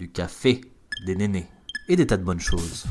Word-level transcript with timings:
du 0.00 0.10
café, 0.10 0.62
des 1.04 1.14
nénés 1.14 1.44
et 1.86 1.94
des 1.94 2.06
tas 2.06 2.16
de 2.16 2.24
bonnes 2.24 2.40
choses. 2.40 2.86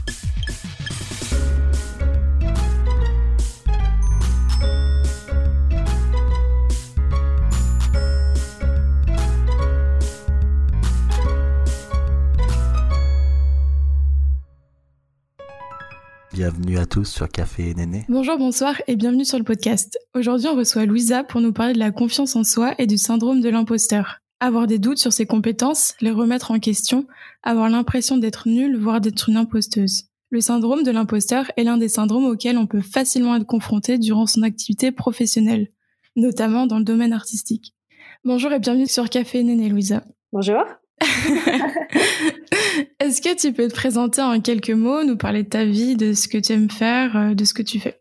Bienvenue 16.31 16.77
à 16.77 16.85
tous 16.85 17.05
sur 17.05 17.27
Café 17.27 17.71
et 17.71 17.73
Néné. 17.73 18.05
Bonjour, 18.07 18.37
bonsoir 18.37 18.75
et 18.85 18.95
bienvenue 18.95 19.25
sur 19.25 19.39
le 19.39 19.43
podcast. 19.43 19.97
Aujourd'hui, 20.13 20.47
on 20.47 20.55
reçoit 20.55 20.85
Louisa 20.85 21.23
pour 21.23 21.41
nous 21.41 21.53
parler 21.53 21.73
de 21.73 21.79
la 21.79 21.89
confiance 21.89 22.35
en 22.35 22.43
soi 22.43 22.75
et 22.77 22.85
du 22.85 22.99
syndrome 22.99 23.41
de 23.41 23.49
l'imposteur. 23.49 24.19
Avoir 24.41 24.67
des 24.67 24.79
doutes 24.79 24.99
sur 24.99 25.11
ses 25.11 25.25
compétences, 25.25 25.95
les 25.99 26.11
remettre 26.11 26.51
en 26.51 26.59
question, 26.59 27.05
avoir 27.43 27.69
l'impression 27.69 28.15
d'être 28.15 28.47
nulle, 28.47 28.77
voire 28.77 29.01
d'être 29.01 29.27
une 29.27 29.35
imposteuse. 29.35 30.05
Le 30.29 30.39
syndrome 30.39 30.83
de 30.83 30.91
l'imposteur 30.91 31.51
est 31.57 31.65
l'un 31.65 31.77
des 31.77 31.89
syndromes 31.89 32.23
auxquels 32.23 32.57
on 32.57 32.65
peut 32.65 32.79
facilement 32.79 33.35
être 33.35 33.45
confronté 33.45 33.97
durant 33.97 34.27
son 34.27 34.43
activité 34.43 34.93
professionnelle, 34.93 35.67
notamment 36.15 36.67
dans 36.67 36.77
le 36.77 36.85
domaine 36.85 37.11
artistique. 37.11 37.73
Bonjour 38.23 38.53
et 38.53 38.59
bienvenue 38.59 38.87
sur 38.87 39.09
Café 39.09 39.43
Néné, 39.43 39.67
Louisa. 39.67 40.05
Bonjour. 40.31 40.63
Est-ce 43.01 43.21
que 43.21 43.35
tu 43.35 43.51
peux 43.51 43.67
te 43.67 43.73
présenter 43.73 44.21
en 44.21 44.39
quelques 44.39 44.69
mots, 44.69 45.03
nous 45.03 45.17
parler 45.17 45.43
de 45.43 45.49
ta 45.49 45.65
vie, 45.65 45.97
de 45.97 46.13
ce 46.13 46.29
que 46.29 46.37
tu 46.37 46.53
aimes 46.53 46.69
faire, 46.69 47.17
euh, 47.17 47.33
de 47.33 47.43
ce 47.43 47.53
que 47.53 47.63
tu 47.63 47.81
fais? 47.81 47.98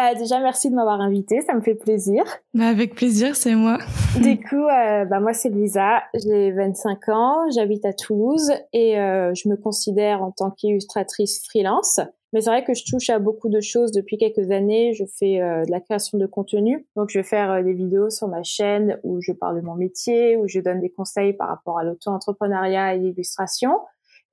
Bah, 0.00 0.14
déjà, 0.14 0.40
merci 0.40 0.70
de 0.70 0.74
m'avoir 0.74 1.00
invité, 1.00 1.42
ça 1.42 1.52
me 1.54 1.60
fait 1.60 1.74
plaisir. 1.74 2.24
Bah, 2.54 2.68
avec 2.68 2.94
plaisir, 2.94 3.36
c'est 3.36 3.54
moi. 3.54 3.78
du 4.20 4.38
coup, 4.38 4.56
euh, 4.56 5.04
bah, 5.04 5.20
moi, 5.20 5.34
c'est 5.34 5.50
Lisa, 5.50 6.02
j'ai 6.14 6.52
25 6.52 7.08
ans, 7.10 7.50
j'habite 7.50 7.84
à 7.84 7.92
Toulouse 7.92 8.50
et 8.72 8.98
euh, 8.98 9.34
je 9.34 9.48
me 9.48 9.56
considère 9.56 10.22
en 10.22 10.30
tant 10.30 10.50
qu'illustratrice 10.50 11.44
freelance. 11.44 12.00
Mais 12.32 12.40
c'est 12.40 12.50
vrai 12.50 12.64
que 12.64 12.74
je 12.74 12.84
touche 12.84 13.10
à 13.10 13.18
beaucoup 13.18 13.48
de 13.48 13.60
choses 13.60 13.90
depuis 13.90 14.16
quelques 14.16 14.50
années. 14.50 14.94
Je 14.94 15.04
fais 15.04 15.40
euh, 15.40 15.64
de 15.64 15.70
la 15.70 15.80
création 15.80 16.16
de 16.16 16.26
contenu. 16.26 16.86
Donc, 16.96 17.10
je 17.10 17.18
vais 17.18 17.24
faire 17.24 17.50
euh, 17.50 17.62
des 17.62 17.72
vidéos 17.72 18.08
sur 18.08 18.28
ma 18.28 18.42
chaîne 18.42 18.98
où 19.02 19.20
je 19.20 19.32
parle 19.32 19.60
de 19.60 19.66
mon 19.66 19.74
métier, 19.74 20.36
où 20.36 20.46
je 20.46 20.60
donne 20.60 20.80
des 20.80 20.90
conseils 20.90 21.32
par 21.32 21.48
rapport 21.48 21.78
à 21.78 21.84
l'auto-entrepreneuriat 21.84 22.94
et 22.94 22.98
l'illustration. 22.98 23.72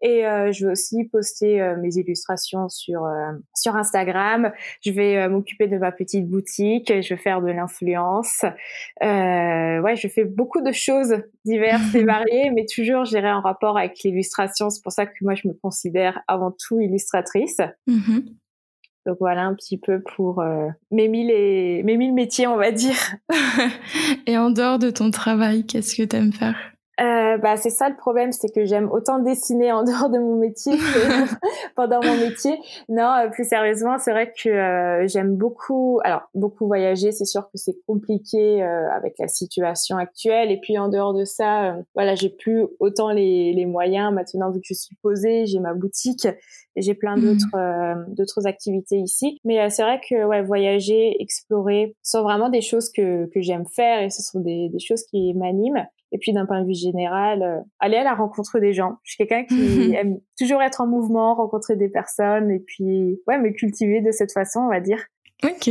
Et 0.01 0.27
euh, 0.27 0.51
je 0.51 0.65
vais 0.65 0.71
aussi 0.73 1.05
poster 1.05 1.59
euh, 1.59 1.75
mes 1.77 1.95
illustrations 1.95 2.69
sur 2.69 3.05
euh, 3.05 3.31
sur 3.55 3.75
Instagram. 3.75 4.51
Je 4.81 4.91
vais 4.91 5.27
m'occuper 5.27 5.67
de 5.67 5.77
ma 5.77 5.91
petite 5.91 6.29
boutique. 6.29 6.89
Je 6.89 7.09
vais 7.09 7.19
faire 7.19 7.41
de 7.41 7.49
l'influence. 7.51 8.43
ouais, 9.01 9.95
je 9.95 10.07
fais 10.07 10.25
beaucoup 10.25 10.61
de 10.61 10.71
choses 10.71 11.15
diverses 11.45 11.95
et 11.95 12.03
variées, 12.05 12.51
mais 12.51 12.65
toujours 12.65 13.05
j'irai 13.05 13.31
en 13.31 13.41
rapport 13.41 13.77
avec 13.77 13.99
l'illustration. 14.03 14.69
C'est 14.69 14.83
pour 14.83 14.91
ça 14.91 15.05
que 15.05 15.13
moi 15.21 15.33
je 15.35 15.47
me 15.47 15.53
considère 15.53 16.21
avant 16.27 16.51
tout 16.51 16.79
illustratrice. 16.79 17.57
Mm-hmm. 17.87 18.25
Donc 19.07 19.17
voilà 19.19 19.43
un 19.43 19.55
petit 19.55 19.79
peu 19.79 20.01
pour 20.01 20.43
mes 20.91 21.07
mille 21.07 21.31
et 21.31 21.81
mes 21.83 21.95
mille 21.95 22.13
métiers, 22.13 22.45
on 22.45 22.57
va 22.57 22.71
dire. 22.71 22.97
et 24.27 24.37
en 24.37 24.51
dehors 24.51 24.79
de 24.79 24.89
ton 24.89 25.11
travail, 25.11 25.65
qu'est-ce 25.65 25.95
que 25.95 26.03
tu 26.03 26.15
aimes 26.15 26.33
faire? 26.33 26.76
Euh, 26.99 27.37
bah 27.37 27.57
c'est 27.57 27.69
ça 27.69 27.89
le 27.89 27.95
problème, 27.95 28.31
c'est 28.31 28.49
que 28.49 28.65
j'aime 28.65 28.89
autant 28.91 29.19
dessiner 29.19 29.71
en 29.71 29.83
dehors 29.83 30.09
de 30.09 30.17
mon 30.17 30.35
métier 30.35 30.77
que 30.77 31.35
pendant 31.75 31.99
mon 32.03 32.17
métier. 32.17 32.57
Non, 32.89 33.11
euh, 33.13 33.29
plus 33.29 33.47
sérieusement, 33.47 33.97
c'est 33.99 34.11
vrai 34.11 34.33
que 34.33 34.49
euh, 34.49 35.07
j'aime 35.07 35.35
beaucoup, 35.35 35.99
alors 36.03 36.23
beaucoup 36.33 36.65
voyager. 36.65 37.11
C'est 37.11 37.25
sûr 37.25 37.43
que 37.43 37.57
c'est 37.57 37.77
compliqué 37.85 38.63
euh, 38.63 38.89
avec 38.91 39.15
la 39.19 39.27
situation 39.27 39.97
actuelle. 39.97 40.51
Et 40.51 40.59
puis 40.59 40.79
en 40.79 40.89
dehors 40.89 41.13
de 41.13 41.23
ça, 41.23 41.75
voilà, 41.93 42.15
j'ai 42.15 42.29
plus 42.29 42.65
autant 42.79 43.11
les, 43.11 43.53
les 43.53 43.65
moyens 43.65 44.11
maintenant 44.11 44.51
vu 44.51 44.59
que 44.59 44.67
je 44.67 44.73
suis 44.73 44.95
posée, 45.03 45.45
j'ai 45.45 45.59
ma 45.59 45.75
boutique 45.75 46.27
et 46.75 46.81
j'ai 46.81 46.95
plein 46.95 47.15
mmh. 47.15 47.21
d'autres 47.21 48.15
d'autres 48.15 48.47
activités 48.47 48.97
ici. 48.97 49.39
Mais 49.43 49.69
c'est 49.69 49.83
vrai 49.83 49.99
que 50.07 50.25
ouais, 50.25 50.41
voyager, 50.41 51.21
explorer, 51.21 51.95
sont 52.01 52.23
vraiment 52.23 52.49
des 52.49 52.61
choses 52.61 52.91
que 52.91 53.27
que 53.27 53.41
j'aime 53.41 53.65
faire 53.65 54.01
et 54.01 54.09
ce 54.09 54.23
sont 54.23 54.39
des 54.39 54.69
des 54.69 54.79
choses 54.79 55.03
qui 55.03 55.33
m'animent. 55.35 55.87
Et 56.11 56.17
puis 56.17 56.33
d'un 56.33 56.45
point 56.45 56.61
de 56.61 56.67
vue 56.67 56.73
général, 56.73 57.43
euh, 57.43 57.59
aller 57.79 57.97
à 57.97 58.03
la 58.03 58.13
rencontre 58.13 58.59
des 58.59 58.73
gens. 58.73 58.97
Je 59.03 59.11
suis 59.13 59.25
quelqu'un 59.25 59.45
qui 59.45 59.93
aime 59.95 60.19
toujours 60.37 60.61
être 60.61 60.81
en 60.81 60.87
mouvement, 60.87 61.35
rencontrer 61.35 61.75
des 61.75 61.89
personnes 61.89 62.51
et 62.51 62.59
puis 62.59 63.19
ouais, 63.27 63.37
me 63.37 63.51
cultiver 63.51 64.01
de 64.01 64.11
cette 64.11 64.31
façon, 64.31 64.61
on 64.61 64.69
va 64.69 64.79
dire. 64.79 65.03
Ok. 65.43 65.69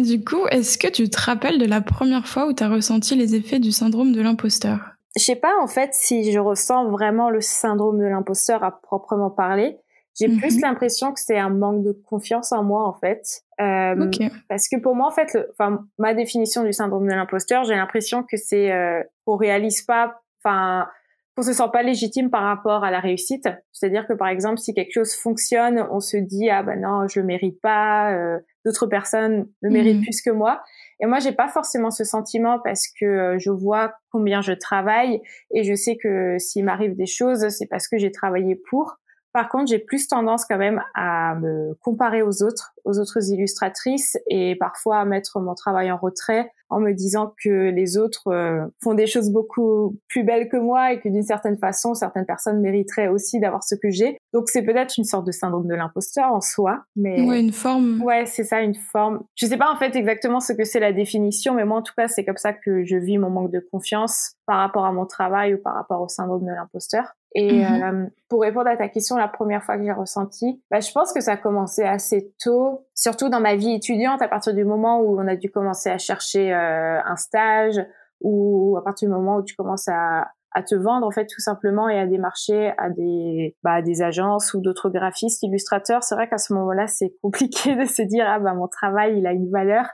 Du 0.00 0.24
coup, 0.24 0.46
est-ce 0.50 0.78
que 0.78 0.88
tu 0.88 1.10
te 1.10 1.20
rappelles 1.20 1.58
de 1.58 1.66
la 1.66 1.82
première 1.82 2.26
fois 2.26 2.46
où 2.46 2.54
tu 2.54 2.62
as 2.62 2.68
ressenti 2.68 3.14
les 3.14 3.34
effets 3.34 3.58
du 3.58 3.72
syndrome 3.72 4.12
de 4.12 4.22
l'imposteur? 4.22 4.92
Je 5.16 5.22
sais 5.22 5.36
pas 5.36 5.52
en 5.60 5.66
fait 5.66 5.90
si 5.92 6.32
je 6.32 6.38
ressens 6.38 6.88
vraiment 6.88 7.28
le 7.28 7.42
syndrome 7.42 7.98
de 7.98 8.06
l'imposteur 8.06 8.64
à 8.64 8.80
proprement 8.80 9.30
parler. 9.30 9.76
J'ai 10.18 10.28
mhm. 10.28 10.38
plus 10.38 10.60
l'impression 10.60 11.12
que 11.12 11.20
c'est 11.20 11.38
un 11.38 11.48
manque 11.48 11.84
de 11.84 11.92
confiance 11.92 12.52
en 12.52 12.62
moi 12.62 12.86
en 12.86 12.92
fait. 12.92 13.42
Euh, 13.60 14.10
Parce 14.48 14.68
que 14.68 14.80
pour 14.80 14.94
moi 14.94 15.08
en 15.08 15.10
fait, 15.10 15.38
enfin 15.50 15.84
ma 15.98 16.14
définition 16.14 16.64
du 16.64 16.72
syndrome 16.72 17.06
de 17.06 17.12
l'imposteur, 17.12 17.64
j'ai 17.64 17.74
l'impression 17.74 18.22
que 18.22 18.36
c'est 18.36 18.72
euh, 18.72 19.02
qu'on 19.24 19.36
réalise 19.36 19.82
pas, 19.82 20.20
enfin 20.42 20.86
qu'on 21.34 21.42
se 21.42 21.54
sent 21.54 21.68
pas 21.72 21.82
légitime 21.82 22.28
par 22.28 22.42
rapport 22.42 22.84
à 22.84 22.90
la 22.90 23.00
réussite. 23.00 23.48
C'est-à-dire 23.72 24.06
que 24.06 24.12
par 24.12 24.28
exemple 24.28 24.58
si 24.58 24.74
quelque 24.74 24.92
chose 24.92 25.14
fonctionne, 25.14 25.86
on 25.90 26.00
se 26.00 26.18
dit 26.18 26.50
ah 26.50 26.62
ben 26.62 26.80
non 26.80 27.08
je 27.08 27.20
le 27.20 27.26
mérite 27.26 27.58
pas, 27.62 28.12
euh, 28.12 28.38
d'autres 28.66 28.86
personnes 28.86 29.48
le 29.62 29.70
méritent 29.70 29.98
mhm. 29.98 30.02
plus 30.02 30.20
que 30.20 30.30
moi. 30.30 30.62
Et 31.02 31.06
moi, 31.06 31.18
j'ai 31.18 31.32
pas 31.32 31.48
forcément 31.48 31.90
ce 31.90 32.04
sentiment 32.04 32.60
parce 32.62 32.86
que 32.88 33.04
euh, 33.04 33.38
je 33.38 33.50
vois 33.50 33.94
combien 34.12 34.40
je 34.40 34.52
travaille 34.52 35.20
et 35.52 35.64
je 35.64 35.74
sais 35.74 35.96
que 35.96 36.38
s'il 36.38 36.64
m'arrive 36.64 36.94
des 36.94 37.06
choses, 37.06 37.48
c'est 37.48 37.66
parce 37.66 37.88
que 37.88 37.98
j'ai 37.98 38.12
travaillé 38.12 38.54
pour. 38.54 38.98
Par 39.32 39.48
contre, 39.48 39.68
j'ai 39.68 39.78
plus 39.78 40.08
tendance 40.08 40.44
quand 40.44 40.58
même 40.58 40.82
à 40.94 41.34
me 41.36 41.74
comparer 41.80 42.22
aux 42.22 42.42
autres, 42.42 42.74
aux 42.84 42.98
autres 42.98 43.30
illustratrices 43.30 44.18
et 44.28 44.56
parfois 44.56 44.98
à 44.98 45.04
mettre 45.04 45.40
mon 45.40 45.54
travail 45.54 45.90
en 45.90 45.96
retrait 45.96 46.50
en 46.72 46.80
me 46.80 46.92
disant 46.92 47.34
que 47.42 47.70
les 47.70 47.98
autres 47.98 48.28
euh, 48.28 48.66
font 48.82 48.94
des 48.94 49.06
choses 49.06 49.30
beaucoup 49.30 49.98
plus 50.08 50.24
belles 50.24 50.48
que 50.48 50.56
moi 50.56 50.92
et 50.92 51.00
que 51.00 51.08
d'une 51.08 51.22
certaine 51.22 51.58
façon, 51.58 51.94
certaines 51.94 52.24
personnes 52.24 52.60
mériteraient 52.60 53.08
aussi 53.08 53.40
d'avoir 53.40 53.62
ce 53.62 53.74
que 53.74 53.90
j'ai. 53.90 54.16
Donc 54.32 54.48
c'est 54.48 54.62
peut-être 54.62 54.96
une 54.96 55.04
sorte 55.04 55.26
de 55.26 55.32
syndrome 55.32 55.68
de 55.68 55.74
l'imposteur 55.74 56.32
en 56.32 56.40
soi, 56.40 56.82
mais 56.96 57.26
ouais, 57.26 57.40
une 57.40 57.52
forme. 57.52 58.00
Ouais, 58.02 58.24
c'est 58.24 58.44
ça, 58.44 58.62
une 58.62 58.74
forme. 58.74 59.22
Je 59.36 59.46
sais 59.46 59.58
pas 59.58 59.70
en 59.70 59.76
fait 59.76 59.94
exactement 59.96 60.40
ce 60.40 60.54
que 60.54 60.64
c'est 60.64 60.80
la 60.80 60.92
définition, 60.92 61.54
mais 61.54 61.66
moi 61.66 61.78
en 61.78 61.82
tout 61.82 61.94
cas, 61.94 62.08
c'est 62.08 62.24
comme 62.24 62.38
ça 62.38 62.54
que 62.54 62.84
je 62.84 62.96
vis 62.96 63.18
mon 63.18 63.28
manque 63.28 63.52
de 63.52 63.60
confiance 63.70 64.34
par 64.46 64.56
rapport 64.56 64.86
à 64.86 64.92
mon 64.92 65.04
travail 65.04 65.54
ou 65.54 65.58
par 65.58 65.74
rapport 65.74 66.00
au 66.00 66.08
syndrome 66.08 66.44
de 66.44 66.52
l'imposteur. 66.52 67.14
Et 67.34 67.64
mhm. 67.64 67.82
euh, 67.82 68.06
pour 68.28 68.42
répondre 68.42 68.68
à 68.68 68.76
ta 68.76 68.88
question, 68.88 69.16
la 69.16 69.28
première 69.28 69.64
fois 69.64 69.78
que 69.78 69.84
j'ai 69.84 69.92
ressenti, 69.92 70.62
bah, 70.70 70.80
je 70.80 70.92
pense 70.92 71.12
que 71.12 71.20
ça 71.20 71.32
a 71.32 71.36
commencé 71.36 71.82
assez 71.82 72.32
tôt, 72.42 72.86
surtout 72.94 73.28
dans 73.28 73.40
ma 73.40 73.56
vie 73.56 73.72
étudiante, 73.72 74.20
à 74.20 74.28
partir 74.28 74.54
du 74.54 74.64
moment 74.64 75.00
où 75.00 75.18
on 75.18 75.26
a 75.26 75.36
dû 75.36 75.50
commencer 75.50 75.88
à 75.88 75.98
chercher 75.98 76.52
euh, 76.52 77.00
un 77.04 77.16
stage, 77.16 77.80
ou 78.20 78.76
à 78.78 78.84
partir 78.84 79.08
du 79.08 79.14
moment 79.14 79.36
où 79.36 79.42
tu 79.42 79.56
commences 79.56 79.88
à, 79.88 80.28
à 80.54 80.62
te 80.62 80.74
vendre 80.74 81.06
en 81.06 81.10
fait 81.10 81.26
tout 81.26 81.40
simplement 81.40 81.88
et 81.88 81.98
à 81.98 82.06
démarcher 82.06 82.72
à 82.78 82.90
des 82.90 83.56
bah, 83.62 83.82
des 83.82 84.02
agences 84.02 84.54
ou 84.54 84.60
d'autres 84.60 84.90
graphistes 84.90 85.42
illustrateurs 85.42 86.02
c'est 86.02 86.14
vrai 86.14 86.28
qu'à 86.28 86.38
ce 86.38 86.52
moment-là 86.54 86.86
c'est 86.86 87.14
compliqué 87.22 87.74
de 87.74 87.84
se 87.84 88.02
dire 88.02 88.26
ah 88.28 88.38
bah 88.38 88.54
mon 88.54 88.68
travail 88.68 89.18
il 89.18 89.26
a 89.26 89.32
une 89.32 89.50
valeur 89.50 89.86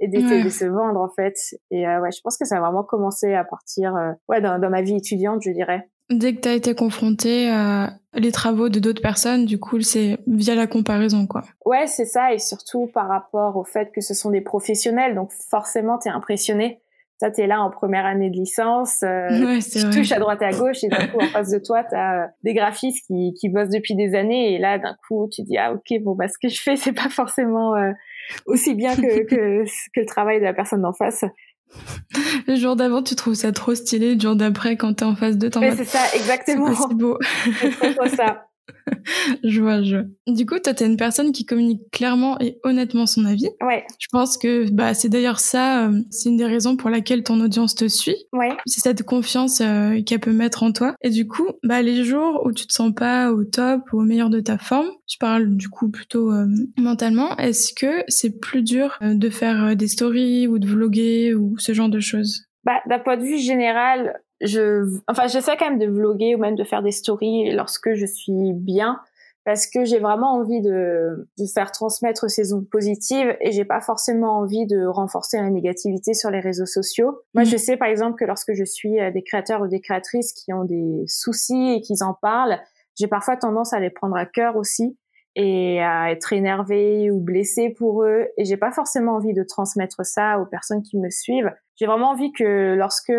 et 0.00 0.08
d'essayer 0.08 0.42
de 0.42 0.48
se 0.48 0.64
vendre 0.64 1.00
en 1.00 1.08
fait. 1.08 1.34
Et 1.70 1.86
euh, 1.86 2.00
ouais 2.00 2.10
je 2.12 2.20
pense 2.22 2.36
que 2.36 2.44
ça 2.44 2.56
a 2.56 2.60
vraiment 2.60 2.84
commencé 2.84 3.34
à 3.34 3.44
partir 3.44 3.94
euh, 3.96 4.12
ouais 4.28 4.40
dans, 4.40 4.58
dans 4.58 4.70
ma 4.70 4.82
vie 4.82 4.96
étudiante 4.96 5.42
je 5.42 5.50
dirais 5.50 5.88
Dès 6.10 6.34
que 6.34 6.40
tu 6.40 6.48
as 6.48 6.54
été 6.54 6.74
confronté 6.74 7.50
à 7.50 7.94
les 8.16 8.32
travaux 8.32 8.68
de 8.68 8.78
d'autres 8.78 9.02
personnes, 9.02 9.44
du 9.44 9.58
coup, 9.58 9.80
c'est 9.80 10.18
via 10.26 10.54
la 10.54 10.66
comparaison, 10.66 11.26
quoi. 11.26 11.42
Ouais, 11.64 11.86
c'est 11.86 12.04
ça, 12.04 12.32
et 12.32 12.38
surtout 12.38 12.86
par 12.92 13.08
rapport 13.08 13.56
au 13.56 13.64
fait 13.64 13.90
que 13.92 14.00
ce 14.00 14.14
sont 14.14 14.30
des 14.30 14.40
professionnels, 14.40 15.14
donc 15.14 15.30
forcément, 15.50 15.98
tu 15.98 16.08
es 16.08 16.12
impressionné. 16.12 16.80
Ça, 17.20 17.30
tu 17.30 17.42
es 17.42 17.46
là 17.46 17.60
en 17.60 17.70
première 17.70 18.06
année 18.06 18.28
de 18.28 18.36
licence, 18.36 19.02
euh, 19.04 19.28
tu 19.60 19.90
touches 19.90 20.12
à 20.12 20.18
droite 20.18 20.42
et 20.42 20.46
à 20.46 20.52
gauche, 20.52 20.82
et 20.82 20.88
d'un 20.88 21.06
coup, 21.06 21.20
en 21.20 21.28
face 21.28 21.50
de 21.50 21.58
toi, 21.58 21.84
tu 21.84 21.94
as 21.94 22.24
euh, 22.24 22.26
des 22.42 22.54
graphistes 22.54 23.06
qui, 23.06 23.34
qui 23.34 23.48
bossent 23.48 23.70
depuis 23.70 23.94
des 23.94 24.14
années, 24.14 24.54
et 24.54 24.58
là, 24.58 24.78
d'un 24.78 24.96
coup, 25.06 25.28
tu 25.32 25.42
dis, 25.42 25.56
ah 25.56 25.72
ok, 25.72 26.02
bon, 26.02 26.14
bah 26.14 26.28
ce 26.28 26.38
que 26.40 26.48
je 26.48 26.60
fais, 26.60 26.76
c'est 26.76 26.92
pas 26.92 27.08
forcément 27.08 27.76
euh, 27.76 27.92
aussi 28.46 28.74
bien 28.74 28.94
que, 28.94 29.24
que, 29.24 29.64
que 29.64 30.00
le 30.00 30.06
travail 30.06 30.38
de 30.38 30.44
la 30.44 30.54
personne 30.54 30.82
d'en 30.82 30.92
face. 30.92 31.24
Le 32.46 32.56
jour 32.56 32.76
d'avant, 32.76 33.02
tu 33.02 33.14
trouves 33.14 33.34
ça 33.34 33.52
trop 33.52 33.74
stylé. 33.74 34.14
Le 34.14 34.20
jour 34.20 34.36
d'après, 34.36 34.76
quand 34.76 34.94
t'es 34.94 35.04
en 35.04 35.16
face 35.16 35.36
de, 35.36 35.48
t'en 35.48 35.60
C'est 35.60 35.84
ça, 35.84 36.00
exactement. 36.14 36.74
C'est 36.74 36.94
beau. 36.94 37.18
C'est 37.60 37.94
trop 37.94 38.08
ça. 38.08 38.46
je 39.44 39.60
vois, 39.60 39.82
je 39.82 39.96
Du 40.26 40.46
coup, 40.46 40.58
toi, 40.58 40.74
t'es 40.74 40.86
une 40.86 40.96
personne 40.96 41.32
qui 41.32 41.44
communique 41.44 41.90
clairement 41.90 42.38
et 42.40 42.58
honnêtement 42.62 43.06
son 43.06 43.24
avis. 43.24 43.48
Ouais. 43.62 43.84
Je 43.98 44.08
pense 44.10 44.38
que 44.38 44.70
bah, 44.70 44.94
c'est 44.94 45.08
d'ailleurs 45.08 45.40
ça, 45.40 45.86
euh, 45.86 46.00
c'est 46.10 46.28
une 46.28 46.36
des 46.36 46.46
raisons 46.46 46.76
pour 46.76 46.90
laquelle 46.90 47.22
ton 47.22 47.40
audience 47.40 47.74
te 47.74 47.88
suit. 47.88 48.16
Ouais. 48.32 48.50
C'est 48.66 48.80
cette 48.80 49.02
confiance 49.02 49.60
euh, 49.60 50.02
qu'elle 50.02 50.20
peut 50.20 50.32
mettre 50.32 50.62
en 50.62 50.72
toi. 50.72 50.94
Et 51.02 51.10
du 51.10 51.26
coup, 51.26 51.48
bah, 51.62 51.82
les 51.82 52.04
jours 52.04 52.42
où 52.44 52.52
tu 52.52 52.66
te 52.66 52.72
sens 52.72 52.92
pas 52.94 53.32
au 53.32 53.44
top 53.44 53.82
ou 53.92 54.00
au 54.00 54.04
meilleur 54.04 54.30
de 54.30 54.40
ta 54.40 54.58
forme, 54.58 54.88
je 55.06 55.16
parle 55.18 55.56
du 55.56 55.68
coup 55.68 55.90
plutôt 55.90 56.32
euh, 56.32 56.46
mentalement, 56.78 57.36
est-ce 57.36 57.72
que 57.74 58.02
c'est 58.08 58.40
plus 58.40 58.62
dur 58.62 58.98
de 59.02 59.30
faire 59.30 59.76
des 59.76 59.88
stories 59.88 60.48
ou 60.48 60.58
de 60.58 60.66
vlogger 60.66 61.34
ou 61.34 61.56
ce 61.58 61.72
genre 61.72 61.88
de 61.88 62.00
choses? 62.00 62.46
Bah, 62.64 62.80
d'un 62.86 62.98
point 62.98 63.18
de 63.18 63.24
vue 63.24 63.38
général, 63.38 64.22
je, 64.40 64.84
enfin, 65.08 65.26
j'essaie 65.26 65.56
quand 65.56 65.68
même 65.68 65.78
de 65.78 65.86
vloguer 65.86 66.34
ou 66.34 66.38
même 66.38 66.56
de 66.56 66.64
faire 66.64 66.82
des 66.82 66.90
stories 66.90 67.52
lorsque 67.52 67.94
je 67.94 68.06
suis 68.06 68.52
bien 68.52 69.00
parce 69.44 69.66
que 69.66 69.84
j'ai 69.84 69.98
vraiment 69.98 70.34
envie 70.34 70.62
de, 70.62 71.28
de 71.38 71.44
faire 71.46 71.70
transmettre 71.70 72.30
ces 72.30 72.54
ondes 72.54 72.68
positives 72.68 73.36
et 73.40 73.52
j'ai 73.52 73.64
pas 73.64 73.80
forcément 73.80 74.38
envie 74.38 74.66
de 74.66 74.86
renforcer 74.86 75.36
la 75.36 75.50
négativité 75.50 76.14
sur 76.14 76.30
les 76.30 76.40
réseaux 76.40 76.66
sociaux. 76.66 77.20
Moi, 77.34 77.44
mm. 77.44 77.46
je 77.46 77.56
sais 77.58 77.76
par 77.76 77.88
exemple 77.88 78.16
que 78.18 78.24
lorsque 78.24 78.54
je 78.54 78.64
suis 78.64 78.98
euh, 79.00 79.10
des 79.10 79.22
créateurs 79.22 79.60
ou 79.60 79.68
des 79.68 79.80
créatrices 79.80 80.32
qui 80.32 80.52
ont 80.52 80.64
des 80.64 81.04
soucis 81.06 81.74
et 81.74 81.80
qui 81.82 81.94
en 82.02 82.14
parlent, 82.14 82.58
j'ai 82.98 83.06
parfois 83.06 83.36
tendance 83.36 83.72
à 83.72 83.80
les 83.80 83.90
prendre 83.90 84.16
à 84.16 84.24
cœur 84.24 84.56
aussi 84.56 84.96
et 85.36 85.82
à 85.82 86.10
être 86.10 86.32
énervée 86.32 87.10
ou 87.10 87.20
blessée 87.20 87.68
pour 87.68 88.04
eux 88.04 88.28
et 88.38 88.44
j'ai 88.44 88.56
pas 88.56 88.70
forcément 88.70 89.16
envie 89.16 89.34
de 89.34 89.42
transmettre 89.42 90.06
ça 90.06 90.38
aux 90.38 90.46
personnes 90.46 90.82
qui 90.82 90.96
me 90.96 91.10
suivent. 91.10 91.52
J'ai 91.76 91.86
vraiment 91.86 92.10
envie 92.10 92.32
que 92.32 92.74
lorsque 92.74 93.12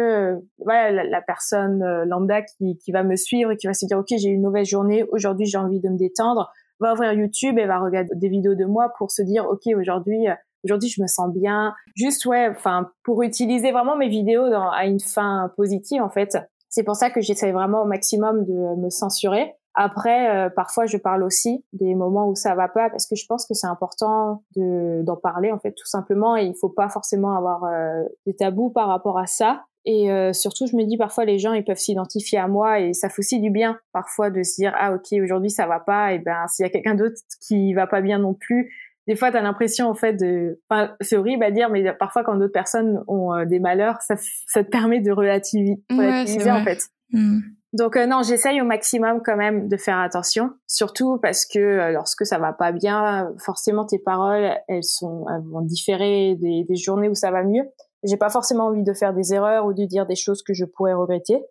voilà 0.59 1.03
la, 1.03 1.21
personne 1.21 1.83
euh, 1.83 2.05
lambda 2.05 2.41
qui, 2.41 2.77
qui 2.77 2.91
va 2.91 3.03
me 3.03 3.15
suivre 3.15 3.51
et 3.51 3.57
qui 3.57 3.67
va 3.67 3.73
se 3.73 3.85
dire 3.85 3.97
ok 3.97 4.07
j'ai 4.17 4.29
une 4.29 4.41
mauvaise 4.41 4.67
journée 4.67 5.03
aujourd'hui 5.11 5.45
j'ai 5.45 5.57
envie 5.57 5.81
de 5.81 5.89
me 5.89 5.97
détendre 5.97 6.51
va 6.79 6.93
ouvrir 6.93 7.13
YouTube 7.13 7.57
et 7.57 7.65
va 7.65 7.79
regarder 7.79 8.09
des 8.15 8.29
vidéos 8.29 8.55
de 8.55 8.65
moi 8.65 8.91
pour 8.97 9.11
se 9.11 9.21
dire 9.21 9.45
ok 9.45 9.61
aujourd'hui 9.75 10.27
euh, 10.27 10.33
aujourd'hui 10.63 10.89
je 10.89 11.01
me 11.01 11.07
sens 11.07 11.31
bien. 11.31 11.73
Juste 11.95 12.25
ouais 12.25 12.49
enfin 12.49 12.89
pour 13.03 13.23
utiliser 13.23 13.71
vraiment 13.71 13.95
mes 13.95 14.09
vidéos 14.09 14.49
dans, 14.49 14.69
à 14.69 14.85
une 14.85 14.99
fin 14.99 15.51
positive 15.55 16.01
en 16.01 16.09
fait. 16.09 16.37
C'est 16.69 16.83
pour 16.83 16.95
ça 16.95 17.09
que 17.09 17.21
j'essaie 17.21 17.51
vraiment 17.51 17.83
au 17.83 17.85
maximum 17.85 18.43
de 18.45 18.81
me 18.81 18.89
censurer 18.89 19.53
après, 19.75 20.33
euh, 20.33 20.49
parfois, 20.49 20.85
je 20.85 20.95
parle 20.95 21.21
aussi 21.23 21.65
des 21.73 21.95
moments 21.95 22.29
où 22.29 22.35
ça 22.35 22.55
va 22.55 22.69
pas 22.69 22.89
parce 22.89 23.05
que 23.07 23.15
je 23.15 23.25
pense 23.27 23.45
que 23.45 23.53
c'est 23.53 23.67
important 23.67 24.43
de 24.55 25.01
d'en 25.03 25.17
parler 25.17 25.51
en 25.51 25.59
fait 25.59 25.73
tout 25.73 25.85
simplement 25.85 26.37
et 26.37 26.45
il 26.45 26.55
faut 26.55 26.69
pas 26.69 26.87
forcément 26.87 27.35
avoir 27.35 27.65
euh, 27.65 28.03
des 28.25 28.35
tabous 28.35 28.69
par 28.69 28.87
rapport 28.87 29.19
à 29.19 29.27
ça. 29.27 29.65
Et 29.83 30.11
euh, 30.11 30.31
surtout, 30.33 30.65
je 30.65 30.77
me 30.77 30.85
dis 30.85 30.97
parfois 30.97 31.25
les 31.25 31.37
gens 31.39 31.51
ils 31.51 31.63
peuvent 31.63 31.77
s'identifier 31.77 32.39
à 32.39 32.47
moi 32.47 32.79
et 32.79 32.93
ça 32.93 33.09
fait 33.09 33.19
aussi 33.19 33.39
du 33.41 33.49
bien 33.49 33.77
parfois 33.91 34.29
de 34.29 34.41
se 34.43 34.55
dire 34.55 34.73
ah 34.79 34.93
ok 34.93 35.21
aujourd'hui 35.21 35.51
ça 35.51 35.67
va 35.67 35.79
pas 35.79 36.13
et 36.13 36.19
ben 36.19 36.47
s'il 36.47 36.63
y 36.63 36.67
a 36.67 36.71
quelqu'un 36.71 36.95
d'autre 36.95 37.17
qui 37.45 37.73
va 37.73 37.85
pas 37.85 38.01
bien 38.01 38.17
non 38.17 38.33
plus, 38.33 38.73
des 39.07 39.15
fois, 39.15 39.29
tu 39.29 39.37
as 39.37 39.41
l'impression, 39.41 39.87
en 39.87 39.93
fait, 39.93 40.13
de... 40.13 40.59
Enfin, 40.67 40.95
c'est 40.99 41.15
horrible 41.15 41.43
à 41.43 41.51
dire, 41.51 41.69
mais 41.69 41.93
parfois, 41.93 42.23
quand 42.23 42.37
d'autres 42.37 42.51
personnes 42.51 43.03
ont 43.07 43.45
des 43.45 43.59
malheurs, 43.59 44.01
ça, 44.01 44.15
ça 44.47 44.63
te 44.63 44.69
permet 44.71 44.99
de 44.99 45.11
relativiser, 45.11 45.75
relativiser 45.91 46.49
en 46.49 46.63
fait. 46.63 46.79
Mmh. 47.11 47.41
Donc 47.75 47.97
euh, 47.97 48.05
non, 48.05 48.23
j'essaye 48.23 48.61
au 48.61 48.63
maximum 48.63 49.21
quand 49.21 49.35
même 49.35 49.67
de 49.67 49.75
faire 49.75 49.99
attention, 49.99 50.51
surtout 50.65 51.19
parce 51.21 51.45
que 51.45 51.59
euh, 51.59 51.91
lorsque 51.91 52.25
ça 52.25 52.37
va 52.37 52.53
pas 52.53 52.71
bien, 52.71 53.33
forcément 53.37 53.85
tes 53.85 53.99
paroles, 53.99 54.49
elles 54.69 54.85
sont 54.85 55.25
elles 55.29 55.43
vont 55.51 55.59
différer 55.59 56.35
des, 56.35 56.65
journées 56.77 57.09
où 57.09 57.15
ça 57.15 57.31
va 57.31 57.43
mieux. 57.43 57.63
J'ai 58.03 58.15
pas 58.15 58.29
forcément 58.29 58.67
envie 58.67 58.83
de 58.83 58.93
faire 58.93 59.13
des 59.13 59.33
erreurs 59.33 59.65
ou 59.65 59.73
de 59.73 59.83
dire 59.83 60.05
des 60.05 60.15
choses 60.15 60.41
que 60.41 60.53
je 60.53 60.63
pourrais 60.63 60.93
regretter. 60.93 61.43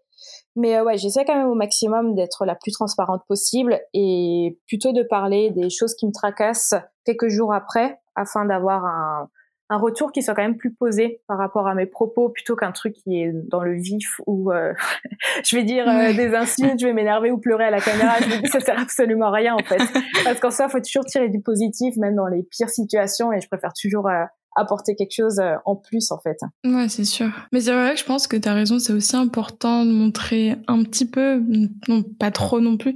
Mais 0.56 0.78
euh, 0.78 0.84
ouais, 0.84 0.96
j'essaie 0.96 1.26
quand 1.26 1.36
même 1.36 1.48
au 1.48 1.54
maximum 1.54 2.14
d'être 2.14 2.46
la 2.46 2.54
plus 2.54 2.72
transparente 2.72 3.20
possible 3.28 3.78
et 3.92 4.58
plutôt 4.66 4.92
de 4.92 5.02
parler 5.02 5.50
des 5.50 5.68
choses 5.68 5.94
qui 5.94 6.06
me 6.06 6.12
tracassent 6.12 6.74
quelques 7.04 7.28
jours 7.28 7.52
après 7.52 8.00
afin 8.14 8.46
d'avoir 8.46 8.86
un, 8.86 9.28
un 9.70 9.78
retour 9.78 10.12
qui 10.12 10.22
soit 10.22 10.34
quand 10.34 10.42
même 10.42 10.56
plus 10.56 10.72
posé 10.72 11.20
par 11.26 11.38
rapport 11.38 11.66
à 11.66 11.74
mes 11.74 11.86
propos 11.86 12.28
plutôt 12.28 12.54
qu'un 12.54 12.72
truc 12.72 12.94
qui 12.94 13.22
est 13.22 13.32
dans 13.32 13.62
le 13.62 13.74
vif 13.80 14.20
où 14.26 14.52
euh, 14.52 14.72
je 15.44 15.56
vais 15.56 15.64
dire 15.64 15.88
euh, 15.88 16.12
des 16.12 16.34
insultes, 16.34 16.78
je 16.78 16.86
vais 16.86 16.92
m'énerver 16.92 17.30
ou 17.30 17.38
pleurer 17.38 17.64
à 17.64 17.70
la 17.70 17.80
caméra. 17.80 18.18
Je 18.20 18.26
me 18.26 18.42
dis 18.42 18.48
ça 18.48 18.60
sert 18.60 18.78
absolument 18.78 19.26
à 19.26 19.32
rien 19.32 19.54
en 19.54 19.64
fait. 19.64 19.80
Parce 20.24 20.40
qu'en 20.40 20.50
soi, 20.50 20.68
faut 20.68 20.80
toujours 20.80 21.06
tirer 21.06 21.28
du 21.28 21.40
positif 21.40 21.96
même 21.96 22.16
dans 22.16 22.26
les 22.26 22.42
pires 22.42 22.68
situations 22.68 23.32
et 23.32 23.40
je 23.40 23.48
préfère 23.48 23.72
toujours 23.80 24.08
euh, 24.08 24.24
apporter 24.54 24.94
quelque 24.94 25.14
chose 25.14 25.40
en 25.64 25.74
plus 25.74 26.12
en 26.12 26.20
fait. 26.20 26.36
Ouais, 26.64 26.88
c'est 26.88 27.04
sûr. 27.04 27.28
Mais 27.52 27.62
c'est 27.62 27.72
vrai 27.72 27.94
que 27.94 27.98
je 27.98 28.04
pense 28.04 28.28
que 28.28 28.36
tu 28.36 28.48
as 28.48 28.54
raison, 28.54 28.78
c'est 28.78 28.92
aussi 28.92 29.16
important 29.16 29.84
de 29.84 29.90
montrer 29.90 30.56
un 30.68 30.84
petit 30.84 31.06
peu, 31.06 31.42
non 31.88 32.02
pas 32.02 32.30
trop 32.30 32.60
non 32.60 32.76
plus, 32.76 32.94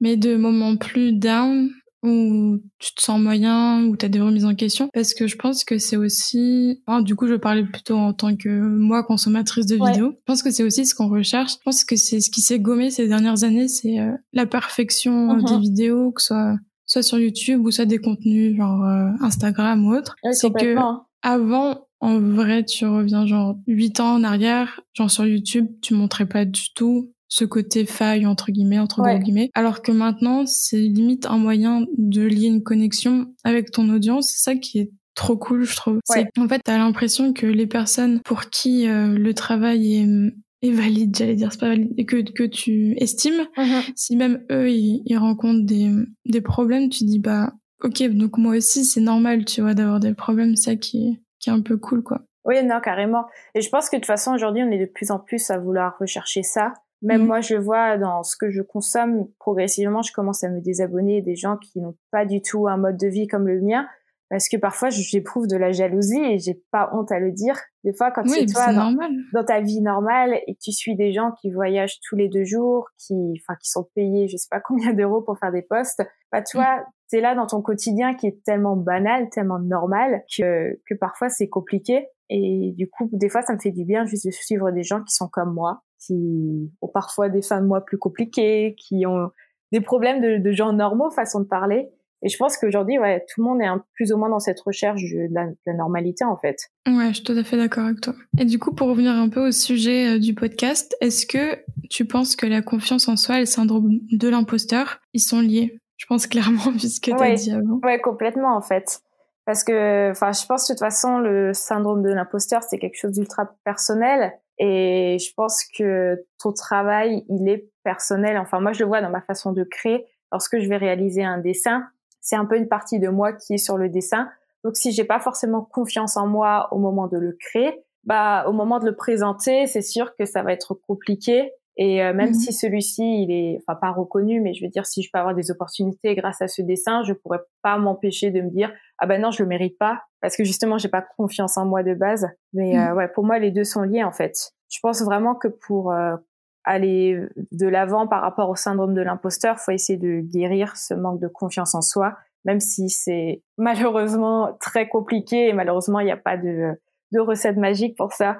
mais 0.00 0.16
de 0.16 0.36
moments 0.36 0.76
plus 0.76 1.12
down 1.12 1.70
où 2.02 2.58
tu 2.78 2.94
te 2.94 3.02
sens 3.02 3.20
moyen, 3.20 3.84
où 3.84 3.96
tu 3.96 4.06
as 4.06 4.08
des 4.08 4.20
remises 4.20 4.44
en 4.44 4.54
question. 4.54 4.88
Parce 4.92 5.14
que 5.14 5.26
je 5.26 5.36
pense 5.36 5.64
que 5.64 5.78
c'est 5.78 5.96
aussi... 5.96 6.82
du 7.02 7.14
coup, 7.14 7.26
je 7.26 7.34
parlais 7.34 7.64
plutôt 7.64 7.96
en 7.96 8.12
tant 8.12 8.36
que 8.36 8.48
moi, 8.48 9.02
consommatrice 9.02 9.66
de 9.66 9.74
vidéos. 9.74 10.12
Je 10.12 10.24
pense 10.26 10.42
que 10.42 10.50
c'est 10.50 10.64
aussi 10.64 10.86
ce 10.86 10.94
qu'on 10.94 11.08
recherche. 11.08 11.52
Je 11.52 11.58
pense 11.64 11.84
que 11.84 11.96
c'est 11.96 12.20
ce 12.20 12.30
qui 12.30 12.40
s'est 12.40 12.58
gommé 12.58 12.90
ces 12.90 13.08
dernières 13.08 13.44
années, 13.44 13.68
c'est 13.68 13.98
euh, 13.98 14.12
la 14.32 14.46
perfection 14.46 15.32
euh, 15.32 15.42
des 15.42 15.54
mhm. 15.54 15.60
vidéos, 15.60 16.12
que 16.12 16.22
ce 16.22 16.28
soit 16.28 16.56
soit 16.86 17.02
sur 17.02 17.20
YouTube 17.20 17.64
ou 17.64 17.70
soit 17.70 17.84
des 17.84 17.98
contenus 17.98 18.56
genre 18.56 18.84
euh, 18.84 19.10
Instagram 19.20 19.86
ou 19.86 19.94
autre. 19.94 20.16
c'est 20.32 20.50
que 20.50 20.74
avant, 21.22 21.86
en 22.00 22.18
vrai, 22.18 22.64
tu 22.64 22.84
reviens 22.84 23.26
genre 23.26 23.56
8 23.68 24.00
ans 24.00 24.14
en 24.14 24.24
arrière, 24.24 24.80
genre 24.94 25.10
sur 25.10 25.24
YouTube, 25.24 25.68
tu 25.82 25.94
montrais 25.94 26.26
pas 26.26 26.44
du 26.44 26.72
tout 26.74 27.12
ce 27.30 27.46
côté 27.46 27.86
faille 27.86 28.26
entre 28.26 28.50
guillemets 28.52 28.78
entre 28.78 29.02
guillemets 29.18 29.50
alors 29.54 29.80
que 29.80 29.92
maintenant 29.92 30.44
c'est 30.44 30.76
limite 30.76 31.24
un 31.26 31.38
moyen 31.38 31.86
de 31.96 32.22
lier 32.22 32.48
une 32.48 32.62
connexion 32.62 33.34
avec 33.44 33.70
ton 33.70 33.88
audience 33.88 34.30
c'est 34.30 34.50
ça 34.50 34.56
qui 34.56 34.80
est 34.80 34.90
trop 35.14 35.38
cool 35.38 35.64
je 35.64 35.76
trouve 35.76 36.00
c'est 36.04 36.26
en 36.38 36.48
fait 36.48 36.60
t'as 36.62 36.76
l'impression 36.76 37.32
que 37.32 37.46
les 37.46 37.66
personnes 37.66 38.20
pour 38.24 38.50
qui 38.50 38.86
euh, 38.88 39.16
le 39.16 39.32
travail 39.32 39.96
est 39.96 40.34
est 40.62 40.72
valide, 40.72 41.16
j'allais 41.16 41.36
dire, 41.36 41.50
c'est 41.52 41.60
pas 41.60 41.68
valide, 41.68 41.94
et 41.96 42.04
que, 42.04 42.16
que 42.32 42.42
tu 42.42 42.94
estimes, 42.98 43.46
mm-hmm. 43.56 43.92
si 43.96 44.14
même 44.14 44.44
eux, 44.52 44.68
ils, 44.68 45.02
ils, 45.06 45.16
rencontrent 45.16 45.64
des, 45.64 45.90
des 46.26 46.42
problèmes, 46.42 46.90
tu 46.90 47.04
dis, 47.04 47.18
bah, 47.18 47.54
ok, 47.82 48.02
donc 48.10 48.36
moi 48.36 48.56
aussi, 48.56 48.84
c'est 48.84 49.00
normal, 49.00 49.46
tu 49.46 49.62
vois, 49.62 49.72
d'avoir 49.72 50.00
des 50.00 50.12
problèmes, 50.12 50.56
ça 50.56 50.76
qui 50.76 51.18
qui 51.40 51.50
est 51.50 51.52
un 51.52 51.62
peu 51.62 51.76
cool, 51.76 52.02
quoi. 52.02 52.20
Oui, 52.44 52.62
non, 52.64 52.80
carrément. 52.80 53.24
Et 53.54 53.60
je 53.60 53.68
pense 53.68 53.90
que 53.90 53.96
de 53.96 54.00
toute 54.00 54.06
façon, 54.06 54.32
aujourd'hui, 54.32 54.62
on 54.62 54.70
est 54.70 54.78
de 54.78 54.90
plus 54.90 55.10
en 55.10 55.18
plus 55.18 55.50
à 55.50 55.58
vouloir 55.58 55.96
rechercher 55.98 56.42
ça. 56.42 56.74
Même 57.02 57.22
mm. 57.22 57.26
moi, 57.26 57.40
je 57.40 57.54
vois 57.54 57.96
dans 57.98 58.22
ce 58.22 58.36
que 58.36 58.50
je 58.50 58.62
consomme, 58.62 59.26
progressivement, 59.38 60.02
je 60.02 60.12
commence 60.12 60.44
à 60.44 60.50
me 60.50 60.60
désabonner 60.60 61.22
des 61.22 61.36
gens 61.36 61.56
qui 61.56 61.80
n'ont 61.80 61.96
pas 62.10 62.26
du 62.26 62.42
tout 62.42 62.68
un 62.68 62.76
mode 62.76 62.96
de 62.96 63.08
vie 63.08 63.26
comme 63.26 63.48
le 63.48 63.60
mien. 63.60 63.86
Parce 64.30 64.48
que 64.48 64.56
parfois, 64.56 64.90
j'éprouve 64.90 65.48
de 65.48 65.56
la 65.56 65.72
jalousie 65.72 66.20
et 66.20 66.38
j'ai 66.38 66.62
pas 66.70 66.88
honte 66.92 67.10
à 67.10 67.18
le 67.18 67.32
dire. 67.32 67.58
Des 67.82 67.92
fois, 67.92 68.12
quand 68.12 68.24
c'est 68.28 68.46
toi 68.46 68.72
dans, 68.72 68.96
dans, 69.32 69.44
ta 69.44 69.60
vie 69.60 69.80
normale 69.80 70.38
et 70.46 70.54
que 70.54 70.60
tu 70.62 70.70
suis 70.70 70.94
des 70.94 71.12
gens 71.12 71.32
qui 71.40 71.50
voyagent 71.50 71.98
tous 72.08 72.14
les 72.14 72.28
deux 72.28 72.44
jours, 72.44 72.86
qui, 72.96 73.14
enfin, 73.40 73.58
qui 73.60 73.68
sont 73.68 73.88
payés, 73.96 74.28
je 74.28 74.36
sais 74.36 74.46
pas 74.48 74.60
combien 74.60 74.92
d'euros 74.92 75.20
pour 75.20 75.36
faire 75.36 75.50
des 75.50 75.62
postes, 75.62 76.04
bah, 76.30 76.42
toi, 76.42 76.76
mm. 76.76 76.84
c'est 77.08 77.20
là 77.20 77.34
dans 77.34 77.48
ton 77.48 77.60
quotidien 77.60 78.14
qui 78.14 78.28
est 78.28 78.40
tellement 78.44 78.76
banal, 78.76 79.28
tellement 79.30 79.58
normal 79.58 80.22
que, 80.36 80.78
que 80.86 80.94
parfois 80.94 81.28
c'est 81.28 81.48
compliqué. 81.48 82.06
Et 82.28 82.72
du 82.76 82.88
coup, 82.88 83.10
des 83.12 83.28
fois, 83.28 83.42
ça 83.42 83.54
me 83.54 83.58
fait 83.58 83.72
du 83.72 83.84
bien 83.84 84.04
juste 84.06 84.26
de 84.26 84.30
suivre 84.30 84.70
des 84.70 84.84
gens 84.84 85.02
qui 85.02 85.12
sont 85.12 85.26
comme 85.26 85.52
moi, 85.52 85.82
qui 86.04 86.70
ont 86.80 86.88
parfois 86.88 87.28
des 87.28 87.42
fins 87.42 87.60
de 87.60 87.66
mois 87.66 87.84
plus 87.84 87.98
compliquées, 87.98 88.74
qui 88.78 89.06
ont 89.06 89.30
des 89.72 89.80
problèmes 89.80 90.20
de, 90.20 90.38
de 90.38 90.52
gens 90.52 90.72
normaux, 90.72 91.10
façon 91.10 91.40
de 91.40 91.46
parler. 91.46 91.90
Et 92.22 92.28
je 92.28 92.36
pense 92.36 92.56
qu'aujourd'hui, 92.58 92.98
ouais, 92.98 93.24
tout 93.28 93.40
le 93.40 93.48
monde 93.48 93.62
est 93.62 93.66
un, 93.66 93.82
plus 93.94 94.12
ou 94.12 94.18
moins 94.18 94.28
dans 94.28 94.40
cette 94.40 94.60
recherche 94.60 95.02
de 95.02 95.32
la, 95.32 95.46
de 95.46 95.56
la, 95.66 95.72
normalité, 95.72 96.24
en 96.24 96.36
fait. 96.36 96.56
Ouais, 96.86 97.08
je 97.08 97.14
suis 97.14 97.24
tout 97.24 97.32
à 97.32 97.42
fait 97.44 97.56
d'accord 97.56 97.86
avec 97.86 98.00
toi. 98.02 98.14
Et 98.38 98.44
du 98.44 98.58
coup, 98.58 98.74
pour 98.74 98.88
revenir 98.88 99.12
un 99.12 99.30
peu 99.30 99.48
au 99.48 99.52
sujet 99.52 100.16
euh, 100.16 100.18
du 100.18 100.34
podcast, 100.34 100.94
est-ce 101.00 101.24
que 101.24 101.58
tu 101.88 102.04
penses 102.04 102.36
que 102.36 102.46
la 102.46 102.60
confiance 102.60 103.08
en 103.08 103.16
soi 103.16 103.36
et 103.36 103.40
le 103.40 103.46
syndrome 103.46 104.00
de 104.12 104.28
l'imposteur, 104.28 105.00
ils 105.14 105.20
sont 105.20 105.40
liés? 105.40 105.80
Je 105.96 106.06
pense 106.06 106.26
clairement, 106.26 106.72
puisque 106.78 107.04
tu 107.04 107.12
as 107.14 107.34
dit 107.34 107.52
avant. 107.52 107.80
Ouais, 107.82 107.98
complètement, 108.00 108.54
en 108.54 108.62
fait. 108.62 109.00
Parce 109.46 109.64
que, 109.64 110.10
enfin, 110.10 110.32
je 110.32 110.44
pense 110.44 110.66
que 110.66 110.72
de 110.72 110.76
toute 110.76 110.84
façon, 110.84 111.18
le 111.18 111.54
syndrome 111.54 112.02
de 112.02 112.10
l'imposteur, 112.10 112.62
c'est 112.62 112.78
quelque 112.78 112.98
chose 112.98 113.12
d'ultra 113.12 113.50
personnel. 113.64 114.34
Et 114.62 115.16
je 115.18 115.32
pense 115.34 115.64
que 115.64 116.22
ton 116.38 116.52
travail, 116.52 117.24
il 117.30 117.48
est 117.48 117.70
personnel. 117.82 118.36
Enfin, 118.36 118.60
moi, 118.60 118.72
je 118.72 118.80
le 118.80 118.86
vois 118.86 119.00
dans 119.00 119.08
ma 119.08 119.22
façon 119.22 119.52
de 119.52 119.64
créer. 119.64 120.06
Lorsque 120.30 120.60
je 120.60 120.68
vais 120.68 120.76
réaliser 120.76 121.24
un 121.24 121.38
dessin, 121.38 121.86
c'est 122.20 122.36
un 122.36 122.44
peu 122.44 122.56
une 122.56 122.68
partie 122.68 122.98
de 122.98 123.08
moi 123.08 123.32
qui 123.32 123.54
est 123.54 123.58
sur 123.58 123.78
le 123.78 123.88
dessin. 123.88 124.28
Donc, 124.62 124.76
si 124.76 124.92
j'ai 124.92 125.04
pas 125.04 125.18
forcément 125.18 125.62
confiance 125.62 126.18
en 126.18 126.26
moi 126.26 126.68
au 126.72 126.78
moment 126.78 127.08
de 127.08 127.16
le 127.16 127.32
créer, 127.40 127.82
bah, 128.04 128.44
au 128.46 128.52
moment 128.52 128.78
de 128.78 128.84
le 128.84 128.94
présenter, 128.94 129.66
c'est 129.66 129.80
sûr 129.80 130.14
que 130.14 130.26
ça 130.26 130.42
va 130.42 130.52
être 130.52 130.74
compliqué. 130.74 131.52
Et 131.80 132.04
euh, 132.04 132.12
même 132.12 132.28
mhm. 132.28 132.34
si 132.34 132.52
celui-ci, 132.52 133.22
il 133.22 133.32
est, 133.32 133.58
enfin, 133.58 133.74
pas 133.74 133.90
reconnu, 133.90 134.42
mais 134.42 134.52
je 134.52 134.62
veux 134.62 134.70
dire, 134.70 134.84
si 134.84 135.02
je 135.02 135.08
peux 135.10 135.18
avoir 135.18 135.34
des 135.34 135.50
opportunités 135.50 136.14
grâce 136.14 136.42
à 136.42 136.46
ce 136.46 136.60
dessin, 136.60 137.02
je 137.04 137.14
pourrais 137.14 137.40
pas 137.62 137.78
m'empêcher 137.78 138.30
de 138.30 138.42
me 138.42 138.50
dire, 138.50 138.70
ah 138.98 139.06
ben 139.06 139.18
non, 139.18 139.30
je 139.30 139.42
le 139.42 139.48
mérite 139.48 139.78
pas, 139.78 140.02
parce 140.20 140.36
que 140.36 140.44
justement, 140.44 140.76
j'ai 140.76 140.90
pas 140.90 141.02
confiance 141.16 141.56
en 141.56 141.64
moi 141.64 141.82
de 141.82 141.94
base. 141.94 142.28
Mais 142.52 142.74
mhm. 142.74 142.80
euh, 142.80 142.94
ouais, 142.96 143.08
pour 143.08 143.24
moi, 143.24 143.38
les 143.38 143.50
deux 143.50 143.64
sont 143.64 143.80
liés 143.80 144.04
en 144.04 144.12
fait. 144.12 144.52
Je 144.68 144.78
pense 144.82 145.00
vraiment 145.02 145.34
que 145.34 145.48
pour 145.48 145.90
euh, 145.90 146.16
aller 146.64 147.18
de 147.50 147.66
l'avant 147.66 148.06
par 148.06 148.20
rapport 148.20 148.50
au 148.50 148.56
syndrome 148.56 148.92
de 148.92 149.00
l'imposteur, 149.00 149.58
faut 149.58 149.72
essayer 149.72 149.98
de 149.98 150.20
guérir 150.20 150.76
ce 150.76 150.92
manque 150.92 151.18
de 151.18 151.28
confiance 151.28 151.74
en 151.74 151.80
soi, 151.80 152.14
même 152.44 152.60
si 152.60 152.90
c'est 152.90 153.42
malheureusement 153.56 154.54
très 154.60 154.86
compliqué 154.86 155.48
et 155.48 155.54
malheureusement 155.54 156.00
il 156.00 156.04
n'y 156.04 156.12
a 156.12 156.18
pas 156.18 156.36
de, 156.36 156.78
de 157.12 157.20
recette 157.20 157.56
magique 157.56 157.96
pour 157.96 158.12
ça. 158.12 158.36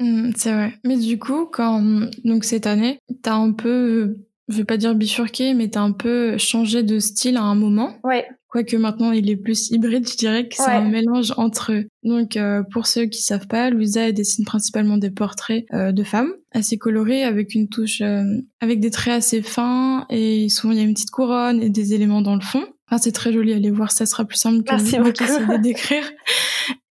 Mmh, 0.00 0.30
c'est 0.36 0.52
vrai. 0.52 0.74
Mais 0.84 0.96
du 0.96 1.18
coup, 1.18 1.46
quand 1.46 2.08
donc 2.24 2.44
cette 2.44 2.66
année, 2.66 2.98
t'as 3.22 3.34
un 3.34 3.52
peu 3.52 4.16
je 4.48 4.58
vais 4.58 4.64
pas 4.64 4.76
dire 4.76 4.94
bifurqué, 4.94 5.54
mais 5.54 5.68
t'as 5.68 5.80
un 5.80 5.92
peu 5.92 6.38
changé 6.38 6.82
de 6.82 6.98
style 6.98 7.36
à 7.36 7.42
un 7.42 7.54
moment. 7.54 7.96
Ouais. 8.04 8.26
Quoique 8.48 8.76
maintenant 8.76 9.10
il 9.10 9.28
est 9.28 9.36
plus 9.36 9.70
hybride, 9.70 10.08
je 10.08 10.16
dirais 10.16 10.48
que 10.48 10.54
c'est 10.54 10.70
un 10.70 10.88
mélange 10.88 11.34
entre 11.36 11.72
eux. 11.72 11.84
Donc 12.04 12.36
euh, 12.36 12.62
pour 12.72 12.86
ceux 12.86 13.06
qui 13.06 13.20
savent 13.20 13.48
pas, 13.48 13.70
Louisa 13.70 14.08
elle 14.08 14.14
dessine 14.14 14.44
principalement 14.44 14.98
des 14.98 15.10
portraits 15.10 15.66
euh, 15.74 15.92
de 15.92 16.04
femmes 16.04 16.32
assez 16.52 16.78
colorés 16.78 17.24
avec 17.24 17.54
une 17.54 17.68
touche, 17.68 18.00
euh, 18.00 18.22
avec 18.60 18.80
des 18.80 18.90
traits 18.90 19.14
assez 19.14 19.42
fins 19.42 20.06
et 20.10 20.48
souvent 20.48 20.72
il 20.72 20.78
y 20.78 20.80
a 20.80 20.84
une 20.84 20.94
petite 20.94 21.10
couronne 21.10 21.60
et 21.60 21.68
des 21.68 21.92
éléments 21.92 22.22
dans 22.22 22.36
le 22.36 22.40
fond. 22.40 22.64
Enfin, 22.88 23.02
c'est 23.02 23.12
très 23.12 23.32
joli, 23.32 23.52
allez 23.52 23.72
voir, 23.72 23.90
ça 23.90 24.06
sera 24.06 24.24
plus 24.24 24.38
simple 24.38 24.62
que 24.62 24.70
Merci 24.70 25.00
moi 25.00 25.10
qui 25.10 25.24
de 25.24 25.56
décrire. 25.62 26.04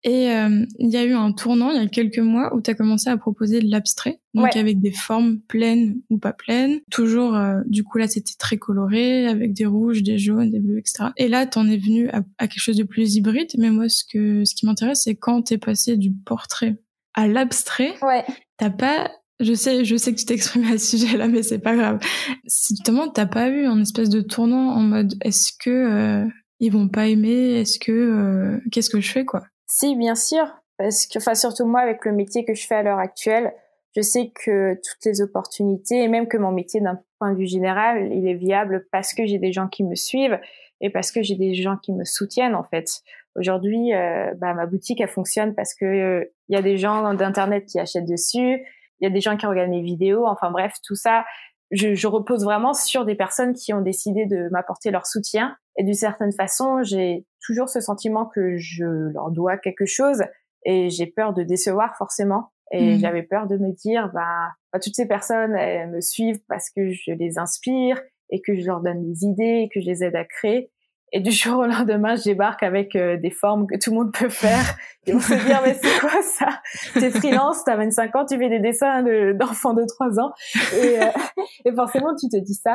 Et 0.02 0.30
euh, 0.30 0.64
il 0.78 0.88
y 0.88 0.96
a 0.96 1.04
eu 1.04 1.12
un 1.12 1.32
tournant 1.32 1.70
il 1.70 1.76
y 1.76 1.84
a 1.84 1.86
quelques 1.86 2.18
mois 2.18 2.54
où 2.54 2.62
tu 2.62 2.70
as 2.70 2.74
commencé 2.74 3.10
à 3.10 3.16
proposer 3.18 3.60
de 3.60 3.70
l'abstrait, 3.70 4.20
donc 4.32 4.56
avec 4.56 4.80
des 4.80 4.92
formes 4.92 5.40
pleines 5.40 6.00
ou 6.08 6.18
pas 6.18 6.32
pleines. 6.32 6.80
Toujours, 6.90 7.34
euh, 7.34 7.60
du 7.66 7.84
coup 7.84 7.98
là 7.98 8.08
c'était 8.08 8.36
très 8.38 8.56
coloré, 8.56 9.26
avec 9.26 9.52
des 9.52 9.66
rouges, 9.66 10.02
des 10.02 10.18
jaunes, 10.18 10.50
des 10.50 10.60
bleus, 10.60 10.78
etc. 10.78 11.10
Et 11.18 11.28
là 11.28 11.46
t'en 11.46 11.68
es 11.68 11.76
venu 11.76 12.08
à, 12.08 12.22
quelque 12.48 12.60
chose 12.60 12.76
de 12.76 12.84
plus 12.84 13.16
hybride. 13.16 13.50
Mais 13.58 13.70
moi 13.70 13.88
ce 13.90 14.04
que 14.10 14.44
ce 14.44 14.54
qui 14.54 14.64
m'intéresse 14.64 15.02
c'est 15.04 15.16
quand 15.16 15.42
t'es 15.42 15.58
passé 15.58 15.98
du 15.98 16.10
portrait 16.12 16.78
à 17.12 17.28
l'abstrait. 17.28 17.94
Ouais. 18.00 18.24
T'as 18.56 18.70
pas 18.70 19.10
je 19.38 19.54
sais, 19.54 19.86
je 19.86 19.96
sais 19.96 20.12
que 20.12 20.18
tu 20.18 20.26
t'exprimes 20.26 20.64
à 20.64 20.76
ce 20.78 20.98
sujet-là, 20.98 21.26
mais 21.26 21.42
c'est 21.42 21.58
pas 21.58 21.74
grave. 21.74 21.98
Si 22.46 22.74
justement 22.74 23.08
t'as 23.08 23.26
pas 23.26 23.50
eu 23.50 23.66
un 23.66 23.80
espèce 23.82 24.08
de 24.08 24.22
tournant 24.22 24.70
en 24.70 24.80
mode 24.80 25.14
est-ce 25.20 25.52
que 25.58 25.70
euh, 25.70 26.26
ils 26.58 26.72
vont 26.72 26.88
pas 26.88 27.08
aimer, 27.08 27.60
est-ce 27.60 27.78
que 27.78 28.58
qu'est-ce 28.70 28.88
que 28.88 29.00
je 29.00 29.10
fais 29.10 29.26
quoi? 29.26 29.42
Si, 29.70 29.94
bien 29.94 30.16
sûr, 30.16 30.46
parce 30.78 31.06
que, 31.06 31.18
enfin, 31.18 31.36
surtout 31.36 31.64
moi, 31.64 31.80
avec 31.80 32.04
le 32.04 32.12
métier 32.12 32.44
que 32.44 32.54
je 32.54 32.66
fais 32.66 32.74
à 32.74 32.82
l'heure 32.82 32.98
actuelle, 32.98 33.54
je 33.94 34.02
sais 34.02 34.32
que 34.34 34.74
toutes 34.74 35.04
les 35.04 35.22
opportunités, 35.22 36.02
et 36.02 36.08
même 36.08 36.26
que 36.26 36.36
mon 36.36 36.50
métier 36.50 36.80
d'un 36.80 37.00
point 37.20 37.32
de 37.32 37.38
vue 37.38 37.46
général, 37.46 38.12
il 38.12 38.26
est 38.26 38.34
viable 38.34 38.88
parce 38.90 39.14
que 39.14 39.24
j'ai 39.26 39.38
des 39.38 39.52
gens 39.52 39.68
qui 39.68 39.84
me 39.84 39.94
suivent 39.94 40.40
et 40.80 40.90
parce 40.90 41.12
que 41.12 41.22
j'ai 41.22 41.36
des 41.36 41.54
gens 41.54 41.76
qui 41.76 41.92
me 41.92 42.04
soutiennent, 42.04 42.56
en 42.56 42.64
fait. 42.64 42.88
Aujourd'hui, 43.36 43.94
euh, 43.94 44.34
bah, 44.38 44.54
ma 44.54 44.66
boutique, 44.66 45.00
elle 45.00 45.08
fonctionne 45.08 45.54
parce 45.54 45.74
que 45.74 45.84
il 45.84 46.00
euh, 46.00 46.24
y 46.48 46.56
a 46.56 46.62
des 46.62 46.76
gens 46.76 47.14
d'internet 47.14 47.66
qui 47.66 47.78
achètent 47.78 48.08
dessus, 48.08 48.66
il 48.98 49.04
y 49.04 49.06
a 49.06 49.10
des 49.10 49.20
gens 49.20 49.36
qui 49.36 49.46
regardent 49.46 49.70
mes 49.70 49.82
vidéos, 49.82 50.26
enfin 50.26 50.50
bref, 50.50 50.74
tout 50.84 50.96
ça, 50.96 51.24
je, 51.70 51.94
je, 51.94 52.06
repose 52.08 52.42
vraiment 52.42 52.74
sur 52.74 53.04
des 53.04 53.14
personnes 53.14 53.54
qui 53.54 53.72
ont 53.72 53.82
décidé 53.82 54.26
de 54.26 54.48
m'apporter 54.50 54.90
leur 54.90 55.06
soutien. 55.06 55.56
Et 55.76 55.84
d'une 55.84 55.94
certaine 55.94 56.32
façon, 56.32 56.82
j'ai 56.82 57.26
toujours 57.44 57.68
ce 57.68 57.80
sentiment 57.80 58.26
que 58.26 58.56
je 58.56 58.84
leur 58.84 59.30
dois 59.30 59.56
quelque 59.56 59.86
chose 59.86 60.22
et 60.64 60.90
j'ai 60.90 61.06
peur 61.06 61.32
de 61.32 61.42
décevoir 61.42 61.96
forcément. 61.96 62.50
Et 62.72 62.96
mmh. 62.96 62.98
j'avais 63.00 63.22
peur 63.22 63.46
de 63.46 63.56
me 63.56 63.72
dire, 63.72 64.10
bah, 64.14 64.50
bah, 64.72 64.78
toutes 64.78 64.94
ces 64.94 65.06
personnes, 65.06 65.56
elles 65.56 65.90
me 65.90 66.00
suivent 66.00 66.40
parce 66.48 66.70
que 66.70 66.90
je 66.90 67.12
les 67.12 67.38
inspire 67.38 68.00
et 68.30 68.40
que 68.40 68.54
je 68.54 68.64
leur 68.64 68.80
donne 68.80 69.02
des 69.02 69.24
idées 69.24 69.64
et 69.64 69.68
que 69.72 69.80
je 69.80 69.86
les 69.86 70.04
aide 70.04 70.14
à 70.14 70.24
créer. 70.24 70.70
Et 71.12 71.20
du 71.20 71.30
jour 71.32 71.58
au 71.60 71.66
lendemain, 71.66 72.14
je 72.14 72.24
débarque 72.24 72.62
avec 72.62 72.94
euh, 72.94 73.16
des 73.16 73.30
formes 73.30 73.66
que 73.66 73.76
tout 73.76 73.90
le 73.90 73.96
monde 73.96 74.12
peut 74.12 74.28
faire. 74.28 74.76
Et 75.06 75.14
on 75.14 75.20
se 75.20 75.34
dit, 75.34 75.52
mais 75.64 75.74
c'est 75.74 75.98
quoi 75.98 76.22
ça? 76.22 76.60
T'es 76.94 77.10
freelance, 77.10 77.64
t'as 77.64 77.76
25 77.76 78.16
ans, 78.16 78.24
tu 78.24 78.38
fais 78.38 78.48
des 78.48 78.60
dessins 78.60 79.02
d'enfants 79.34 79.74
de, 79.74 79.84
3 79.84 80.20
ans. 80.20 80.32
Et, 80.76 81.02
euh, 81.02 81.06
et, 81.64 81.72
forcément, 81.72 82.14
tu 82.14 82.28
te 82.28 82.36
dis 82.36 82.54
ça. 82.54 82.74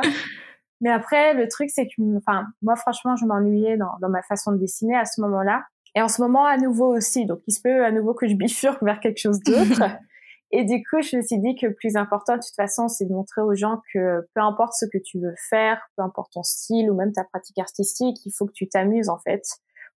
Mais 0.80 0.90
après, 0.90 1.34
le 1.34 1.48
truc, 1.48 1.70
c'est 1.70 1.86
que, 1.86 2.16
enfin, 2.16 2.44
moi, 2.62 2.76
franchement, 2.76 3.16
je 3.16 3.24
m'ennuyais 3.24 3.76
dans, 3.76 3.96
dans 4.00 4.08
ma 4.08 4.22
façon 4.22 4.52
de 4.52 4.58
dessiner 4.58 4.96
à 4.96 5.04
ce 5.04 5.20
moment-là. 5.22 5.64
Et 5.94 6.02
en 6.02 6.08
ce 6.08 6.20
moment, 6.20 6.44
à 6.44 6.58
nouveau 6.58 6.94
aussi. 6.94 7.24
Donc, 7.24 7.40
il 7.46 7.52
se 7.52 7.62
peut 7.62 7.84
à 7.84 7.90
nouveau 7.90 8.12
que 8.12 8.28
je 8.28 8.34
bifurque 8.34 8.82
vers 8.82 9.00
quelque 9.00 9.18
chose 9.18 9.40
d'autre. 9.40 9.82
Et 10.52 10.64
du 10.64 10.82
coup, 10.84 11.02
je 11.02 11.16
me 11.16 11.22
suis 11.22 11.38
dit 11.38 11.56
que 11.56 11.66
le 11.66 11.74
plus 11.74 11.96
important, 11.96 12.34
de 12.36 12.40
toute 12.40 12.54
façon, 12.54 12.88
c'est 12.88 13.06
de 13.06 13.12
montrer 13.12 13.42
aux 13.42 13.54
gens 13.54 13.80
que 13.92 14.26
peu 14.34 14.40
importe 14.40 14.74
ce 14.74 14.86
que 14.86 14.98
tu 14.98 15.18
veux 15.18 15.34
faire, 15.50 15.80
peu 15.96 16.02
importe 16.02 16.32
ton 16.32 16.42
style 16.42 16.90
ou 16.90 16.94
même 16.94 17.12
ta 17.12 17.24
pratique 17.24 17.58
artistique, 17.58 18.18
il 18.24 18.32
faut 18.32 18.46
que 18.46 18.52
tu 18.52 18.68
t'amuses 18.68 19.08
en 19.08 19.18
fait. 19.18 19.42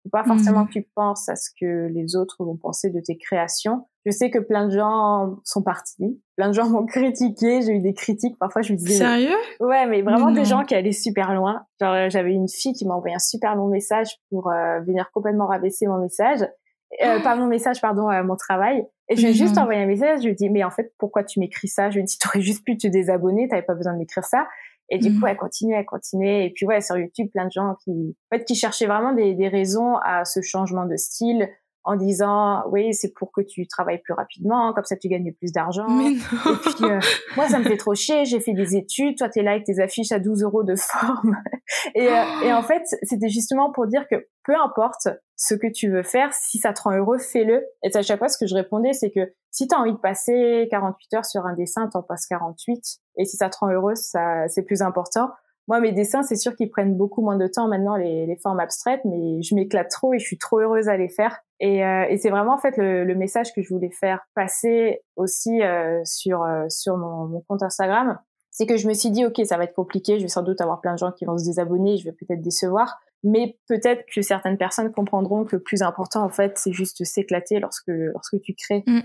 Faut 0.04 0.10
pas 0.10 0.24
forcément 0.24 0.64
mmh. 0.64 0.68
que 0.68 0.74
tu 0.74 0.88
penses 0.96 1.30
à 1.30 1.36
ce 1.36 1.50
que 1.60 1.88
les 1.88 2.16
autres 2.16 2.44
vont 2.44 2.56
penser 2.56 2.90
de 2.90 3.00
tes 3.00 3.18
créations. 3.18 3.88
Je 4.10 4.16
sais 4.16 4.32
que 4.32 4.40
plein 4.40 4.66
de 4.66 4.72
gens 4.72 5.38
sont 5.44 5.62
partis, 5.62 6.20
plein 6.36 6.48
de 6.48 6.54
gens 6.54 6.68
m'ont 6.70 6.88
critiqué, 6.88 7.62
j'ai 7.62 7.74
eu 7.74 7.80
des 7.80 7.94
critiques, 7.94 8.40
parfois 8.40 8.64
je 8.64 8.74
me 8.74 8.78
disais... 8.78 8.96
Sérieux? 8.96 9.38
Ouais, 9.60 9.86
mais 9.86 10.02
vraiment 10.02 10.32
des 10.32 10.46
gens 10.46 10.64
qui 10.64 10.74
allaient 10.74 10.92
super 10.92 11.36
loin. 11.36 11.62
Genre, 11.80 12.10
j'avais 12.10 12.34
une 12.34 12.50
fille 12.50 12.74
qui 12.74 12.88
m'a 12.88 12.96
envoyé 12.96 13.16
un 13.16 13.20
super 13.20 13.56
long 13.56 13.68
message 13.68 14.08
pour 14.32 14.50
euh, 14.50 14.80
venir 14.80 15.12
complètement 15.14 15.46
rabaisser 15.46 15.86
mon 15.86 16.00
message. 16.00 16.40
Euh, 17.04 17.20
pas 17.20 17.36
mon 17.36 17.46
message, 17.46 17.82
pardon, 17.82 18.10
euh, 18.10 18.24
mon 18.24 18.36
travail. 18.36 18.84
Et 19.10 19.16
je 19.16 19.22
lui 19.22 19.30
ai 19.30 19.34
juste 19.34 19.60
envoyé 19.60 19.82
un 19.82 19.86
message, 19.86 20.22
je 20.22 20.26
lui 20.26 20.32
ai 20.32 20.36
dit, 20.36 20.50
mais 20.50 20.64
en 20.64 20.72
fait, 20.72 20.92
pourquoi 20.98 21.24
tu 21.24 21.40
m'écris 21.40 21.68
ça? 21.68 21.92
Je 21.92 21.96
lui 21.96 22.02
ai 22.02 22.06
dit, 22.06 22.18
t'aurais 22.22 22.42
juste 22.42 22.66
pu 22.66 22.78
te 22.78 22.88
désabonner, 22.88 23.48
t'avais 23.48 23.62
pas 23.62 23.76
besoin 23.76 23.94
de 23.94 24.00
m'écrire 24.00 24.26
ça. 24.26 24.48
Et 24.92 24.98
du 24.98 25.20
coup, 25.20 25.28
elle 25.28 25.38
continue, 25.38 25.76
elle 25.76 25.86
continue. 25.86 26.46
Et 26.46 26.52
puis 26.56 26.66
ouais, 26.66 26.82
sur 26.82 26.98
YouTube, 26.98 27.30
plein 27.32 27.46
de 27.46 27.52
gens 27.52 27.76
qui, 27.84 27.92
en 27.92 28.36
fait, 28.36 28.44
qui 28.44 28.56
cherchaient 28.56 28.88
vraiment 28.88 29.14
des, 29.14 29.36
des 29.36 29.48
raisons 29.48 29.98
à 30.04 30.26
ce 30.26 30.42
changement 30.42 30.88
de 30.88 30.96
style, 30.96 31.48
en 31.90 31.96
disant 31.96 32.64
oui 32.70 32.94
c'est 32.94 33.12
pour 33.14 33.32
que 33.32 33.42
tu 33.42 33.66
travailles 33.66 33.98
plus 33.98 34.14
rapidement 34.14 34.74
comme 34.74 34.84
ça 34.84 34.96
tu 34.96 35.08
gagnes 35.08 35.34
plus 35.34 35.52
d'argent. 35.52 35.88
Et 36.00 36.14
puis 36.14 36.86
euh, 36.86 37.00
moi 37.36 37.50
ça 37.50 37.58
me 37.58 37.64
fait 37.64 37.78
trop 37.78 37.96
chier 37.96 38.26
j'ai 38.26 38.40
fait 38.40 38.54
des 38.54 38.76
études 38.76 39.18
toi 39.18 39.28
t'es 39.28 39.42
là 39.42 39.52
avec 39.52 39.64
tes 39.64 39.82
affiches 39.82 40.12
à 40.12 40.20
12 40.20 40.44
euros 40.44 40.64
de 40.64 40.76
forme. 40.76 41.36
Et, 41.96 42.08
euh, 42.08 42.24
et 42.44 42.54
en 42.54 42.64
fait 42.64 42.82
c'était 43.04 43.30
justement 43.30 43.72
pour 43.72 43.86
dire 43.86 44.08
que 44.10 44.28
peu 44.44 44.54
importe 44.56 45.08
ce 45.36 45.54
que 45.54 45.72
tu 45.72 45.90
veux 45.90 46.02
faire 46.02 46.34
si 46.34 46.58
ça 46.58 46.74
te 46.74 46.82
rend 46.82 46.92
heureux 46.92 47.20
fais-le. 47.20 47.64
Et 47.84 47.96
à 47.96 48.02
chaque 48.02 48.20
fois 48.20 48.28
ce 48.28 48.38
que 48.38 48.48
je 48.48 48.56
répondais 48.56 48.94
c'est 48.94 49.12
que 49.12 49.34
si 49.52 49.68
tu 49.68 49.76
as 49.76 49.80
envie 49.80 49.94
de 49.94 49.98
passer 49.98 50.68
48 50.70 51.14
heures 51.16 51.26
sur 51.26 51.46
un 51.46 51.54
dessin 51.54 51.88
t'en 51.88 52.04
passes 52.04 52.28
48 52.28 52.82
et 53.18 53.26
si 53.26 53.38
ça 53.38 53.50
te 53.50 53.58
rend 53.58 53.72
heureux 53.72 53.96
ça 53.96 54.48
c'est 54.48 54.64
plus 54.64 54.82
important 54.82 55.30
moi, 55.70 55.80
mes 55.80 55.92
dessins, 55.92 56.24
c'est 56.24 56.36
sûr 56.36 56.56
qu'ils 56.56 56.72
prennent 56.72 56.98
beaucoup 56.98 57.22
moins 57.22 57.38
de 57.38 57.46
temps 57.46 57.68
maintenant, 57.68 57.96
les, 57.96 58.26
les 58.26 58.36
formes 58.38 58.60
abstraites, 58.60 59.02
mais 59.06 59.40
je 59.44 59.54
m'éclate 59.54 59.90
trop 59.90 60.16
et 60.16 60.20
je 60.20 60.26
suis 60.26 60.40
trop 60.40 60.60
heureuse 60.60 60.90
à 60.90 60.98
les 60.98 61.10
faire. 61.10 61.38
Et, 61.60 61.86
euh, 61.86 62.08
et 62.10 62.18
c'est 62.18 62.32
vraiment 62.32 62.56
en 62.56 62.58
fait 62.58 62.76
le, 62.76 63.06
le, 63.06 63.16
message 63.16 63.54
que 63.54 63.62
je 63.62 63.70
voulais 63.72 63.92
faire 63.92 64.20
passer 64.34 65.04
aussi 65.16 65.62
euh, 65.62 66.02
sur 66.06 66.42
euh, 66.42 66.66
sur 66.70 66.98
mon, 66.98 67.28
mon, 67.28 67.42
compte 67.42 67.62
Instagram, 67.62 68.18
c'est 68.50 68.66
que 68.66 68.78
je 68.78 68.88
me 68.88 68.94
suis 68.94 69.12
dit 69.12 69.26
ok, 69.26 69.42
ça 69.46 69.58
va 69.58 69.66
être 69.66 69.76
compliqué, 69.76 70.18
je 70.18 70.24
vais 70.24 70.30
sans 70.30 70.42
doute 70.42 70.60
avoir 70.60 70.82
plein 70.82 70.94
de 70.94 70.98
gens 70.98 71.12
qui 71.12 71.26
vont 71.26 71.38
se 71.38 71.46
désabonner, 71.46 71.98
je 71.98 72.06
vais 72.06 72.14
peut-être 72.14 72.42
décevoir, 72.42 72.98
mais 73.24 73.60
peut-être 73.68 74.06
que 74.12 74.24
certaines 74.24 74.58
personnes 74.58 74.92
comprendront 74.92 75.44
que 75.46 75.58
le 75.58 75.62
plus 75.62 75.84
important 75.84 76.24
en 76.24 76.30
fait, 76.30 76.58
c'est 76.58 76.72
juste 76.72 77.04
s'éclater 77.04 77.60
lorsque 77.60 77.90
lorsque 77.90 78.42
tu 78.42 78.56
crées. 78.56 78.84
Mm. 78.88 79.02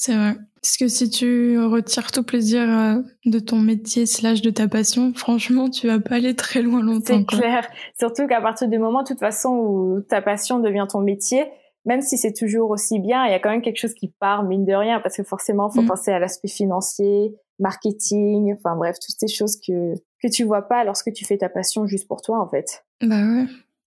C'est 0.00 0.14
vrai. 0.14 0.34
Parce 0.62 0.78
que 0.78 0.88
si 0.88 1.10
tu 1.10 1.58
retires 1.58 2.10
tout 2.10 2.22
plaisir 2.22 2.62
euh, 2.62 3.02
de 3.26 3.38
ton 3.38 3.56
métier 3.56 4.06
slash 4.06 4.40
de 4.40 4.48
ta 4.48 4.66
passion, 4.66 5.12
franchement, 5.14 5.68
tu 5.68 5.88
vas 5.88 6.00
pas 6.00 6.14
aller 6.14 6.34
très 6.34 6.62
loin 6.62 6.82
longtemps. 6.82 7.18
C'est 7.18 7.26
clair. 7.26 7.68
Surtout 7.98 8.26
qu'à 8.26 8.40
partir 8.40 8.68
du 8.68 8.78
moment, 8.78 9.02
de 9.02 9.08
toute 9.08 9.18
façon, 9.18 9.50
où 9.50 10.00
ta 10.00 10.22
passion 10.22 10.58
devient 10.58 10.86
ton 10.88 11.02
métier, 11.02 11.44
même 11.84 12.00
si 12.00 12.16
c'est 12.16 12.32
toujours 12.32 12.70
aussi 12.70 12.98
bien, 12.98 13.26
il 13.26 13.32
y 13.32 13.34
a 13.34 13.38
quand 13.40 13.50
même 13.50 13.60
quelque 13.60 13.76
chose 13.76 13.92
qui 13.92 14.08
part, 14.08 14.42
mine 14.42 14.64
de 14.64 14.72
rien, 14.72 15.00
parce 15.00 15.18
que 15.18 15.22
forcément, 15.22 15.68
il 15.70 15.74
faut 15.74 15.82
mm. 15.82 15.88
penser 15.88 16.12
à 16.12 16.18
l'aspect 16.18 16.48
financier, 16.48 17.34
marketing, 17.58 18.54
enfin 18.54 18.76
bref, 18.76 18.96
toutes 19.06 19.16
ces 19.18 19.28
choses 19.28 19.58
que, 19.58 19.92
que 20.22 20.28
tu 20.32 20.44
vois 20.44 20.62
pas 20.62 20.82
lorsque 20.84 21.12
tu 21.12 21.26
fais 21.26 21.36
ta 21.36 21.50
passion 21.50 21.86
juste 21.86 22.08
pour 22.08 22.22
toi, 22.22 22.40
en 22.40 22.48
fait. 22.48 22.86
Bah 23.02 23.16
ouais. 23.16 23.44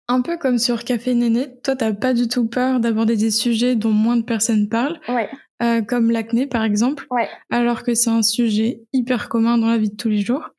Un 0.10 0.22
peu 0.22 0.38
comme 0.38 0.60
sur 0.60 0.84
Café 0.84 1.16
Néné, 1.16 1.60
toi, 1.64 1.76
t'as 1.76 1.94
pas 1.94 2.14
du 2.14 2.28
tout 2.28 2.48
peur 2.48 2.80
d'aborder 2.80 3.16
des 3.16 3.32
sujets 3.32 3.76
dont 3.76 3.92
moins 3.92 4.18
de 4.18 4.24
personnes 4.24 4.70
parlent. 4.70 5.00
Ouais. 5.08 5.28
Euh, 5.62 5.82
comme 5.82 6.12
l'acné 6.12 6.48
par 6.48 6.64
exemple, 6.64 7.06
ouais. 7.12 7.30
alors 7.52 7.84
que 7.84 7.94
c'est 7.94 8.10
un 8.10 8.24
sujet 8.24 8.82
hyper 8.92 9.30
commun 9.30 9.58
dans 9.58 9.68
la 9.68 9.78
vie 9.78 9.92
de 9.92 9.96
tous 9.96 10.10
les 10.10 10.20
jours. 10.20 10.50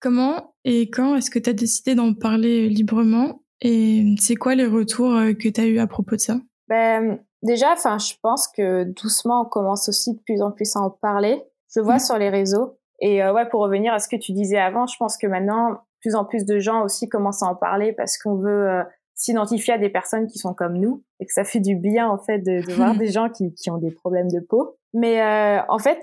Comment 0.00 0.54
et 0.64 0.90
quand 0.90 1.16
est-ce 1.16 1.30
que 1.30 1.38
tu 1.38 1.50
as 1.50 1.54
décidé 1.54 1.94
d'en 1.94 2.14
parler 2.14 2.68
librement 2.68 3.42
et 3.60 4.14
c'est 4.20 4.36
quoi 4.36 4.54
les 4.54 4.66
retours 4.66 5.14
euh, 5.14 5.32
que 5.32 5.48
tu 5.48 5.60
as 5.60 5.66
eu 5.66 5.78
à 5.78 5.86
propos 5.86 6.14
de 6.14 6.20
ça? 6.20 6.38
Ben, 6.68 7.18
Déjà, 7.42 7.72
enfin, 7.72 7.98
je 7.98 8.14
pense 8.20 8.48
que 8.48 8.84
doucement, 8.84 9.42
on 9.42 9.44
commence 9.44 9.88
aussi 9.88 10.14
de 10.14 10.20
plus 10.20 10.42
en 10.42 10.50
plus 10.50 10.74
à 10.76 10.80
en 10.80 10.90
parler. 10.90 11.42
Je 11.74 11.80
vois 11.80 11.96
mmh. 11.96 12.00
sur 12.00 12.18
les 12.18 12.30
réseaux. 12.30 12.78
Et 13.00 13.22
euh, 13.22 13.32
ouais, 13.32 13.48
pour 13.48 13.60
revenir 13.60 13.92
à 13.92 14.00
ce 14.00 14.08
que 14.08 14.16
tu 14.16 14.32
disais 14.32 14.58
avant, 14.58 14.86
je 14.86 14.96
pense 14.98 15.16
que 15.16 15.26
maintenant, 15.26 15.82
plus 16.00 16.16
en 16.16 16.24
plus 16.24 16.44
de 16.44 16.58
gens 16.58 16.82
aussi 16.82 17.08
commencent 17.08 17.42
à 17.42 17.46
en 17.46 17.54
parler 17.54 17.92
parce 17.92 18.18
qu'on 18.18 18.36
veut 18.36 18.82
s'identifier 19.18 19.74
à 19.74 19.78
des 19.78 19.90
personnes 19.90 20.26
qui 20.26 20.38
sont 20.38 20.54
comme 20.54 20.78
nous 20.78 21.02
et 21.20 21.26
que 21.26 21.32
ça 21.32 21.44
fait 21.44 21.60
du 21.60 21.74
bien 21.76 22.08
en 22.08 22.18
fait 22.18 22.38
de, 22.38 22.64
de 22.66 22.72
voir 22.72 22.94
des 22.96 23.08
gens 23.08 23.28
qui, 23.28 23.52
qui, 23.52 23.70
ont 23.70 23.76
des 23.76 23.90
problèmes 23.90 24.30
de 24.30 24.40
peau. 24.40 24.78
Mais 24.94 25.20
euh, 25.20 25.60
en 25.68 25.78
fait, 25.78 26.00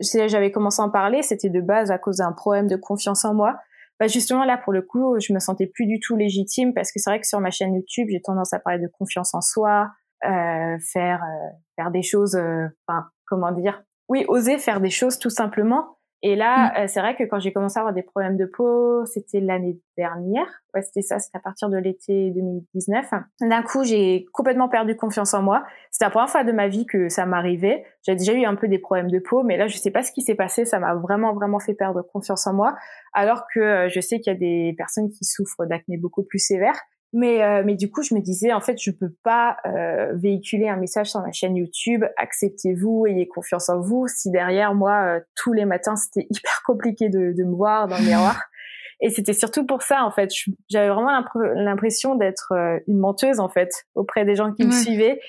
j'avais 0.00 0.52
commencé 0.52 0.80
à 0.80 0.84
en 0.84 0.90
parler, 0.90 1.22
c'était 1.22 1.48
de 1.48 1.60
base 1.60 1.90
à 1.90 1.98
cause 1.98 2.18
d'un 2.18 2.32
problème 2.32 2.68
de 2.68 2.76
confiance 2.76 3.24
en 3.24 3.34
moi. 3.34 3.56
Bah 3.98 4.06
justement 4.06 4.44
là 4.44 4.56
pour 4.56 4.72
le 4.72 4.82
coup, 4.82 5.16
je 5.18 5.32
me 5.32 5.40
sentais 5.40 5.66
plus 5.66 5.86
du 5.86 5.98
tout 5.98 6.14
légitime 6.14 6.72
parce 6.72 6.92
que 6.92 7.00
c'est 7.00 7.10
vrai 7.10 7.20
que 7.20 7.26
sur 7.26 7.40
ma 7.40 7.50
chaîne 7.50 7.74
YouTube, 7.74 8.06
j'ai 8.10 8.20
tendance 8.20 8.52
à 8.52 8.60
parler 8.60 8.78
de 8.78 8.86
confiance 8.86 9.34
en 9.34 9.40
soi, 9.40 9.88
euh, 10.24 10.78
faire 10.92 11.22
euh, 11.22 11.48
faire 11.76 11.90
des 11.90 12.02
choses, 12.02 12.36
euh, 12.36 12.66
enfin 12.86 13.06
comment 13.26 13.50
dire, 13.50 13.82
oui, 14.08 14.24
oser 14.28 14.58
faire 14.58 14.80
des 14.80 14.90
choses 14.90 15.18
tout 15.18 15.30
simplement. 15.30 15.97
Et 16.22 16.34
là, 16.34 16.72
mm. 16.72 16.76
euh, 16.76 16.86
c'est 16.88 17.00
vrai 17.00 17.14
que 17.16 17.24
quand 17.24 17.38
j'ai 17.38 17.52
commencé 17.52 17.78
à 17.78 17.80
avoir 17.80 17.94
des 17.94 18.02
problèmes 18.02 18.36
de 18.36 18.44
peau, 18.44 19.04
c'était 19.06 19.40
l'année 19.40 19.78
dernière. 19.96 20.46
Ouais, 20.74 20.82
c'était 20.82 21.02
ça, 21.02 21.18
c'était 21.18 21.38
à 21.38 21.40
partir 21.40 21.68
de 21.68 21.76
l'été 21.76 22.30
2019. 22.30 23.10
D'un 23.40 23.62
coup, 23.62 23.84
j'ai 23.84 24.26
complètement 24.32 24.68
perdu 24.68 24.96
confiance 24.96 25.32
en 25.34 25.42
moi. 25.42 25.64
C'était 25.90 26.06
la 26.06 26.10
première 26.10 26.28
fois 26.28 26.44
de 26.44 26.52
ma 26.52 26.68
vie 26.68 26.86
que 26.86 27.08
ça 27.08 27.24
m'arrivait. 27.24 27.84
J'ai 28.06 28.16
déjà 28.16 28.32
eu 28.32 28.44
un 28.44 28.56
peu 28.56 28.68
des 28.68 28.78
problèmes 28.78 29.10
de 29.10 29.18
peau, 29.20 29.42
mais 29.44 29.56
là, 29.56 29.68
je 29.68 29.76
sais 29.76 29.90
pas 29.90 30.02
ce 30.02 30.12
qui 30.12 30.22
s'est 30.22 30.34
passé. 30.34 30.64
Ça 30.64 30.80
m'a 30.80 30.94
vraiment, 30.94 31.34
vraiment 31.34 31.60
fait 31.60 31.74
perdre 31.74 32.02
confiance 32.02 32.46
en 32.46 32.52
moi. 32.52 32.76
Alors 33.12 33.44
que 33.54 33.60
euh, 33.60 33.88
je 33.88 34.00
sais 34.00 34.18
qu'il 34.20 34.32
y 34.32 34.36
a 34.36 34.38
des 34.38 34.74
personnes 34.76 35.10
qui 35.10 35.24
souffrent 35.24 35.66
d'acné 35.66 35.96
beaucoup 35.96 36.24
plus 36.24 36.40
sévère. 36.40 36.78
Mais, 37.14 37.42
euh, 37.42 37.62
mais 37.64 37.74
du 37.74 37.90
coup, 37.90 38.02
je 38.02 38.14
me 38.14 38.20
disais, 38.20 38.52
en 38.52 38.60
fait, 38.60 38.76
je 38.80 38.90
peux 38.90 39.12
pas 39.22 39.56
euh, 39.66 40.12
véhiculer 40.14 40.68
un 40.68 40.76
message 40.76 41.10
sur 41.10 41.20
ma 41.20 41.32
chaîne 41.32 41.56
YouTube, 41.56 42.04
acceptez-vous, 42.18 43.06
ayez 43.06 43.26
confiance 43.26 43.70
en 43.70 43.80
vous, 43.80 44.06
si 44.08 44.30
derrière 44.30 44.74
moi, 44.74 45.04
euh, 45.04 45.20
tous 45.34 45.54
les 45.54 45.64
matins, 45.64 45.96
c'était 45.96 46.26
hyper 46.30 46.62
compliqué 46.66 47.08
de, 47.08 47.32
de, 47.32 47.44
me 47.44 47.54
voir 47.54 47.88
dans 47.88 47.96
le 47.96 48.04
miroir. 48.04 48.38
Et 49.00 49.10
c'était 49.10 49.32
surtout 49.32 49.64
pour 49.64 49.82
ça, 49.82 50.04
en 50.04 50.10
fait. 50.10 50.30
J'avais 50.68 50.88
vraiment 50.88 51.22
l'impression 51.54 52.16
d'être 52.16 52.52
une 52.88 52.98
menteuse, 52.98 53.38
en 53.38 53.48
fait, 53.48 53.70
auprès 53.94 54.24
des 54.24 54.34
gens 54.34 54.52
qui 54.52 54.66
me 54.66 54.72
suivaient. 54.72 55.20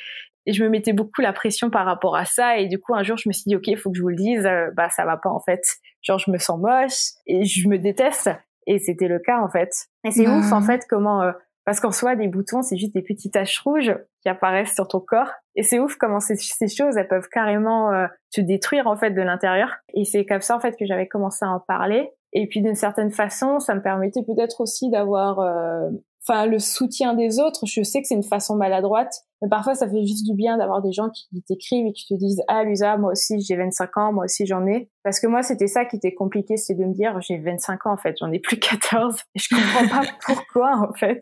Et 0.48 0.54
je 0.54 0.64
me 0.64 0.70
mettais 0.70 0.92
beaucoup 0.92 1.22
la 1.22 1.34
pression 1.34 1.70
par 1.70 1.86
rapport 1.86 2.16
à 2.16 2.26
ça. 2.26 2.58
Et 2.58 2.66
du 2.66 2.80
coup, 2.80 2.96
un 2.96 3.04
jour, 3.04 3.18
je 3.18 3.30
me 3.30 3.32
suis 3.32 3.44
dit, 3.46 3.56
OK, 3.56 3.68
il 3.68 3.78
faut 3.78 3.92
que 3.92 3.96
je 3.96 4.02
vous 4.02 4.10
le 4.10 4.16
dise, 4.16 4.50
bah, 4.74 4.90
ça 4.90 5.06
va 5.06 5.18
pas, 5.18 5.30
en 5.30 5.40
fait. 5.40 5.62
Genre, 6.02 6.18
je 6.18 6.32
me 6.32 6.40
sens 6.40 6.60
moche 6.60 7.12
et 7.28 7.46
je 7.46 7.68
me 7.68 7.78
déteste. 7.78 8.32
Et 8.66 8.80
c'était 8.80 9.08
le 9.08 9.20
cas, 9.20 9.40
en 9.40 9.50
fait. 9.50 9.70
Et 10.04 10.10
c'est 10.10 10.28
ouf, 10.28 10.52
en 10.52 10.64
fait, 10.64 10.88
comment 10.90 11.32
parce 11.66 11.80
qu'en 11.80 11.92
soi, 11.92 12.16
des 12.16 12.28
boutons, 12.28 12.62
c'est 12.62 12.78
juste 12.78 12.94
des 12.94 13.02
petites 13.02 13.34
taches 13.34 13.60
rouges 13.60 13.96
qui 14.22 14.30
apparaissent 14.30 14.74
sur 14.74 14.88
ton 14.88 15.00
corps. 15.00 15.32
Et 15.56 15.64
c'est 15.64 15.80
ouf 15.80 15.96
comment 15.98 16.20
ces, 16.20 16.36
choses, 16.68 16.98
elles 16.98 17.08
peuvent 17.08 17.30
carrément 17.32 17.92
euh, 17.92 18.08
te 18.32 18.42
détruire 18.42 18.88
en 18.88 18.96
fait 18.96 19.12
de 19.12 19.22
l'intérieur. 19.22 19.76
Et 19.94 20.06
c'est 20.06 20.26
comme 20.26 20.42
ça 20.42 20.56
en 20.56 20.60
fait 20.60 20.76
que 20.78 20.86
j'avais 20.86 21.08
commencé 21.08 21.46
à 21.46 21.50
en 21.50 21.60
parler. 21.60 22.12
Et 22.34 22.48
puis 22.48 22.62
d'une 22.62 22.76
certaine 22.76 23.12
façon, 23.12 23.60
ça 23.60 23.76
me 23.76 23.82
permettait 23.82 24.24
peut-être 24.24 24.62
aussi 24.62 24.90
d'avoir 24.90 25.40
euh, 25.40 25.90
enfin 26.30 26.46
le 26.46 26.60
soutien 26.60 27.14
des 27.14 27.40
autres. 27.40 27.66
Je 27.66 27.82
sais 27.84 28.02
que 28.02 28.08
c'est 28.08 28.16
une 28.16 28.24
façon 28.24 28.56
maladroite, 28.56 29.14
mais 29.42 29.50
parfois 29.50 29.76
ça 29.76 29.90
fait 29.90 30.06
juste 30.06 30.26
du 30.26 30.36
bien 30.36 30.58
d'avoir 30.58 30.82
des 30.82 30.92
gens 30.92 31.10
qui 31.10 31.42
t'écrivent 31.48 31.88
et 31.88 31.94
qui 31.94 32.06
te 32.08 32.14
disent 32.14 32.42
ah 32.48 32.64
Lusa, 32.64 32.98
moi 32.98 33.12
aussi 33.12 33.40
j'ai 33.40 33.56
25 33.56 33.98
ans, 33.98 34.14
moi 34.14 34.26
aussi 34.26 34.46
j'en 34.46 34.66
ai. 34.68 34.90
Parce 35.04 35.20
que 35.20 35.28
moi 35.28 35.42
c'était 35.42 35.68
ça 35.68 35.86
qui 35.86 35.96
était 35.96 36.14
compliqué, 36.14 36.58
c'est 36.58 36.76
de 36.76 36.86
me 36.86 36.94
dire 36.94 37.20
j'ai 37.22 37.38
25 37.38 37.86
ans 37.88 37.94
en 37.94 37.98
fait, 37.98 38.16
j'en 38.20 38.32
ai 38.32 38.40
plus 38.40 38.60
14 38.60 39.16
et 39.36 39.40
je 39.40 39.56
comprends 39.56 40.02
pas 40.02 40.08
pourquoi 40.26 40.90
en 40.90 40.94
fait. 40.94 41.22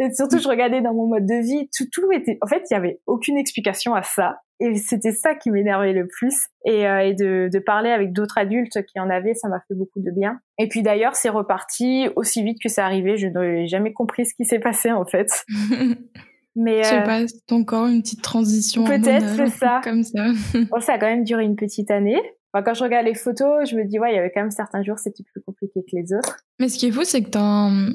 Et 0.00 0.12
surtout 0.12 0.38
je 0.38 0.48
regardais 0.48 0.80
dans 0.80 0.94
mon 0.94 1.06
mode 1.06 1.26
de 1.26 1.42
vie, 1.42 1.68
tout 1.76 1.86
tout 1.92 2.10
était 2.12 2.38
en 2.42 2.46
fait 2.46 2.62
il 2.70 2.74
y 2.74 2.76
avait 2.76 3.00
aucune 3.06 3.36
explication 3.36 3.94
à 3.94 4.02
ça. 4.02 4.38
Et 4.62 4.76
c'était 4.76 5.10
ça 5.10 5.34
qui 5.34 5.50
m'énervait 5.50 5.92
le 5.92 6.06
plus. 6.06 6.36
Et, 6.64 6.86
euh, 6.86 7.00
et 7.00 7.14
de, 7.14 7.50
de, 7.52 7.58
parler 7.58 7.90
avec 7.90 8.12
d'autres 8.12 8.38
adultes 8.38 8.84
qui 8.86 9.00
en 9.00 9.10
avaient, 9.10 9.34
ça 9.34 9.48
m'a 9.48 9.58
fait 9.66 9.74
beaucoup 9.74 10.00
de 10.00 10.10
bien. 10.12 10.38
Et 10.56 10.68
puis 10.68 10.82
d'ailleurs, 10.82 11.16
c'est 11.16 11.30
reparti 11.30 12.08
aussi 12.14 12.44
vite 12.44 12.58
que 12.62 12.68
c'est 12.68 12.80
arrivé. 12.80 13.16
Je 13.16 13.26
n'ai 13.26 13.66
jamais 13.66 13.92
compris 13.92 14.24
ce 14.24 14.34
qui 14.34 14.44
s'est 14.44 14.60
passé 14.60 14.92
en 14.92 15.04
fait. 15.04 15.26
Mais 16.54 16.82
je 16.82 16.88
sais 16.88 17.00
euh, 17.00 17.04
pas, 17.04 17.26
c'est 17.26 17.52
encore 17.52 17.88
une 17.88 18.02
petite 18.02 18.22
transition. 18.22 18.84
Peut-être, 18.84 19.26
c'est 19.36 19.48
ça. 19.48 19.80
Comme 19.82 20.04
ça. 20.04 20.26
bon, 20.70 20.80
ça 20.80 20.92
a 20.92 20.98
quand 20.98 21.06
même 21.06 21.24
duré 21.24 21.42
une 21.44 21.56
petite 21.56 21.90
année. 21.90 22.20
Enfin, 22.52 22.62
quand 22.62 22.74
je 22.74 22.84
regarde 22.84 23.06
les 23.06 23.14
photos, 23.14 23.68
je 23.68 23.74
me 23.74 23.84
dis, 23.84 23.98
ouais, 23.98 24.12
il 24.12 24.16
y 24.16 24.18
avait 24.18 24.30
quand 24.30 24.42
même 24.42 24.50
certains 24.50 24.82
jours, 24.84 24.98
c'était 24.98 25.24
plus 25.24 25.40
compliqué 25.40 25.80
que 25.80 25.96
les 25.96 26.12
autres. 26.12 26.36
Mais 26.60 26.68
ce 26.68 26.78
qui 26.78 26.86
est 26.86 26.92
fou, 26.92 27.04
c'est 27.04 27.22
que 27.22 27.30
t'as 27.30 27.40
un, 27.40 27.88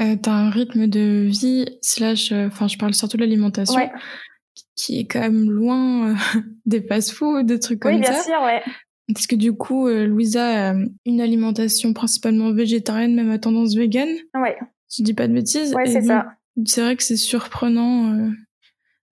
euh, 0.00 0.16
as 0.26 0.30
un 0.30 0.48
rythme 0.48 0.86
de 0.86 1.28
vie, 1.28 1.78
slash, 1.82 2.32
enfin, 2.32 2.66
je 2.66 2.78
parle 2.78 2.94
surtout 2.94 3.18
de 3.18 3.22
l'alimentation, 3.22 3.76
ouais 3.76 3.90
qui 4.74 5.00
est 5.00 5.04
quand 5.06 5.20
même 5.20 5.50
loin 5.50 6.10
euh, 6.10 6.14
des 6.66 6.82
fast-foods, 6.82 7.44
des 7.44 7.58
trucs 7.58 7.80
comme 7.80 7.92
ça. 7.92 7.98
Oui, 7.98 8.02
bien 8.02 8.22
sûr, 8.22 8.42
ouais. 8.42 8.62
Parce 9.12 9.26
que 9.26 9.36
du 9.36 9.54
coup, 9.54 9.88
euh, 9.88 10.06
Louisa 10.06 10.70
a 10.70 10.74
une 11.06 11.20
alimentation 11.20 11.92
principalement 11.94 12.52
végétarienne, 12.52 13.14
même 13.14 13.30
à 13.30 13.38
tendance 13.38 13.74
végane. 13.74 14.14
Ouais. 14.34 14.56
Tu 14.90 15.02
dis 15.02 15.14
pas 15.14 15.28
de 15.28 15.32
bêtises. 15.32 15.74
Ouais, 15.74 15.86
c'est 15.86 16.02
ça. 16.02 16.32
C'est 16.66 16.82
vrai 16.82 16.96
que 16.96 17.02
c'est 17.02 17.16
surprenant 17.16 18.12
euh, 18.12 18.30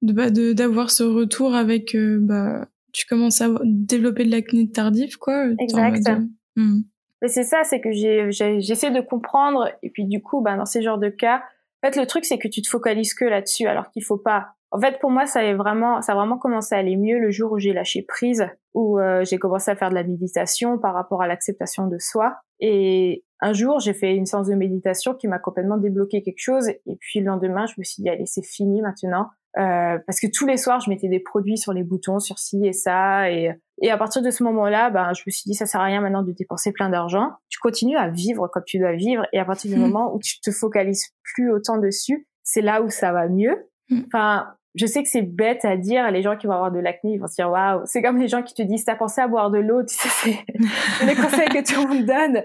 bah, 0.02 0.30
de 0.30 0.52
d'avoir 0.52 0.90
ce 0.90 1.04
retour 1.04 1.54
avec 1.54 1.96
bah 2.20 2.66
tu 2.92 3.06
commences 3.06 3.40
à 3.40 3.48
développer 3.62 4.24
de 4.24 4.30
l'acné 4.30 4.70
tardif 4.70 5.16
quoi. 5.16 5.48
Exact. 5.58 6.08
Hmm. 6.56 6.80
Mais 7.22 7.28
c'est 7.28 7.44
ça, 7.44 7.62
c'est 7.64 7.80
que 7.80 7.90
j'essaie 7.92 8.90
de 8.90 9.00
comprendre 9.00 9.70
et 9.82 9.90
puis 9.90 10.04
du 10.06 10.22
coup, 10.22 10.40
bah 10.42 10.56
dans 10.56 10.64
ces 10.64 10.82
genres 10.82 10.98
de 10.98 11.08
cas, 11.08 11.42
en 11.82 11.88
fait 11.88 11.96
le 11.96 12.06
truc 12.06 12.24
c'est 12.24 12.38
que 12.38 12.48
tu 12.48 12.62
te 12.62 12.68
focalises 12.68 13.14
que 13.14 13.24
là-dessus 13.24 13.66
alors 13.66 13.90
qu'il 13.90 14.04
faut 14.04 14.18
pas. 14.18 14.55
En 14.76 14.78
fait, 14.80 14.98
pour 15.00 15.10
moi, 15.10 15.24
ça 15.24 15.40
a 15.40 15.54
vraiment, 15.54 16.02
ça 16.02 16.12
a 16.12 16.14
vraiment 16.14 16.36
commencé 16.36 16.74
à 16.74 16.78
aller 16.78 16.96
mieux 16.96 17.18
le 17.18 17.30
jour 17.30 17.52
où 17.52 17.58
j'ai 17.58 17.72
lâché 17.72 18.02
prise, 18.02 18.46
où 18.74 18.98
euh, 18.98 19.24
j'ai 19.24 19.38
commencé 19.38 19.70
à 19.70 19.74
faire 19.74 19.88
de 19.88 19.94
la 19.94 20.04
méditation 20.04 20.76
par 20.78 20.92
rapport 20.92 21.22
à 21.22 21.26
l'acceptation 21.26 21.86
de 21.86 21.96
soi. 21.98 22.36
Et 22.60 23.24
un 23.40 23.54
jour, 23.54 23.80
j'ai 23.80 23.94
fait 23.94 24.14
une 24.14 24.26
séance 24.26 24.48
de 24.48 24.54
méditation 24.54 25.14
qui 25.14 25.28
m'a 25.28 25.38
complètement 25.38 25.78
débloqué 25.78 26.22
quelque 26.22 26.42
chose. 26.42 26.68
Et 26.68 26.96
puis 27.00 27.20
le 27.20 27.24
lendemain, 27.24 27.64
je 27.64 27.72
me 27.78 27.84
suis 27.84 28.02
dit, 28.02 28.10
allez, 28.10 28.26
c'est 28.26 28.44
fini 28.44 28.82
maintenant. 28.82 29.30
Euh, 29.58 29.98
parce 30.06 30.20
que 30.20 30.26
tous 30.26 30.46
les 30.46 30.58
soirs, 30.58 30.80
je 30.80 30.90
mettais 30.90 31.08
des 31.08 31.20
produits 31.20 31.56
sur 31.56 31.72
les 31.72 31.82
boutons, 31.82 32.18
sur 32.18 32.38
ci 32.38 32.60
et 32.66 32.74
ça. 32.74 33.30
Et, 33.30 33.50
et 33.80 33.90
à 33.90 33.96
partir 33.96 34.20
de 34.20 34.30
ce 34.30 34.44
moment-là, 34.44 34.90
ben, 34.90 35.14
je 35.14 35.22
me 35.26 35.30
suis 35.30 35.44
dit, 35.46 35.54
ça 35.54 35.64
sert 35.64 35.80
à 35.80 35.84
rien 35.84 36.02
maintenant 36.02 36.22
de 36.22 36.32
dépenser 36.32 36.72
plein 36.72 36.90
d'argent. 36.90 37.30
Tu 37.48 37.58
continues 37.60 37.96
à 37.96 38.10
vivre 38.10 38.46
comme 38.52 38.64
tu 38.66 38.78
dois 38.78 38.92
vivre. 38.92 39.24
Et 39.32 39.38
à 39.38 39.46
partir 39.46 39.70
du 39.70 39.76
moment 39.80 40.14
où 40.14 40.18
tu 40.18 40.38
te 40.38 40.50
focalises 40.50 41.14
plus 41.22 41.50
autant 41.50 41.78
dessus, 41.78 42.28
c'est 42.42 42.60
là 42.60 42.82
où 42.82 42.90
ça 42.90 43.12
va 43.12 43.26
mieux. 43.30 43.56
Mm. 43.88 44.02
Enfin, 44.06 44.55
je 44.76 44.86
sais 44.86 45.02
que 45.02 45.08
c'est 45.08 45.22
bête 45.22 45.64
à 45.64 45.76
dire, 45.76 46.10
les 46.10 46.22
gens 46.22 46.36
qui 46.36 46.46
vont 46.46 46.52
avoir 46.52 46.70
de 46.70 46.78
l'acné, 46.78 47.14
ils 47.14 47.18
vont 47.18 47.26
se 47.26 47.34
dire 47.34 47.50
waouh. 47.50 47.82
C'est 47.86 48.02
comme 48.02 48.18
les 48.18 48.28
gens 48.28 48.42
qui 48.42 48.54
te 48.54 48.62
disent 48.62 48.84
t'as 48.84 48.96
pensé 48.96 49.20
à 49.20 49.28
boire 49.28 49.50
de 49.50 49.58
l'eau, 49.58 49.82
tu 49.82 49.94
sais, 49.94 50.08
c'est 50.08 51.06
les 51.06 51.14
conseils 51.14 51.48
que 51.48 51.64
tout 51.64 51.82
le 51.82 51.94
monde 51.94 52.06
donne. 52.06 52.42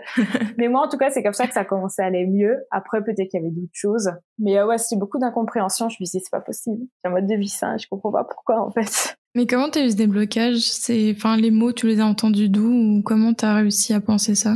Mais 0.57 0.67
moi, 0.67 0.85
en 0.85 0.89
tout 0.89 0.97
cas, 0.97 1.09
c'est 1.09 1.23
comme 1.23 1.33
ça 1.33 1.47
que 1.47 1.53
ça 1.53 1.61
a 1.61 1.65
commencé 1.65 2.01
à 2.01 2.05
aller 2.05 2.25
mieux. 2.25 2.55
Après, 2.71 3.03
peut-être 3.03 3.29
qu'il 3.29 3.41
y 3.41 3.43
avait 3.43 3.51
d'autres 3.51 3.69
choses. 3.73 4.09
Mais 4.39 4.57
euh, 4.57 4.65
ouais, 4.65 4.77
c'est 4.77 4.97
beaucoup 4.97 5.19
d'incompréhension. 5.19 5.89
Je 5.89 5.97
me 5.99 6.05
disais 6.05 6.19
c'est 6.19 6.31
pas 6.31 6.41
possible. 6.41 6.79
C'est 7.01 7.09
un 7.09 7.11
mode 7.11 7.27
de 7.27 7.35
vie 7.35 7.49
sain. 7.49 7.77
Je 7.77 7.87
comprends 7.89 8.11
pas 8.11 8.23
pourquoi 8.23 8.65
en 8.65 8.71
fait. 8.71 9.15
Mais 9.35 9.45
comment 9.45 9.69
t'as 9.69 9.85
eu 9.85 9.91
ce 9.91 9.95
déblocage? 9.95 10.59
C'est, 10.59 11.13
enfin, 11.15 11.37
les 11.37 11.51
mots, 11.51 11.71
tu 11.71 11.87
les 11.87 11.99
as 11.99 12.05
entendus 12.05 12.49
d'où? 12.49 12.69
Ou 12.69 13.01
comment 13.03 13.33
t'as 13.33 13.55
réussi 13.55 13.93
à 13.93 14.01
penser 14.01 14.35
ça? 14.35 14.55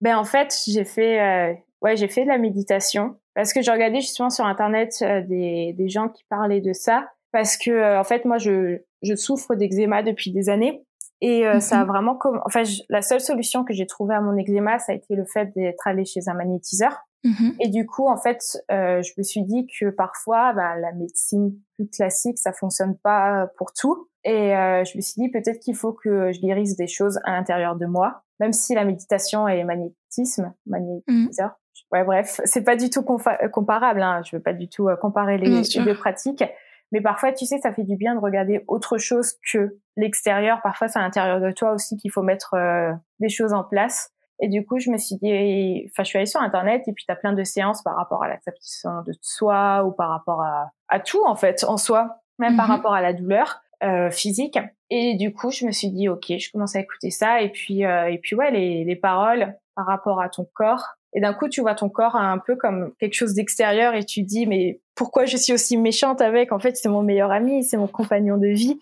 Ben 0.00 0.16
en 0.16 0.24
fait, 0.24 0.54
j'ai 0.66 0.84
fait, 0.84 1.20
euh, 1.20 1.54
ouais, 1.84 1.96
j'ai 1.96 2.08
fait 2.08 2.24
de 2.24 2.28
la 2.28 2.38
méditation 2.38 3.16
parce 3.34 3.52
que 3.52 3.62
j'ai 3.62 3.70
regardé 3.70 4.00
justement 4.00 4.30
sur 4.30 4.46
internet 4.46 4.96
euh, 5.02 5.20
des, 5.20 5.74
des 5.76 5.88
gens 5.88 6.08
qui 6.08 6.24
parlaient 6.28 6.62
de 6.62 6.72
ça 6.72 7.08
parce 7.30 7.56
que 7.56 7.70
euh, 7.70 8.00
en 8.00 8.04
fait 8.04 8.24
moi 8.24 8.38
je, 8.38 8.78
je 9.02 9.14
souffre 9.14 9.54
d'eczéma 9.54 10.02
depuis 10.02 10.32
des 10.32 10.48
années 10.48 10.82
et 11.20 11.46
euh, 11.46 11.60
ça 11.60 11.80
a 11.80 11.84
mhm. 11.84 11.88
vraiment 11.88 12.14
comme 12.16 12.40
enfin 12.46 12.62
la 12.88 13.02
seule 13.02 13.20
solution 13.20 13.64
que 13.64 13.74
j'ai 13.74 13.86
trouvée 13.86 14.14
à 14.14 14.20
mon 14.20 14.36
eczéma 14.36 14.78
ça 14.78 14.92
a 14.92 14.94
été 14.94 15.14
le 15.14 15.26
fait 15.26 15.52
d'être 15.54 15.86
allé 15.86 16.04
chez 16.04 16.20
un 16.26 16.34
magnétiseur 16.34 16.96
mhm. 17.22 17.54
et 17.60 17.68
du 17.68 17.86
coup 17.86 18.08
en 18.08 18.16
fait 18.16 18.40
je 18.70 19.12
me 19.18 19.22
suis 19.22 19.42
dit 19.42 19.66
que 19.78 19.90
parfois 19.90 20.52
bah, 20.54 20.76
la 20.76 20.92
médecine 20.92 21.52
plus 21.74 21.88
classique 21.88 22.38
ça 22.38 22.52
fonctionne 22.52 22.96
pas 22.96 23.48
pour 23.58 23.72
tout 23.72 24.08
et 24.24 24.50
je 24.50 24.96
me 24.96 25.02
suis 25.02 25.20
dit 25.20 25.30
peut-être 25.30 25.60
qu'il 25.60 25.76
faut 25.76 25.92
que 25.92 26.32
je 26.32 26.40
guérisse 26.40 26.76
des 26.76 26.88
choses 26.88 27.20
à 27.24 27.32
l'intérieur 27.32 27.76
de 27.76 27.86
moi 27.86 28.22
même 28.40 28.52
si 28.52 28.74
la 28.74 28.84
méditation 28.84 29.46
et 29.48 29.62
magnétisme 29.64 30.52
magnétiseur 30.66 31.48
mhm. 31.48 31.54
Ouais, 31.92 32.04
bref, 32.04 32.40
c'est 32.44 32.64
pas 32.64 32.76
du 32.76 32.90
tout 32.90 33.02
comparable. 33.02 34.02
Hein. 34.02 34.22
Je 34.24 34.36
veux 34.36 34.42
pas 34.42 34.52
du 34.52 34.68
tout 34.68 34.88
euh, 34.88 34.96
comparer 34.96 35.38
les, 35.38 35.62
deux 35.62 35.94
pratiques. 35.94 36.44
Mais 36.92 37.00
parfois, 37.00 37.32
tu 37.32 37.46
sais, 37.46 37.58
ça 37.58 37.72
fait 37.72 37.82
du 37.82 37.96
bien 37.96 38.14
de 38.14 38.20
regarder 38.20 38.62
autre 38.68 38.98
chose 38.98 39.34
que 39.52 39.78
l'extérieur. 39.96 40.60
Parfois, 40.62 40.88
c'est 40.88 40.98
à 40.98 41.02
l'intérieur 41.02 41.40
de 41.40 41.50
toi 41.50 41.72
aussi 41.72 41.96
qu'il 41.96 42.10
faut 42.10 42.22
mettre 42.22 42.54
euh, 42.54 42.92
des 43.20 43.28
choses 43.28 43.52
en 43.52 43.64
place. 43.64 44.10
Et 44.40 44.48
du 44.48 44.64
coup, 44.64 44.78
je 44.78 44.90
me 44.90 44.98
suis 44.98 45.16
dit, 45.16 45.88
enfin, 45.90 46.02
je 46.02 46.08
suis 46.08 46.18
allée 46.18 46.26
sur 46.26 46.40
Internet 46.40 46.82
et 46.86 46.92
puis 46.92 47.04
tu 47.04 47.12
as 47.12 47.16
plein 47.16 47.32
de 47.32 47.44
séances 47.44 47.82
par 47.82 47.96
rapport 47.96 48.22
à 48.24 48.28
l'acceptation 48.28 49.02
de 49.06 49.12
soi 49.20 49.84
ou 49.84 49.92
par 49.92 50.10
rapport 50.10 50.42
à, 50.42 50.70
à 50.88 51.00
tout, 51.00 51.24
en 51.24 51.36
fait, 51.36 51.64
en 51.64 51.76
soi, 51.76 52.16
même 52.38 52.56
par 52.56 52.66
mhm. 52.66 52.74
rapport 52.74 52.94
à 52.94 53.00
la 53.00 53.12
douleur 53.12 53.62
euh, 53.82 54.10
physique. 54.10 54.58
Et 54.90 55.14
du 55.16 55.32
coup, 55.32 55.50
je 55.50 55.66
me 55.66 55.70
suis 55.70 55.90
dit, 55.90 56.08
ok, 56.08 56.26
je 56.38 56.50
commence 56.50 56.74
à 56.74 56.80
écouter 56.80 57.10
ça. 57.10 57.42
Et 57.42 57.50
puis, 57.50 57.84
euh, 57.84 58.06
et 58.06 58.18
puis 58.18 58.34
ouais, 58.34 58.50
les, 58.50 58.84
les 58.84 58.96
paroles 58.96 59.56
par 59.74 59.86
rapport 59.86 60.20
à 60.20 60.28
ton 60.28 60.48
corps, 60.54 60.94
et 61.14 61.20
d'un 61.20 61.32
coup, 61.32 61.48
tu 61.48 61.60
vois 61.60 61.74
ton 61.74 61.88
corps 61.88 62.16
un 62.16 62.38
peu 62.38 62.56
comme 62.56 62.92
quelque 62.98 63.14
chose 63.14 63.34
d'extérieur 63.34 63.94
et 63.94 64.04
tu 64.04 64.22
dis, 64.22 64.46
mais 64.46 64.80
pourquoi 64.96 65.26
je 65.26 65.36
suis 65.36 65.52
aussi 65.52 65.76
méchante 65.76 66.20
avec? 66.20 66.50
En 66.50 66.58
fait, 66.58 66.76
c'est 66.76 66.88
mon 66.88 67.02
meilleur 67.02 67.30
ami, 67.30 67.62
c'est 67.62 67.76
mon 67.76 67.86
compagnon 67.86 68.36
de 68.36 68.48
vie. 68.48 68.80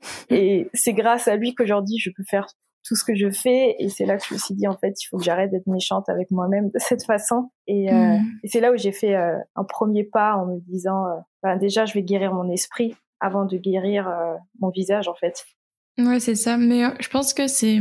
Et 0.30 0.68
c'est 0.74 0.92
grâce 0.92 1.28
à 1.28 1.36
lui 1.36 1.54
qu'aujourd'hui, 1.54 1.98
je 1.98 2.10
peux 2.14 2.24
faire 2.28 2.46
tout 2.86 2.94
ce 2.94 3.04
que 3.04 3.14
je 3.14 3.30
fais. 3.30 3.74
Et 3.78 3.88
c'est 3.88 4.04
là 4.04 4.18
que 4.18 4.24
je 4.28 4.34
me 4.34 4.38
suis 4.38 4.54
dit, 4.54 4.66
en 4.66 4.76
fait, 4.76 4.92
il 5.00 5.06
faut 5.06 5.16
que 5.16 5.24
j'arrête 5.24 5.50
d'être 5.50 5.66
méchante 5.66 6.08
avec 6.08 6.30
moi-même 6.30 6.66
de 6.68 6.78
cette 6.78 7.04
façon. 7.04 7.50
Et, 7.66 7.90
euh, 7.92 8.16
et 8.42 8.48
c'est 8.48 8.60
là 8.60 8.72
où 8.72 8.76
j'ai 8.76 8.92
fait 8.92 9.14
euh, 9.14 9.36
un 9.56 9.64
premier 9.64 10.04
pas 10.04 10.34
en 10.34 10.46
me 10.46 10.60
disant, 10.60 11.06
euh, 11.06 11.20
ben, 11.42 11.56
déjà, 11.56 11.86
je 11.86 11.94
vais 11.94 12.02
guérir 12.02 12.34
mon 12.34 12.50
esprit 12.50 12.94
avant 13.20 13.46
de 13.46 13.56
guérir 13.56 14.10
mon 14.60 14.68
visage, 14.68 15.08
en 15.08 15.14
fait. 15.14 15.46
Ouais, 15.96 16.20
c'est 16.20 16.34
ça. 16.34 16.58
Mais 16.58 16.82
je 17.00 17.08
pense 17.08 17.32
que 17.32 17.46
c'est 17.46 17.78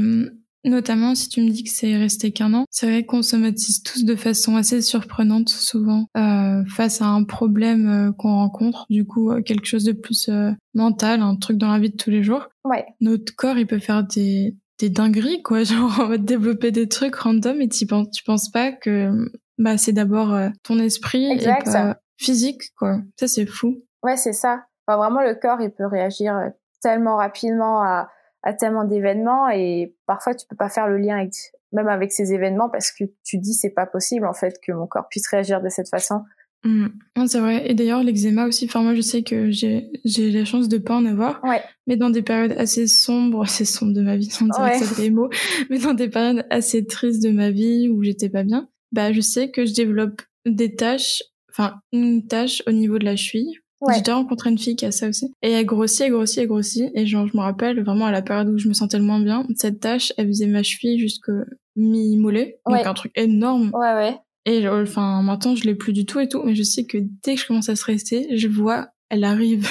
Notamment 0.65 1.15
si 1.15 1.30
tu 1.30 1.41
me 1.41 1.49
dis 1.49 1.63
que 1.63 1.69
c'est 1.69 1.97
resté 1.97 2.32
qu'un 2.32 2.54
an, 2.54 2.65
c'est 2.69 2.88
vrai 2.88 3.06
qu'on 3.06 3.21
somatise 3.21 3.84
tous 3.84 4.06
de 4.06 4.15
façon 4.15 4.56
assez 4.56 4.82
surprenante 4.82 5.49
souvent 5.49 6.08
euh, 6.17 6.63
face 6.65 7.02
à 7.02 7.08
un 7.08 7.23
problème 7.23 7.89
euh, 7.89 8.12
qu'on 8.12 8.36
rencontre, 8.36 8.86
du 8.89 9.06
coup 9.06 9.32
euh, 9.32 9.41
quelque 9.41 9.65
chose 9.65 9.84
de 9.84 9.91
plus 9.91 10.30
mental, 10.73 11.21
un 11.21 11.36
truc 11.36 11.58
dans 11.58 11.71
la 11.71 11.80
vie 11.80 11.89
de 11.89 11.97
tous 11.97 12.10
les 12.10 12.23
jours. 12.23 12.47
Ouais. 12.63 12.86
Notre 13.02 13.36
corps 13.36 13.58
il 13.58 13.67
peut 13.67 13.80
faire 13.80 14.04
des 14.04 14.56
des 14.80 14.89
dingueries, 14.89 15.41
quoi. 15.43 15.63
Genre, 15.63 15.91
on 15.99 16.08
va 16.08 16.17
développer 16.17 16.71
des 16.71 16.88
trucs 16.88 17.15
random 17.15 17.62
et 17.62 17.69
tu 17.69 17.86
penses, 17.86 18.10
tu 18.12 18.23
penses 18.23 18.49
pas 18.49 18.71
que 18.71 19.12
bah, 19.58 19.78
c'est 19.78 19.93
d'abord 19.93 20.34
euh, 20.34 20.49
ton 20.63 20.80
esprit 20.80 21.32
et 21.32 21.45
pas 21.45 21.97
physique, 22.17 22.62
quoi. 22.78 22.97
Ça, 23.19 23.28
c'est 23.28 23.45
fou. 23.45 23.76
Ouais, 24.04 24.17
c'est 24.17 24.34
ça. 24.34 24.65
Enfin, 24.86 24.97
vraiment, 24.97 25.21
le 25.21 25.36
corps, 25.36 25.62
il 25.62 25.71
peut 25.71 25.86
réagir 25.86 26.36
euh, 26.36 26.49
tellement 26.82 27.17
rapidement 27.17 27.82
à, 27.82 28.10
à 28.44 28.54
tellement 28.54 28.84
d'événements 28.84 29.50
et 29.50 29.96
parfois, 30.06 30.36
tu 30.36 30.46
peux 30.48 30.56
pas 30.56 30.70
faire 30.70 30.88
le 30.88 30.98
lien 30.98 31.18
avec, 31.18 31.34
même 31.72 31.88
avec 31.88 32.12
ces 32.12 32.34
événements 32.34 32.70
parce 32.70 32.92
que 32.92 33.06
tu 33.24 33.38
dis 33.38 33.54
c'est 33.54 33.72
pas 33.72 33.86
possible, 33.86 34.26
en 34.26 34.34
fait, 34.34 34.60
que 34.66 34.72
mon 34.72 34.86
corps 34.86 35.08
puisse 35.10 35.28
réagir 35.28 35.62
de 35.62 35.70
cette 35.70 35.90
façon. 35.90 36.24
Mmh. 36.66 36.88
c'est 37.28 37.40
vrai. 37.40 37.70
Et 37.70 37.74
d'ailleurs, 37.74 38.04
l'eczéma 38.04 38.46
aussi, 38.46 38.66
enfin, 38.66 38.82
moi, 38.82 38.96
je 38.96 39.02
sais 39.02 39.24
que 39.24 39.52
j'ai, 39.52 39.90
j'ai 40.06 40.32
la 40.32 40.46
chance 40.46 40.70
de 40.70 40.78
pas 40.78 40.96
en 40.96 41.06
avoir. 41.06 41.44
Ouais. 41.44 41.62
Mais 41.88 41.98
dans 41.98 42.10
des 42.10 42.22
périodes 42.22 42.54
assez 42.58 42.88
sombres, 42.88 43.44
assez 43.44 43.66
sombres 43.66 43.94
de 43.94 44.02
ma 44.02 44.16
vie, 44.16 44.30
sans 44.30 44.46
dire 44.46 44.72
que 44.72 44.86
ça 44.86 45.10
mots, 45.10 45.30
mais 45.70 45.80
dans 45.80 45.94
des 45.94 46.10
périodes 46.10 46.46
assez 46.50 46.86
tristes 46.86 47.24
de 47.24 47.32
ma 47.32 47.50
vie 47.52 47.90
où 47.90 48.04
j'étais 48.04 48.30
pas 48.30 48.44
bien, 48.44 48.70
bah, 48.92 49.12
je 49.12 49.22
sais 49.22 49.52
que 49.52 49.66
je 49.66 49.74
développe 49.74 50.22
des 50.46 50.76
tâches, 50.76 51.24
enfin, 51.50 51.76
une 51.92 52.28
tâche 52.28 52.64
au 52.68 52.72
niveau 52.72 52.98
de 52.98 53.06
la 53.06 53.16
cheville. 53.16 53.60
Ouais. 53.84 53.96
J'ai 53.96 54.02
déjà 54.02 54.15
rencontré 54.15 54.50
une 54.50 54.58
fille 54.58 54.76
qui 54.76 54.86
a 54.86 54.91
ça 54.91 55.10
aussi. 55.10 55.34
Et 55.41 55.52
elle 55.52 55.65
grossit, 55.65 56.02
elle 56.02 56.12
grossit, 56.12 56.38
elle 56.39 56.48
grossit. 56.48 56.89
Et 56.96 57.06
genre, 57.06 57.28
je 57.28 57.36
me 57.36 57.41
rappelle 57.41 57.84
vraiment 57.84 58.06
à 58.06 58.12
la 58.12 58.22
période 58.22 58.50
où 58.50 58.58
je 58.58 58.69
me 58.69 58.74
sentais 58.74 58.98
le 58.98 59.04
moins 59.04 59.19
bien, 59.19 59.46
cette 59.56 59.82
tâche, 59.82 60.13
elle 60.17 60.28
faisait 60.28 60.48
ma 60.48 60.63
cheville 60.63 60.98
jusque 61.00 61.30
mi-mollet. 61.76 62.60
Donc 62.65 62.86
un 62.86 62.93
truc 62.93 63.12
énorme. 63.15 63.72
Ouais, 63.74 63.93
ouais. 63.93 64.15
Et 64.46 64.67
enfin, 64.67 65.22
maintenant, 65.22 65.56
je 65.56 65.63
l'ai 65.65 65.76
plus 65.76 65.93
du 65.93 66.06
tout 66.06 66.19
et 66.19 66.28
tout, 66.28 66.41
mais 66.43 66.56
je 66.56 66.63
sais 66.63 66.86
que 66.86 66.98
dès 67.24 67.36
que 67.36 67.41
je 67.41 67.48
commence 67.48 67.69
à 67.69 67.76
stresser, 67.76 68.28
je 68.36 68.48
vois, 68.48 68.89
elle 69.10 69.24
arrive. 69.24 69.67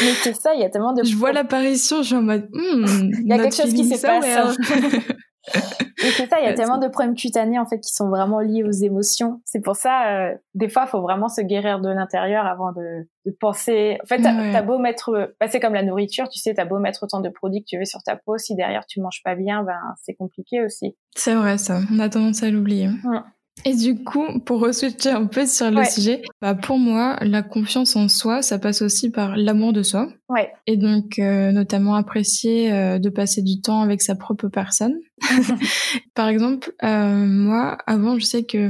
mais 0.00 0.12
c'est 0.22 0.34
ça, 0.34 0.54
il 0.54 0.60
y 0.60 0.64
a 0.64 0.70
tellement 0.70 0.92
de. 0.92 1.02
Je 1.04 1.14
vois 1.14 1.32
l'apparition, 1.32 2.02
je 2.02 2.08
suis 2.08 2.16
en 2.16 2.22
mode, 2.22 2.48
hmm, 2.52 3.10
il 3.22 3.28
y 3.28 3.32
a 3.32 3.38
quelque 3.38 3.54
chose 3.54 3.72
qui 3.72 3.84
se 3.84 4.00
passe. 4.00 4.56
et 5.46 6.10
c'est 6.10 6.28
ça, 6.28 6.38
il 6.40 6.44
y 6.44 6.48
a 6.48 6.54
tellement 6.54 6.78
de 6.78 6.88
problèmes 6.88 7.14
cutanés 7.14 7.58
en 7.58 7.66
fait 7.66 7.78
qui 7.78 7.92
sont 7.92 8.08
vraiment 8.08 8.40
liés 8.40 8.62
aux 8.62 8.70
émotions. 8.70 9.40
C'est 9.44 9.60
pour 9.60 9.76
ça, 9.76 10.08
euh, 10.08 10.34
des 10.54 10.68
fois, 10.68 10.84
il 10.86 10.90
faut 10.90 11.00
vraiment 11.00 11.28
se 11.28 11.40
guérir 11.40 11.80
de 11.80 11.88
l'intérieur 11.88 12.46
avant 12.46 12.72
de, 12.72 13.08
de, 13.26 13.36
penser. 13.40 13.98
En 14.02 14.06
fait, 14.06 14.20
t'as 14.20 14.62
beau 14.62 14.78
mettre, 14.78 15.34
bah, 15.40 15.48
c'est 15.48 15.60
comme 15.60 15.74
la 15.74 15.82
nourriture, 15.82 16.28
tu 16.28 16.38
sais, 16.38 16.54
t'as 16.54 16.64
beau 16.64 16.78
mettre 16.78 17.02
autant 17.02 17.20
de 17.20 17.28
produits 17.28 17.60
que 17.60 17.66
tu 17.68 17.78
veux 17.78 17.84
sur 17.84 18.02
ta 18.02 18.16
peau, 18.16 18.38
si 18.38 18.54
derrière 18.54 18.84
tu 18.86 19.00
manges 19.00 19.22
pas 19.24 19.34
bien, 19.34 19.62
ben 19.62 19.80
c'est 20.02 20.14
compliqué 20.14 20.62
aussi. 20.62 20.96
C'est 21.16 21.34
vrai 21.34 21.58
ça, 21.58 21.80
on 21.92 21.98
a 21.98 22.08
tendance 22.08 22.42
à 22.42 22.50
l'oublier. 22.50 22.88
Ouais. 23.04 23.20
Et 23.64 23.74
du 23.74 24.02
coup, 24.02 24.40
pour 24.40 24.60
reswitcher 24.60 25.10
un 25.10 25.26
peu 25.26 25.46
sur 25.46 25.70
le 25.70 25.84
sujet, 25.84 26.22
bah 26.40 26.54
pour 26.54 26.78
moi, 26.78 27.18
la 27.20 27.42
confiance 27.42 27.96
en 27.96 28.08
soi, 28.08 28.42
ça 28.42 28.58
passe 28.58 28.82
aussi 28.82 29.10
par 29.10 29.36
l'amour 29.36 29.72
de 29.72 29.82
soi. 29.82 30.08
Ouais. 30.28 30.50
Et 30.66 30.76
donc, 30.76 31.18
euh, 31.18 31.52
notamment 31.52 31.94
apprécier 31.94 32.72
euh, 32.72 32.98
de 32.98 33.10
passer 33.10 33.42
du 33.42 33.60
temps 33.60 33.82
avec 33.82 34.02
sa 34.02 34.14
propre 34.14 34.48
personne. 34.48 34.94
par 36.14 36.28
exemple, 36.28 36.72
euh, 36.82 37.26
moi, 37.26 37.76
avant, 37.86 38.18
je 38.18 38.24
sais 38.24 38.44
que 38.44 38.68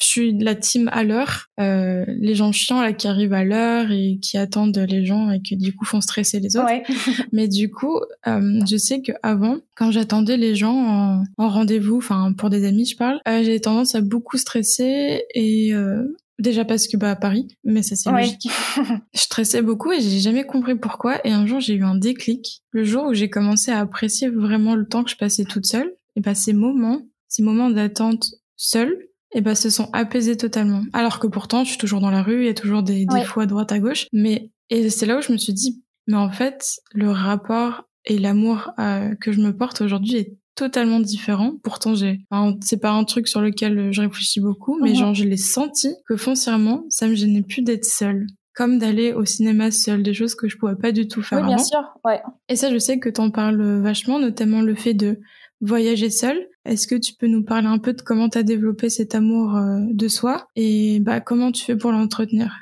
je 0.00 0.06
suis 0.06 0.34
de 0.34 0.44
la 0.44 0.54
team 0.54 0.88
à 0.92 1.04
l'heure, 1.04 1.46
euh, 1.60 2.04
les 2.08 2.34
gens 2.34 2.52
chiants 2.52 2.80
là 2.80 2.92
qui 2.92 3.06
arrivent 3.06 3.32
à 3.32 3.44
l'heure 3.44 3.90
et 3.90 4.18
qui 4.20 4.38
attendent 4.38 4.76
les 4.76 5.04
gens 5.04 5.30
et 5.30 5.40
qui 5.42 5.56
du 5.56 5.74
coup 5.74 5.84
font 5.84 6.00
stresser 6.00 6.40
les 6.40 6.56
autres. 6.56 6.66
Ouais. 6.66 6.82
Mais 7.32 7.48
du 7.48 7.70
coup, 7.70 8.00
euh, 8.26 8.60
je 8.68 8.76
sais 8.76 9.02
que 9.02 9.12
avant, 9.22 9.58
quand 9.76 9.90
j'attendais 9.90 10.36
les 10.36 10.54
gens 10.54 10.74
en, 10.74 11.24
en 11.36 11.48
rendez-vous, 11.48 11.98
enfin 11.98 12.32
pour 12.36 12.50
des 12.50 12.66
amis, 12.66 12.86
je 12.86 12.96
parle, 12.96 13.20
euh, 13.28 13.42
j'ai 13.44 13.60
tendance 13.60 13.94
à 13.94 14.00
beaucoup 14.00 14.38
stresser 14.38 15.24
et 15.34 15.74
euh, 15.74 16.04
Déjà 16.40 16.64
parce 16.64 16.88
que 16.88 16.96
bah 16.96 17.10
à 17.10 17.16
Paris, 17.16 17.48
mais 17.64 17.82
ça 17.82 17.96
c'est 17.96 18.10
logique. 18.10 18.48
je 19.14 19.20
stressais 19.20 19.60
beaucoup 19.60 19.92
et 19.92 20.00
j'ai 20.00 20.20
jamais 20.20 20.46
compris 20.46 20.74
pourquoi. 20.74 21.20
Et 21.26 21.32
un 21.32 21.44
jour 21.44 21.60
j'ai 21.60 21.74
eu 21.74 21.84
un 21.84 21.96
déclic. 21.96 22.62
Le 22.70 22.82
jour 22.82 23.08
où 23.08 23.12
j'ai 23.12 23.28
commencé 23.28 23.70
à 23.70 23.80
apprécier 23.80 24.30
vraiment 24.30 24.74
le 24.74 24.86
temps 24.88 25.04
que 25.04 25.10
je 25.10 25.16
passais 25.16 25.44
toute 25.44 25.66
seule, 25.66 25.92
et 26.16 26.20
bah 26.20 26.34
ces 26.34 26.54
moments, 26.54 27.02
ces 27.28 27.42
moments 27.42 27.68
d'attente 27.68 28.24
seule, 28.56 29.09
et 29.32 29.40
bah 29.40 29.54
se 29.54 29.70
sont 29.70 29.88
apaisés 29.92 30.36
totalement. 30.36 30.82
Alors 30.92 31.20
que 31.20 31.26
pourtant, 31.26 31.64
je 31.64 31.70
suis 31.70 31.78
toujours 31.78 32.00
dans 32.00 32.10
la 32.10 32.22
rue, 32.22 32.42
il 32.42 32.46
y 32.46 32.50
a 32.50 32.54
toujours 32.54 32.82
des, 32.82 33.06
des 33.06 33.24
fois 33.24 33.44
à 33.44 33.46
droite 33.46 33.72
à 33.72 33.78
gauche. 33.78 34.06
Mais 34.12 34.50
et 34.70 34.90
c'est 34.90 35.06
là 35.06 35.18
où 35.18 35.22
je 35.22 35.32
me 35.32 35.38
suis 35.38 35.52
dit, 35.52 35.82
mais 36.06 36.16
en 36.16 36.30
fait, 36.30 36.80
le 36.92 37.10
rapport 37.10 37.84
et 38.04 38.18
l'amour 38.18 38.72
euh, 38.78 39.14
que 39.16 39.32
je 39.32 39.40
me 39.40 39.56
porte 39.56 39.80
aujourd'hui 39.80 40.16
est 40.16 40.36
totalement 40.54 41.00
différent. 41.00 41.54
Pourtant, 41.62 41.94
j'ai, 41.94 42.20
c'est 42.60 42.80
pas 42.80 42.90
un 42.90 43.04
truc 43.04 43.28
sur 43.28 43.40
lequel 43.40 43.92
je 43.92 44.00
réfléchis 44.02 44.40
beaucoup, 44.40 44.78
mais 44.80 44.90
mhm. 44.90 44.96
genre 44.96 45.14
je 45.14 45.24
l'ai 45.24 45.36
senti 45.36 45.94
que 46.06 46.16
foncièrement, 46.16 46.84
ça 46.88 47.06
me 47.06 47.14
gênait 47.14 47.42
plus 47.42 47.62
d'être 47.62 47.84
seule 47.84 48.26
comme 48.52 48.78
d'aller 48.78 49.12
au 49.14 49.24
cinéma 49.24 49.70
seule, 49.70 50.02
des 50.02 50.12
choses 50.12 50.34
que 50.34 50.48
je 50.48 50.58
pouvais 50.58 50.74
pas 50.74 50.92
du 50.92 51.08
tout 51.08 51.22
faire 51.22 51.40
oui, 51.40 51.46
bien 51.46 51.56
sûr, 51.56 51.80
ouais. 52.04 52.20
Et 52.48 52.56
ça, 52.56 52.70
je 52.70 52.78
sais 52.78 52.98
que 52.98 53.08
t'en 53.08 53.30
parles 53.30 53.80
vachement, 53.80 54.18
notamment 54.18 54.60
le 54.60 54.74
fait 54.74 54.92
de 54.92 55.20
voyager 55.60 56.10
seul. 56.10 56.48
Est-ce 56.64 56.86
que 56.86 56.94
tu 56.94 57.14
peux 57.14 57.26
nous 57.26 57.44
parler 57.44 57.66
un 57.66 57.78
peu 57.78 57.92
de 57.92 58.02
comment 58.02 58.28
tu 58.28 58.38
as 58.38 58.42
développé 58.42 58.90
cet 58.90 59.14
amour 59.14 59.56
euh, 59.56 59.80
de 59.90 60.08
soi 60.08 60.48
et 60.56 61.00
bah, 61.00 61.20
comment 61.20 61.52
tu 61.52 61.64
fais 61.64 61.76
pour 61.76 61.92
l'entretenir? 61.92 62.52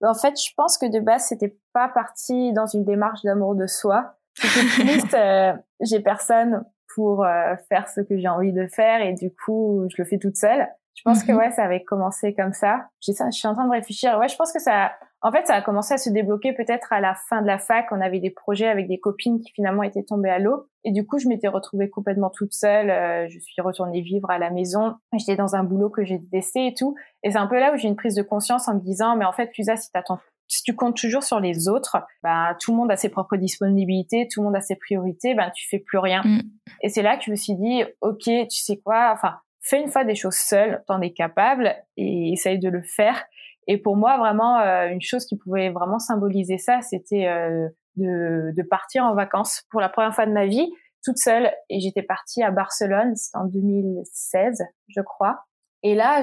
Bah, 0.00 0.10
En 0.10 0.14
fait, 0.14 0.34
je 0.36 0.52
pense 0.56 0.78
que 0.78 0.86
de 0.86 1.00
base, 1.00 1.26
c'était 1.28 1.56
pas 1.72 1.88
parti 1.88 2.52
dans 2.52 2.66
une 2.66 2.84
démarche 2.84 3.22
d'amour 3.22 3.54
de 3.54 3.66
soi. 3.66 4.16
C'était 4.34 4.98
plus, 4.98 5.14
euh, 5.14 5.52
j'ai 5.80 6.00
personne 6.00 6.64
pour 6.94 7.24
euh, 7.24 7.54
faire 7.68 7.88
ce 7.88 8.00
que 8.00 8.16
j'ai 8.16 8.28
envie 8.28 8.52
de 8.52 8.66
faire 8.66 9.02
et 9.02 9.14
du 9.14 9.30
coup, 9.30 9.86
je 9.90 10.02
le 10.02 10.06
fais 10.06 10.18
toute 10.18 10.36
seule. 10.36 10.66
Je 10.94 11.02
pense 11.04 11.24
que 11.24 11.32
mhm. 11.32 11.38
ouais, 11.38 11.50
ça 11.50 11.64
avait 11.64 11.82
commencé 11.82 12.34
comme 12.34 12.52
ça. 12.52 12.86
Je 13.04 13.12
suis 13.12 13.48
en 13.48 13.54
train 13.54 13.66
de 13.66 13.72
réfléchir. 13.72 14.16
Ouais, 14.18 14.28
je 14.28 14.36
pense 14.36 14.52
que 14.52 14.60
ça, 14.60 14.92
en 15.22 15.32
fait, 15.32 15.46
ça 15.46 15.54
a 15.54 15.62
commencé 15.62 15.94
à 15.94 15.98
se 15.98 16.10
débloquer 16.10 16.52
peut-être 16.52 16.92
à 16.92 17.00
la 17.00 17.14
fin 17.14 17.42
de 17.42 17.46
la 17.46 17.58
fac. 17.58 17.86
On 17.90 18.00
avait 18.00 18.20
des 18.20 18.30
projets 18.30 18.68
avec 18.68 18.88
des 18.88 19.00
copines 19.00 19.40
qui 19.40 19.52
finalement 19.52 19.82
étaient 19.82 20.04
tombées 20.04 20.30
à 20.30 20.38
l'eau. 20.38 20.66
Et 20.84 20.92
du 20.92 21.06
coup, 21.06 21.18
je 21.18 21.28
m'étais 21.28 21.48
retrouvée 21.48 21.90
complètement 21.90 22.30
toute 22.30 22.52
seule. 22.52 22.90
Euh, 22.90 23.26
je 23.28 23.38
suis 23.40 23.60
retournée 23.60 24.02
vivre 24.02 24.30
à 24.30 24.38
la 24.38 24.50
maison. 24.50 24.94
J'étais 25.16 25.36
dans 25.36 25.56
un 25.56 25.64
boulot 25.64 25.90
que 25.90 26.04
j'ai 26.04 26.18
détesté 26.18 26.68
et 26.68 26.74
tout. 26.74 26.94
Et 27.22 27.32
c'est 27.32 27.38
un 27.38 27.46
peu 27.46 27.58
là 27.58 27.72
où 27.72 27.76
j'ai 27.76 27.88
une 27.88 27.96
prise 27.96 28.14
de 28.14 28.22
conscience 28.22 28.68
en 28.68 28.74
me 28.74 28.80
disant, 28.80 29.16
mais 29.16 29.24
en 29.24 29.32
fait, 29.32 29.50
Lusa, 29.56 29.76
si 29.76 29.90
t'attends 29.90 30.20
si 30.46 30.62
tu 30.62 30.74
comptes 30.74 30.96
toujours 30.96 31.22
sur 31.22 31.40
les 31.40 31.68
autres, 31.68 31.96
bah, 32.22 32.56
tout 32.60 32.70
le 32.70 32.76
monde 32.76 32.90
a 32.90 32.96
ses 32.96 33.08
propres 33.08 33.36
disponibilités, 33.36 34.28
tout 34.30 34.40
le 34.40 34.46
monde 34.46 34.56
a 34.56 34.60
ses 34.60 34.76
priorités, 34.76 35.34
ben, 35.34 35.50
tu 35.54 35.66
fais 35.68 35.78
plus 35.78 35.98
rien. 35.98 36.22
Mm. 36.22 36.40
Et 36.82 36.88
c'est 36.88 37.02
là 37.02 37.16
que 37.16 37.24
je 37.24 37.30
me 37.30 37.36
suis 37.36 37.54
dit, 37.54 37.82
OK, 38.02 38.24
tu 38.24 38.58
sais 38.58 38.76
quoi, 38.76 39.10
enfin, 39.12 39.36
fais 39.64 39.80
une 39.80 39.88
fois 39.88 40.04
des 40.04 40.14
choses 40.14 40.36
seule, 40.36 40.82
t'en 40.86 41.00
es 41.00 41.12
capable 41.12 41.74
et 41.96 42.32
essaye 42.32 42.58
de 42.58 42.68
le 42.68 42.82
faire. 42.82 43.24
Et 43.66 43.78
pour 43.78 43.96
moi, 43.96 44.18
vraiment, 44.18 44.60
euh, 44.60 44.88
une 44.88 45.00
chose 45.00 45.24
qui 45.24 45.36
pouvait 45.36 45.70
vraiment 45.70 45.98
symboliser 45.98 46.58
ça, 46.58 46.80
c'était 46.82 47.26
euh, 47.26 47.68
de, 47.96 48.52
de, 48.54 48.62
partir 48.62 49.04
en 49.04 49.14
vacances 49.14 49.62
pour 49.70 49.80
la 49.80 49.88
première 49.88 50.14
fois 50.14 50.26
de 50.26 50.32
ma 50.32 50.46
vie, 50.46 50.70
toute 51.02 51.18
seule. 51.18 51.50
Et 51.70 51.80
j'étais 51.80 52.02
partie 52.02 52.42
à 52.42 52.50
Barcelone, 52.50 53.16
c'était 53.16 53.38
en 53.38 53.46
2016, 53.46 54.62
je 54.88 55.00
crois. 55.00 55.44
Et 55.82 55.94
là, 55.94 56.22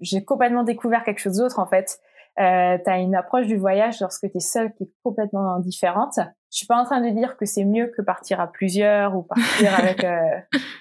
j'ai 0.00 0.24
complètement 0.24 0.64
découvert 0.64 1.04
quelque 1.04 1.20
chose 1.20 1.38
d'autre, 1.38 1.58
en 1.58 1.66
fait. 1.66 2.00
Euh, 2.38 2.76
tu 2.84 2.90
as 2.90 2.98
une 2.98 3.14
approche 3.14 3.46
du 3.46 3.56
voyage 3.56 4.00
lorsque 4.00 4.30
tu 4.30 4.36
es 4.36 4.40
seule 4.40 4.74
qui 4.74 4.84
est 4.84 4.90
complètement 5.02 5.58
différente. 5.58 6.18
Je 6.52 6.58
suis 6.58 6.66
pas 6.66 6.76
en 6.76 6.84
train 6.84 7.00
de 7.00 7.08
dire 7.10 7.36
que 7.36 7.46
c'est 7.46 7.64
mieux 7.64 7.90
que 7.96 8.02
partir 8.02 8.40
à 8.40 8.46
plusieurs 8.46 9.16
ou 9.16 9.22
partir 9.22 9.74
avec 9.78 10.04
euh, 10.04 10.18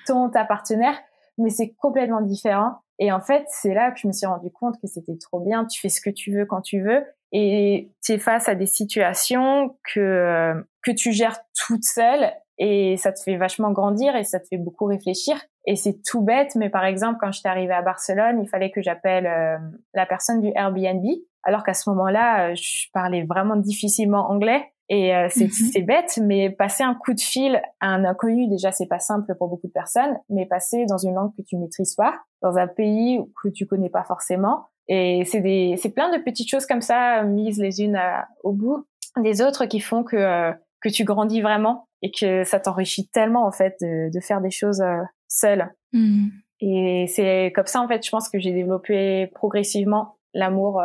ton 0.06 0.30
ta 0.30 0.44
partenaire, 0.44 0.98
mais 1.38 1.50
c'est 1.50 1.74
complètement 1.74 2.22
différent. 2.22 2.80
Et 3.00 3.12
en 3.12 3.22
fait, 3.22 3.44
c'est 3.50 3.74
là 3.74 3.92
que 3.92 4.00
je 4.00 4.08
me 4.08 4.14
suis 4.14 4.26
rendu 4.26 4.50
compte 4.52 4.76
que 4.82 4.88
c'était 4.88 5.18
trop 5.18 5.40
bien. 5.40 5.66
Tu 5.66 5.80
fais 5.82 5.90
ce 5.90 6.00
que 6.02 6.10
tu 6.10 6.34
veux 6.34 6.46
quand 6.46 6.62
tu 6.62 6.82
veux 6.82 7.04
et 7.32 7.92
tu 8.04 8.14
es 8.14 8.18
face 8.18 8.48
à 8.48 8.56
des 8.56 8.66
situations 8.66 9.76
que 9.94 10.54
que 10.82 10.92
tu 10.92 11.12
gères 11.12 11.40
toute 11.68 11.84
seule 11.84 12.32
et 12.58 12.96
ça 12.98 13.12
te 13.12 13.20
fait 13.22 13.36
vachement 13.36 13.72
grandir 13.72 14.16
et 14.16 14.24
ça 14.24 14.40
te 14.40 14.48
fait 14.48 14.58
beaucoup 14.58 14.86
réfléchir. 14.86 15.36
Et 15.66 15.76
c'est 15.76 16.02
tout 16.04 16.22
bête, 16.22 16.56
mais 16.56 16.70
par 16.70 16.86
exemple, 16.86 17.18
quand 17.20 17.32
j'étais 17.32 17.50
arrivée 17.50 17.74
à 17.74 17.82
Barcelone, 17.82 18.40
il 18.42 18.48
fallait 18.48 18.72
que 18.72 18.82
j'appelle 18.82 19.26
euh, 19.26 19.58
la 19.94 20.06
personne 20.06 20.40
du 20.40 20.52
Airbnb, 20.56 21.04
alors 21.44 21.64
qu'à 21.64 21.74
ce 21.74 21.90
moment-là, 21.90 22.52
euh, 22.52 22.56
je 22.56 22.88
parlais 22.94 23.24
vraiment 23.24 23.56
difficilement 23.56 24.30
anglais. 24.30 24.72
Et 24.90 25.16
euh, 25.16 25.28
c'est, 25.30 25.46
mhm. 25.46 25.52
c'est 25.52 25.82
bête, 25.82 26.20
mais 26.22 26.50
passer 26.50 26.84
un 26.84 26.94
coup 26.94 27.14
de 27.14 27.20
fil 27.20 27.62
à 27.80 27.88
un 27.88 28.06
inconnu, 28.06 28.48
déjà, 28.48 28.72
c'est 28.72 28.88
pas 28.88 29.00
simple 29.00 29.34
pour 29.38 29.48
beaucoup 29.48 29.68
de 29.68 29.72
personnes, 29.72 30.18
mais 30.30 30.46
passer 30.46 30.86
dans 30.86 30.98
une 30.98 31.16
langue 31.16 31.32
que 31.36 31.42
tu 31.42 31.58
maîtrises 31.58 31.96
pas, 31.96 32.20
dans 32.42 32.58
un 32.58 32.68
pays 32.68 33.20
que 33.42 33.50
tu 33.50 33.66
connais 33.66 33.90
pas 33.90 34.04
forcément. 34.04 34.66
Et 34.88 35.24
c'est 35.26 35.42
des, 35.42 35.76
c'est 35.78 35.90
plein 35.90 36.16
de 36.16 36.24
petites 36.24 36.50
choses 36.50 36.68
comme 36.68 36.82
ça, 36.82 37.24
mises 37.24 37.60
les 37.60 37.82
unes 37.82 38.00
au 38.44 38.54
bout 38.54 38.86
des 39.18 39.42
autres 39.42 39.66
qui 39.66 39.80
font 39.80 40.04
que, 40.04 40.18
euh, 40.18 40.52
que 40.82 40.90
tu 40.90 41.04
grandis 41.04 41.42
vraiment 41.42 41.88
et 42.02 42.12
que 42.12 42.44
ça 42.44 42.60
t'enrichit 42.60 43.08
tellement, 43.08 43.48
en 43.48 43.52
fait, 43.52 43.78
de, 43.82 44.12
de 44.14 44.20
faire 44.20 44.42
des 44.42 44.52
choses 44.52 44.82
euh, 44.82 45.02
seule. 45.28 45.74
Mhm. 45.94 46.32
Et 46.60 47.06
c'est 47.08 47.52
comme 47.56 47.66
ça, 47.66 47.82
en 47.82 47.88
fait, 47.88 48.06
je 48.06 48.10
pense 48.12 48.30
que 48.30 48.40
j'ai 48.40 48.52
développé 48.52 49.28
progressivement 49.34 50.18
l'amour 50.34 50.82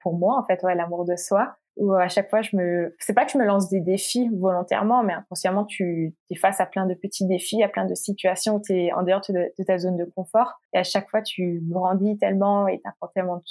pour 0.00 0.14
moi, 0.14 0.38
en 0.38 0.44
fait, 0.44 0.62
ouais, 0.62 0.74
l'amour 0.74 1.04
de 1.04 1.16
soi 1.16 1.56
où 1.76 1.92
à 1.92 2.08
chaque 2.08 2.30
fois 2.30 2.42
je 2.42 2.56
me 2.56 2.94
c'est 2.98 3.14
pas 3.14 3.24
que 3.24 3.32
je 3.32 3.38
me 3.38 3.44
lance 3.44 3.68
des 3.68 3.80
défis 3.80 4.28
volontairement 4.34 5.02
mais 5.02 5.12
inconsciemment 5.12 5.64
tu 5.64 6.14
es 6.30 6.36
face 6.36 6.60
à 6.60 6.66
plein 6.66 6.86
de 6.86 6.94
petits 6.94 7.26
défis 7.26 7.62
à 7.62 7.68
plein 7.68 7.84
de 7.84 7.94
situations 7.94 8.56
où 8.56 8.62
tu 8.62 8.72
es 8.72 8.92
en 8.92 9.02
dehors 9.02 9.20
de, 9.28 9.64
ta 9.64 9.78
zone 9.78 9.96
de 9.96 10.04
confort 10.04 10.54
et 10.72 10.78
à 10.78 10.84
chaque 10.84 11.10
fois 11.10 11.22
tu 11.22 11.60
grandis 11.64 12.16
tellement 12.18 12.66
et 12.68 12.80
t'apprends 12.80 13.08
tellement 13.14 13.42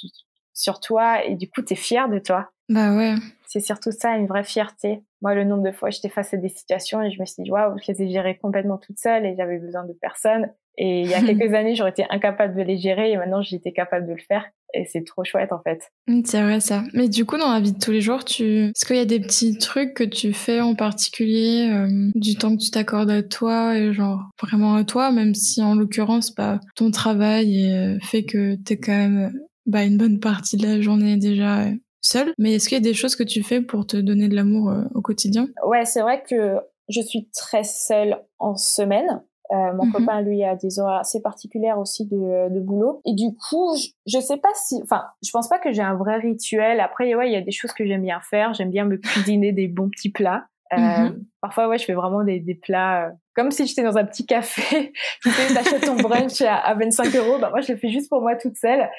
sur 0.55 0.79
toi 0.79 1.23
et 1.23 1.35
du 1.35 1.49
coup, 1.49 1.61
tu 1.61 1.73
es 1.73 1.75
fier 1.75 2.09
de 2.09 2.17
toi. 2.17 2.49
Bah 2.69 2.95
ouais. 2.95 3.13
C'est 3.45 3.59
surtout 3.59 3.91
ça, 3.91 4.17
une 4.17 4.25
vraie 4.25 4.43
fierté. 4.43 5.03
Moi, 5.21 5.35
le 5.35 5.43
nombre 5.43 5.63
de 5.63 5.71
fois, 5.71 5.91
j'étais 5.91 6.09
face 6.09 6.33
à 6.33 6.37
des 6.37 6.49
situations 6.49 7.01
et 7.03 7.11
je 7.11 7.19
me 7.19 7.25
suis 7.25 7.43
dit, 7.43 7.51
waouh, 7.51 7.77
je 7.77 7.91
les 7.91 8.01
ai 8.01 8.09
gérées 8.09 8.37
complètement 8.37 8.77
toute 8.77 8.97
seule 8.97 9.25
et 9.25 9.35
j'avais 9.35 9.59
besoin 9.59 9.83
de 9.85 9.93
personne. 9.93 10.51
Et 10.77 11.01
il 11.01 11.07
y 11.07 11.13
a 11.13 11.21
quelques 11.25 11.53
années, 11.53 11.75
j'aurais 11.75 11.91
été 11.91 12.05
incapable 12.09 12.55
de 12.55 12.61
les 12.61 12.77
gérer 12.77 13.11
et 13.11 13.17
maintenant, 13.17 13.41
j'étais 13.41 13.71
capable 13.71 14.07
de 14.07 14.13
le 14.13 14.21
faire. 14.27 14.45
Et 14.73 14.85
c'est 14.85 15.05
trop 15.05 15.23
chouette, 15.23 15.53
en 15.53 15.61
fait. 15.61 15.91
Mmh, 16.07 16.21
c'est 16.25 16.41
vrai, 16.41 16.59
ça. 16.59 16.83
Mais 16.93 17.07
du 17.07 17.25
coup, 17.25 17.37
dans 17.37 17.51
la 17.51 17.61
vie 17.61 17.71
de 17.71 17.79
tous 17.79 17.91
les 17.91 18.01
jours, 18.01 18.25
tu... 18.25 18.65
est-ce 18.65 18.85
qu'il 18.85 18.97
y 18.97 18.99
a 18.99 19.05
des 19.05 19.21
petits 19.21 19.57
trucs 19.57 19.93
que 19.93 20.03
tu 20.03 20.33
fais 20.33 20.59
en 20.59 20.75
particulier 20.75 21.69
euh, 21.71 22.09
du 22.15 22.35
temps 22.35 22.55
que 22.55 22.61
tu 22.61 22.71
t'accordes 22.71 23.09
à 23.09 23.23
toi 23.23 23.77
et 23.77 23.93
genre 23.93 24.21
vraiment 24.41 24.75
à 24.75 24.83
toi, 24.83 25.11
même 25.11 25.33
si 25.33 25.61
en 25.61 25.75
l'occurrence, 25.75 26.35
bah, 26.35 26.59
ton 26.75 26.91
travail 26.91 27.71
euh, 27.71 27.97
fait 28.01 28.23
que 28.23 28.55
t'es 28.55 28.77
quand 28.77 28.91
même 28.91 29.33
bah, 29.65 29.83
une 29.83 29.97
bonne 29.97 30.19
partie 30.19 30.57
de 30.57 30.67
la 30.67 30.81
journée 30.81 31.15
déjà 31.15 31.61
euh, 31.61 31.71
seule. 32.01 32.33
Mais 32.37 32.55
est-ce 32.55 32.67
qu'il 32.67 32.77
y 32.77 32.81
a 32.81 32.83
des 32.83 32.93
choses 32.93 33.15
que 33.15 33.23
tu 33.23 33.43
fais 33.43 33.61
pour 33.61 33.87
te 33.87 33.95
donner 33.95 34.27
de 34.27 34.35
l'amour 34.35 34.73
au 34.93 35.01
quotidien? 35.01 35.47
Ouais, 35.65 35.85
c'est 35.85 36.01
vrai 36.01 36.21
que 36.21 36.57
je 36.89 37.01
suis 37.01 37.29
très 37.33 37.63
seule 37.63 38.17
en 38.39 38.55
semaine. 38.55 39.23
Euh, 39.51 39.73
mon 39.73 39.85
mhm. 39.85 39.91
copain, 39.91 40.21
lui, 40.21 40.43
a 40.43 40.55
des 40.55 40.79
horaires 40.79 40.99
assez 40.99 41.21
particulières 41.21 41.77
aussi 41.77 42.07
de, 42.07 42.49
de 42.49 42.59
boulot. 42.59 43.01
Et 43.05 43.13
du 43.13 43.35
coup, 43.35 43.75
je, 43.77 43.89
je, 44.07 44.19
sais 44.19 44.37
pas 44.37 44.49
si, 44.55 44.79
enfin, 44.81 45.03
je 45.23 45.29
pense 45.31 45.47
pas 45.47 45.59
que 45.59 45.71
j'ai 45.71 45.83
un 45.83 45.95
vrai 45.95 46.17
rituel. 46.17 46.79
Après, 46.79 47.13
ouais, 47.13 47.29
il 47.29 47.33
y 47.33 47.37
a 47.37 47.41
des 47.41 47.51
choses 47.51 47.71
que 47.73 47.85
j'aime 47.85 48.01
bien 48.01 48.19
faire. 48.21 48.53
J'aime 48.53 48.71
bien 48.71 48.85
me 48.85 48.97
cuisiner 48.97 49.51
des 49.51 49.67
bons 49.67 49.89
petits 49.89 50.11
plats. 50.11 50.45
Euh, 50.73 50.77
mhm. 50.77 51.25
Parfois, 51.41 51.67
ouais, 51.67 51.77
je 51.77 51.85
fais 51.85 51.93
vraiment 51.93 52.23
des, 52.23 52.39
des 52.39 52.55
plats 52.55 53.05
euh, 53.05 53.11
comme 53.35 53.51
si 53.51 53.67
j'étais 53.67 53.83
dans 53.83 53.97
un 53.97 54.05
petit 54.05 54.25
café. 54.25 54.93
tu 55.21 55.29
sais, 55.29 55.53
t'achètes 55.53 55.85
ton 55.85 55.95
brunch 55.95 56.41
à, 56.41 56.55
à 56.55 56.73
25 56.73 57.15
euros. 57.15 57.37
Bah, 57.39 57.49
moi, 57.49 57.61
je 57.61 57.73
le 57.73 57.77
fais 57.77 57.89
juste 57.89 58.09
pour 58.09 58.21
moi 58.21 58.35
toute 58.35 58.57
seule. 58.57 58.89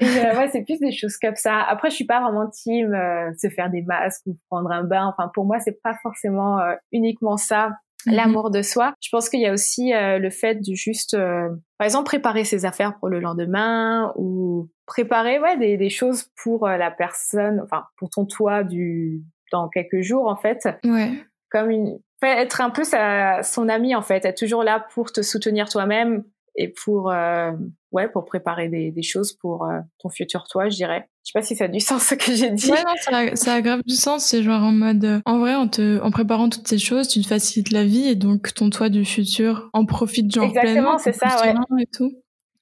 Et 0.00 0.06
euh, 0.06 0.36
ouais, 0.36 0.48
c'est 0.48 0.64
plus 0.64 0.80
des 0.80 0.90
choses 0.90 1.16
comme 1.18 1.36
ça. 1.36 1.62
Après, 1.62 1.88
je 1.88 1.94
suis 1.94 2.06
pas 2.06 2.20
vraiment 2.20 2.48
team 2.50 2.92
euh, 2.92 3.30
se 3.38 3.48
faire 3.48 3.70
des 3.70 3.82
masques 3.82 4.26
ou 4.26 4.36
prendre 4.50 4.70
un 4.72 4.82
bain. 4.82 5.06
Enfin, 5.06 5.30
pour 5.32 5.44
moi, 5.44 5.60
c'est 5.60 5.80
pas 5.82 5.94
forcément 6.02 6.58
uniquement 6.90 7.36
ça. 7.36 7.70
L'amour 8.06 8.50
de 8.50 8.62
soi. 8.62 8.94
Je 9.00 9.08
pense 9.10 9.28
qu'il 9.28 9.40
y 9.40 9.46
a 9.46 9.52
aussi 9.52 9.92
euh, 9.92 10.18
le 10.18 10.30
fait 10.30 10.56
de 10.56 10.74
juste, 10.74 11.14
euh, 11.14 11.48
par 11.78 11.84
exemple, 11.84 12.06
préparer 12.06 12.44
ses 12.44 12.64
affaires 12.64 12.96
pour 12.98 13.08
le 13.08 13.20
lendemain 13.20 14.12
ou 14.16 14.68
préparer 14.86 15.38
ouais 15.38 15.56
des, 15.56 15.76
des 15.76 15.90
choses 15.90 16.26
pour 16.42 16.66
euh, 16.66 16.76
la 16.76 16.90
personne, 16.90 17.60
enfin 17.62 17.84
pour 17.96 18.10
ton 18.10 18.26
toit 18.26 18.64
du 18.64 19.22
dans 19.52 19.68
quelques 19.68 20.00
jours 20.00 20.28
en 20.28 20.36
fait. 20.36 20.68
Ouais. 20.84 21.12
Comme 21.50 21.70
une, 21.70 21.98
être 22.22 22.60
un 22.60 22.70
peu 22.70 22.84
sa, 22.84 23.42
son 23.42 23.68
ami 23.68 23.94
en 23.94 24.02
fait, 24.02 24.24
être 24.24 24.38
toujours 24.38 24.64
là 24.64 24.84
pour 24.94 25.12
te 25.12 25.22
soutenir 25.22 25.68
toi-même 25.68 26.24
et 26.56 26.68
pour 26.68 27.12
ouais 27.94 28.08
pour 28.08 28.24
préparer 28.26 28.68
des, 28.68 28.90
des 28.90 29.02
choses 29.02 29.32
pour 29.32 29.66
ton 29.98 30.10
futur 30.10 30.44
toi, 30.48 30.68
je 30.68 30.76
dirais. 30.76 31.08
Je 31.24 31.30
sais 31.30 31.38
pas 31.38 31.42
si 31.42 31.56
ça 31.56 31.64
a 31.64 31.68
du 31.68 31.80
sens 31.80 32.02
ce 32.02 32.14
que 32.14 32.34
j'ai 32.34 32.50
dit. 32.50 32.70
Ouais, 32.70 32.82
non, 32.82 32.94
ça, 33.00 33.36
ça 33.36 33.54
a 33.54 33.60
grave 33.62 33.82
du 33.86 33.94
sens. 33.94 34.26
C'est 34.26 34.42
genre 34.42 34.62
en 34.62 34.72
mode, 34.72 35.04
euh, 35.04 35.20
en 35.24 35.38
vrai, 35.38 35.54
en 35.54 35.68
te, 35.68 36.00
en 36.00 36.10
préparant 36.10 36.48
toutes 36.48 36.68
ces 36.68 36.78
choses, 36.78 37.08
tu 37.08 37.22
te 37.22 37.26
facilites 37.26 37.70
la 37.70 37.84
vie 37.84 38.06
et 38.06 38.14
donc 38.14 38.52
ton 38.54 38.68
toit 38.70 38.90
du 38.90 39.04
futur 39.04 39.70
en 39.72 39.86
profite 39.86 40.32
genre 40.32 40.44
Exactement, 40.44 40.98
c'est 40.98 41.12
ça, 41.12 41.40
ouais. 41.42 41.82
Et 41.82 41.86
tout. 41.86 42.12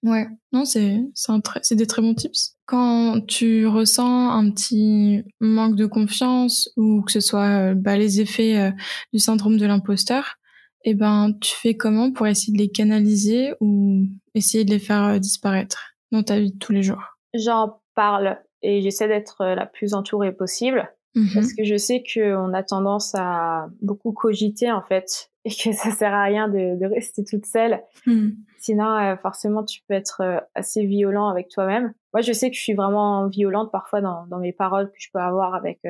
Ouais. 0.04 0.26
Non, 0.52 0.64
c'est, 0.64 1.00
c'est 1.14 1.30
un 1.30 1.40
très, 1.40 1.60
c'est 1.62 1.76
des 1.76 1.86
très 1.86 2.02
bons 2.02 2.14
tips. 2.14 2.56
Quand 2.66 3.20
tu 3.26 3.66
ressens 3.66 4.30
un 4.30 4.50
petit 4.50 5.22
manque 5.40 5.76
de 5.76 5.86
confiance 5.86 6.70
ou 6.76 7.02
que 7.02 7.12
ce 7.12 7.20
soit, 7.20 7.70
euh, 7.70 7.74
bah, 7.74 7.96
les 7.96 8.20
effets 8.20 8.58
euh, 8.58 8.70
du 9.12 9.20
syndrome 9.20 9.58
de 9.58 9.66
l'imposteur, 9.66 10.36
eh 10.84 10.94
ben, 10.94 11.32
tu 11.40 11.54
fais 11.54 11.76
comment 11.76 12.12
pour 12.12 12.26
essayer 12.26 12.52
de 12.52 12.58
les 12.58 12.70
canaliser 12.70 13.54
ou 13.60 14.04
essayer 14.34 14.64
de 14.64 14.70
les 14.70 14.78
faire 14.78 15.18
disparaître 15.20 15.94
dans 16.10 16.22
ta 16.22 16.38
vie 16.38 16.52
de 16.52 16.58
tous 16.58 16.72
les 16.72 16.82
jours? 16.82 17.02
J'en 17.34 17.80
parle 17.94 18.38
et 18.62 18.80
j'essaie 18.82 19.08
d'être 19.08 19.40
euh, 19.42 19.54
la 19.54 19.66
plus 19.66 19.94
entourée 19.94 20.32
possible 20.32 20.92
parce 21.34 21.52
que 21.52 21.64
je 21.64 21.76
sais 21.76 22.02
qu'on 22.02 22.54
a 22.54 22.62
tendance 22.62 23.14
à 23.14 23.68
beaucoup 23.82 24.12
cogiter 24.12 24.70
en 24.72 24.82
fait 24.82 25.30
et 25.44 25.50
que 25.50 25.72
ça 25.72 25.90
sert 25.90 26.14
à 26.14 26.24
rien 26.24 26.48
de, 26.48 26.78
de 26.78 26.86
rester 26.86 27.24
toute 27.24 27.46
seule. 27.46 27.80
Mhm. 28.06 28.36
Sinon, 28.58 28.96
euh, 28.96 29.16
forcément, 29.16 29.64
tu 29.64 29.80
peux 29.88 29.94
être 29.94 30.22
euh, 30.22 30.40
assez 30.54 30.86
violent 30.86 31.28
avec 31.28 31.48
toi-même. 31.48 31.92
Moi, 32.14 32.20
je 32.20 32.32
sais 32.32 32.48
que 32.48 32.56
je 32.56 32.62
suis 32.62 32.74
vraiment 32.74 33.26
violente 33.26 33.72
parfois 33.72 34.00
dans, 34.00 34.26
dans 34.26 34.38
mes 34.38 34.52
paroles 34.52 34.88
que 34.90 34.98
je 34.98 35.08
peux 35.12 35.18
avoir 35.18 35.54
avec 35.54 35.80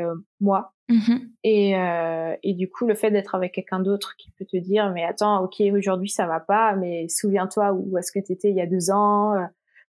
moi. 0.40 0.72
Mhm. 0.88 1.28
Et, 1.42 1.74
et 2.42 2.54
du 2.54 2.70
coup, 2.70 2.86
le 2.86 2.94
fait 2.94 3.10
d'être 3.10 3.34
avec 3.34 3.52
quelqu'un 3.54 3.80
d'autre 3.80 4.14
qui 4.16 4.30
peut 4.38 4.44
te 4.44 4.56
dire, 4.56 4.92
mais 4.92 5.04
attends, 5.04 5.42
ok, 5.42 5.60
aujourd'hui 5.72 6.08
ça 6.08 6.26
va 6.26 6.38
pas, 6.38 6.76
mais 6.76 7.08
souviens-toi 7.08 7.72
où 7.72 7.98
est-ce 7.98 8.12
que 8.12 8.24
tu 8.24 8.32
étais 8.32 8.50
il 8.50 8.56
y 8.56 8.60
a 8.60 8.66
deux 8.66 8.92
ans 8.92 9.34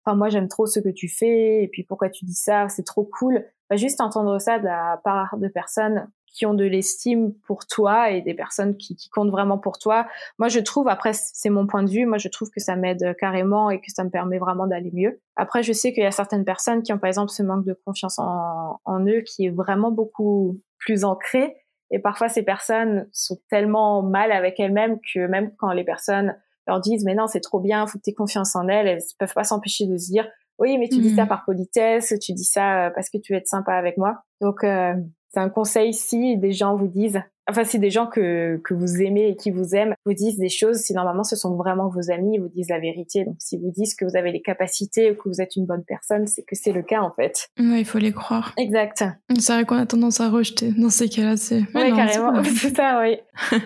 enfin 0.05 0.15
moi 0.15 0.29
j'aime 0.29 0.47
trop 0.47 0.65
ce 0.65 0.79
que 0.79 0.89
tu 0.89 1.07
fais 1.07 1.63
et 1.63 1.67
puis 1.67 1.83
pourquoi 1.83 2.09
tu 2.09 2.25
dis 2.25 2.33
ça, 2.33 2.69
c'est 2.69 2.83
trop 2.83 3.03
cool. 3.03 3.45
Bah, 3.69 3.75
juste 3.75 4.01
entendre 4.01 4.39
ça 4.39 4.59
de 4.59 4.65
la 4.65 4.99
part 5.03 5.37
de 5.37 5.47
personnes 5.47 6.07
qui 6.33 6.45
ont 6.45 6.53
de 6.53 6.65
l'estime 6.65 7.33
pour 7.45 7.67
toi 7.67 8.09
et 8.09 8.21
des 8.21 8.33
personnes 8.33 8.75
qui, 8.75 8.95
qui, 8.95 9.09
comptent 9.09 9.29
vraiment 9.29 9.59
pour 9.59 9.77
toi. 9.77 10.07
Moi, 10.39 10.47
je 10.47 10.59
trouve, 10.59 10.87
après, 10.87 11.13
c'est 11.13 11.51
mon 11.51 11.67
point 11.67 11.83
de 11.83 11.89
vue, 11.89 12.07
moi, 12.07 12.17
je 12.17 12.27
trouve 12.27 12.49
que 12.49 12.59
ça 12.59 12.75
m'aide 12.75 13.15
carrément 13.19 13.69
et 13.69 13.79
que 13.79 13.91
ça 13.91 14.03
me 14.03 14.09
permet 14.09 14.39
vraiment 14.39 14.65
d'aller 14.65 14.89
mieux. 14.91 15.21
Après, 15.35 15.61
je 15.61 15.71
sais 15.71 15.93
qu'il 15.93 16.01
y 16.01 16.07
a 16.07 16.11
certaines 16.11 16.43
personnes 16.43 16.81
qui 16.81 16.91
ont, 16.91 16.97
par 16.97 17.07
exemple, 17.07 17.29
ce 17.29 17.43
manque 17.43 17.65
de 17.65 17.77
confiance 17.85 18.17
en, 18.17 18.79
en 18.83 19.05
eux 19.05 19.21
qui 19.21 19.45
est 19.45 19.51
vraiment 19.51 19.91
beaucoup 19.91 20.59
plus 20.79 21.05
ancré. 21.05 21.55
Et 21.91 21.99
parfois, 21.99 22.29
ces 22.29 22.41
personnes 22.41 23.07
sont 23.11 23.37
tellement 23.49 24.01
mal 24.01 24.31
avec 24.31 24.59
elles-mêmes 24.59 24.97
que 25.13 25.27
même 25.27 25.51
quand 25.57 25.71
les 25.71 25.83
personnes 25.83 26.35
leur 26.67 26.79
disent 26.79 27.03
mais 27.05 27.15
non 27.15 27.27
c'est 27.27 27.41
trop 27.41 27.59
bien, 27.59 27.85
faut 27.87 27.97
que 27.97 28.03
tu 28.03 28.11
aies 28.11 28.13
confiance 28.13 28.55
en 28.55 28.67
elles, 28.67 28.87
elles 28.87 29.01
peuvent 29.17 29.33
pas 29.33 29.43
s'empêcher 29.43 29.85
de 29.87 29.97
se 29.97 30.09
dire 30.09 30.27
oui 30.59 30.77
mais 30.77 30.87
tu 30.87 30.99
dis 30.99 31.15
ça 31.15 31.25
mm. 31.25 31.27
par 31.29 31.45
politesse, 31.45 32.13
tu 32.21 32.33
dis 32.33 32.45
ça 32.45 32.87
euh, 32.87 32.89
parce 32.93 33.09
que 33.09 33.17
tu 33.17 33.33
veux 33.33 33.39
être 33.39 33.47
sympa 33.47 33.73
avec 33.73 33.97
moi. 33.97 34.23
Donc 34.41 34.63
euh, 34.63 34.93
c'est 35.29 35.39
un 35.39 35.49
conseil 35.49 35.93
si 35.93 36.37
des 36.37 36.51
gens 36.51 36.75
vous 36.75 36.87
disent 36.87 37.21
enfin 37.49 37.63
si 37.63 37.79
des 37.79 37.89
gens 37.89 38.07
que, 38.07 38.57
que 38.63 38.73
vous 38.73 39.01
aimez 39.01 39.29
et 39.29 39.35
qui 39.35 39.51
vous 39.51 39.75
aiment 39.75 39.95
vous 40.05 40.13
disent 40.13 40.37
des 40.37 40.49
choses, 40.49 40.77
si 40.77 40.93
normalement 40.93 41.23
ce 41.23 41.35
sont 41.35 41.55
vraiment 41.55 41.89
vos 41.89 42.11
amis, 42.11 42.35
ils 42.35 42.41
vous 42.41 42.49
disent 42.49 42.69
la 42.69 42.79
vérité. 42.79 43.25
Donc 43.25 43.35
si 43.39 43.57
vous 43.57 43.71
disent 43.71 43.95
que 43.95 44.05
vous 44.05 44.15
avez 44.15 44.31
les 44.31 44.41
capacités 44.41 45.11
ou 45.11 45.15
que 45.15 45.29
vous 45.29 45.41
êtes 45.41 45.55
une 45.55 45.65
bonne 45.65 45.83
personne, 45.83 46.27
c'est 46.27 46.43
que 46.43 46.55
c'est 46.55 46.71
le 46.71 46.83
cas 46.83 47.01
en 47.01 47.11
fait. 47.11 47.49
Ouais, 47.59 47.81
il 47.81 47.85
faut 47.85 47.99
les 47.99 48.11
croire. 48.11 48.53
Exact. 48.57 49.03
C'est 49.39 49.53
vrai 49.53 49.65
qu'on 49.65 49.77
a 49.77 49.85
tendance 49.85 50.21
à 50.21 50.29
rejeter 50.29 50.71
dans 50.71 50.89
ces 50.89 51.09
cas-là, 51.09 51.37
c'est. 51.37 51.61
Ouais, 51.73 51.91
carrément, 51.91 52.43
c'est 52.55 52.75
ça, 52.75 53.01
oui. 53.01 53.17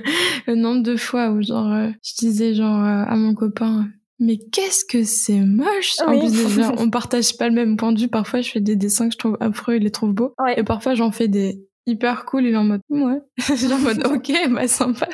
le 0.47 0.55
nombre 0.55 0.83
de 0.83 0.95
fois 0.95 1.29
où 1.31 1.41
genre 1.41 1.71
euh, 1.71 1.89
je 2.03 2.13
disais 2.17 2.53
genre 2.53 2.83
euh, 2.83 3.03
à 3.05 3.15
mon 3.15 3.33
copain 3.33 3.87
mais 4.19 4.37
qu'est-ce 4.51 4.83
que 4.83 5.03
c'est 5.03 5.39
moche 5.41 5.93
En 6.05 6.17
plus 6.17 6.31
déjà, 6.31 6.73
on 6.77 6.89
partage 6.89 7.37
pas 7.37 7.49
le 7.49 7.53
même 7.53 7.77
point 7.77 7.91
de 7.91 7.99
vue. 7.99 8.07
Parfois, 8.07 8.41
je 8.41 8.49
fais 8.49 8.59
des 8.59 8.75
dessins 8.75 9.09
que 9.09 9.13
je 9.13 9.17
trouve 9.19 9.37
affreux, 9.39 9.75
il 9.75 9.83
les 9.83 9.91
trouve 9.91 10.13
beaux. 10.13 10.33
Et 10.55 10.63
parfois, 10.63 10.95
j'en 10.95 11.11
fais 11.11 11.27
des 11.27 11.66
hyper 11.87 12.25
cool, 12.25 12.45
il 12.45 12.53
est 12.53 12.57
en 12.57 12.65
mode 12.65 12.81
ouais, 12.89 13.21
j'ai 13.55 13.73
en 13.73 13.79
mode 13.79 14.05
ok, 14.13 14.31
bah 14.51 14.67
sympa. 14.67 15.07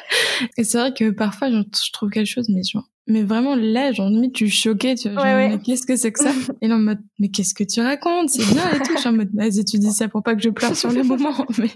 Et 0.57 0.63
c'est 0.63 0.77
vrai 0.77 0.93
que 0.93 1.11
parfois 1.11 1.49
je, 1.49 1.61
trouve 1.93 2.09
quelque 2.09 2.27
chose, 2.27 2.49
mais 2.49 2.63
genre, 2.63 2.89
mais 3.07 3.23
vraiment 3.23 3.55
là, 3.55 3.91
genre 3.93 4.09
limite 4.09 4.33
tu 4.33 4.49
choquée, 4.49 4.95
tu 4.95 5.09
vois, 5.09 5.23
genre, 5.23 5.49
mais 5.49 5.59
qu'est-ce 5.59 5.85
que 5.85 5.95
c'est 5.95 6.11
que 6.11 6.21
ça? 6.21 6.31
Et 6.61 6.67
là 6.67 6.75
en 6.75 6.79
mode 6.79 6.99
mais 7.19 7.29
qu'est-ce 7.29 7.53
que 7.53 7.63
tu 7.63 7.79
racontes? 7.79 8.29
C'est 8.29 8.45
bien 8.53 8.69
et 8.71 8.79
tout. 8.79 8.93
Je 8.95 8.99
suis 8.99 9.09
en 9.09 9.13
mode 9.13 9.29
vas-y 9.33 9.63
tu 9.63 9.77
dis 9.77 9.91
ça 9.91 10.09
pour 10.09 10.23
pas 10.23 10.35
que 10.35 10.41
je 10.41 10.49
pleure 10.49 10.75
sur 10.75 10.91
le 10.91 11.03
moment. 11.03 11.45
Mais 11.57 11.69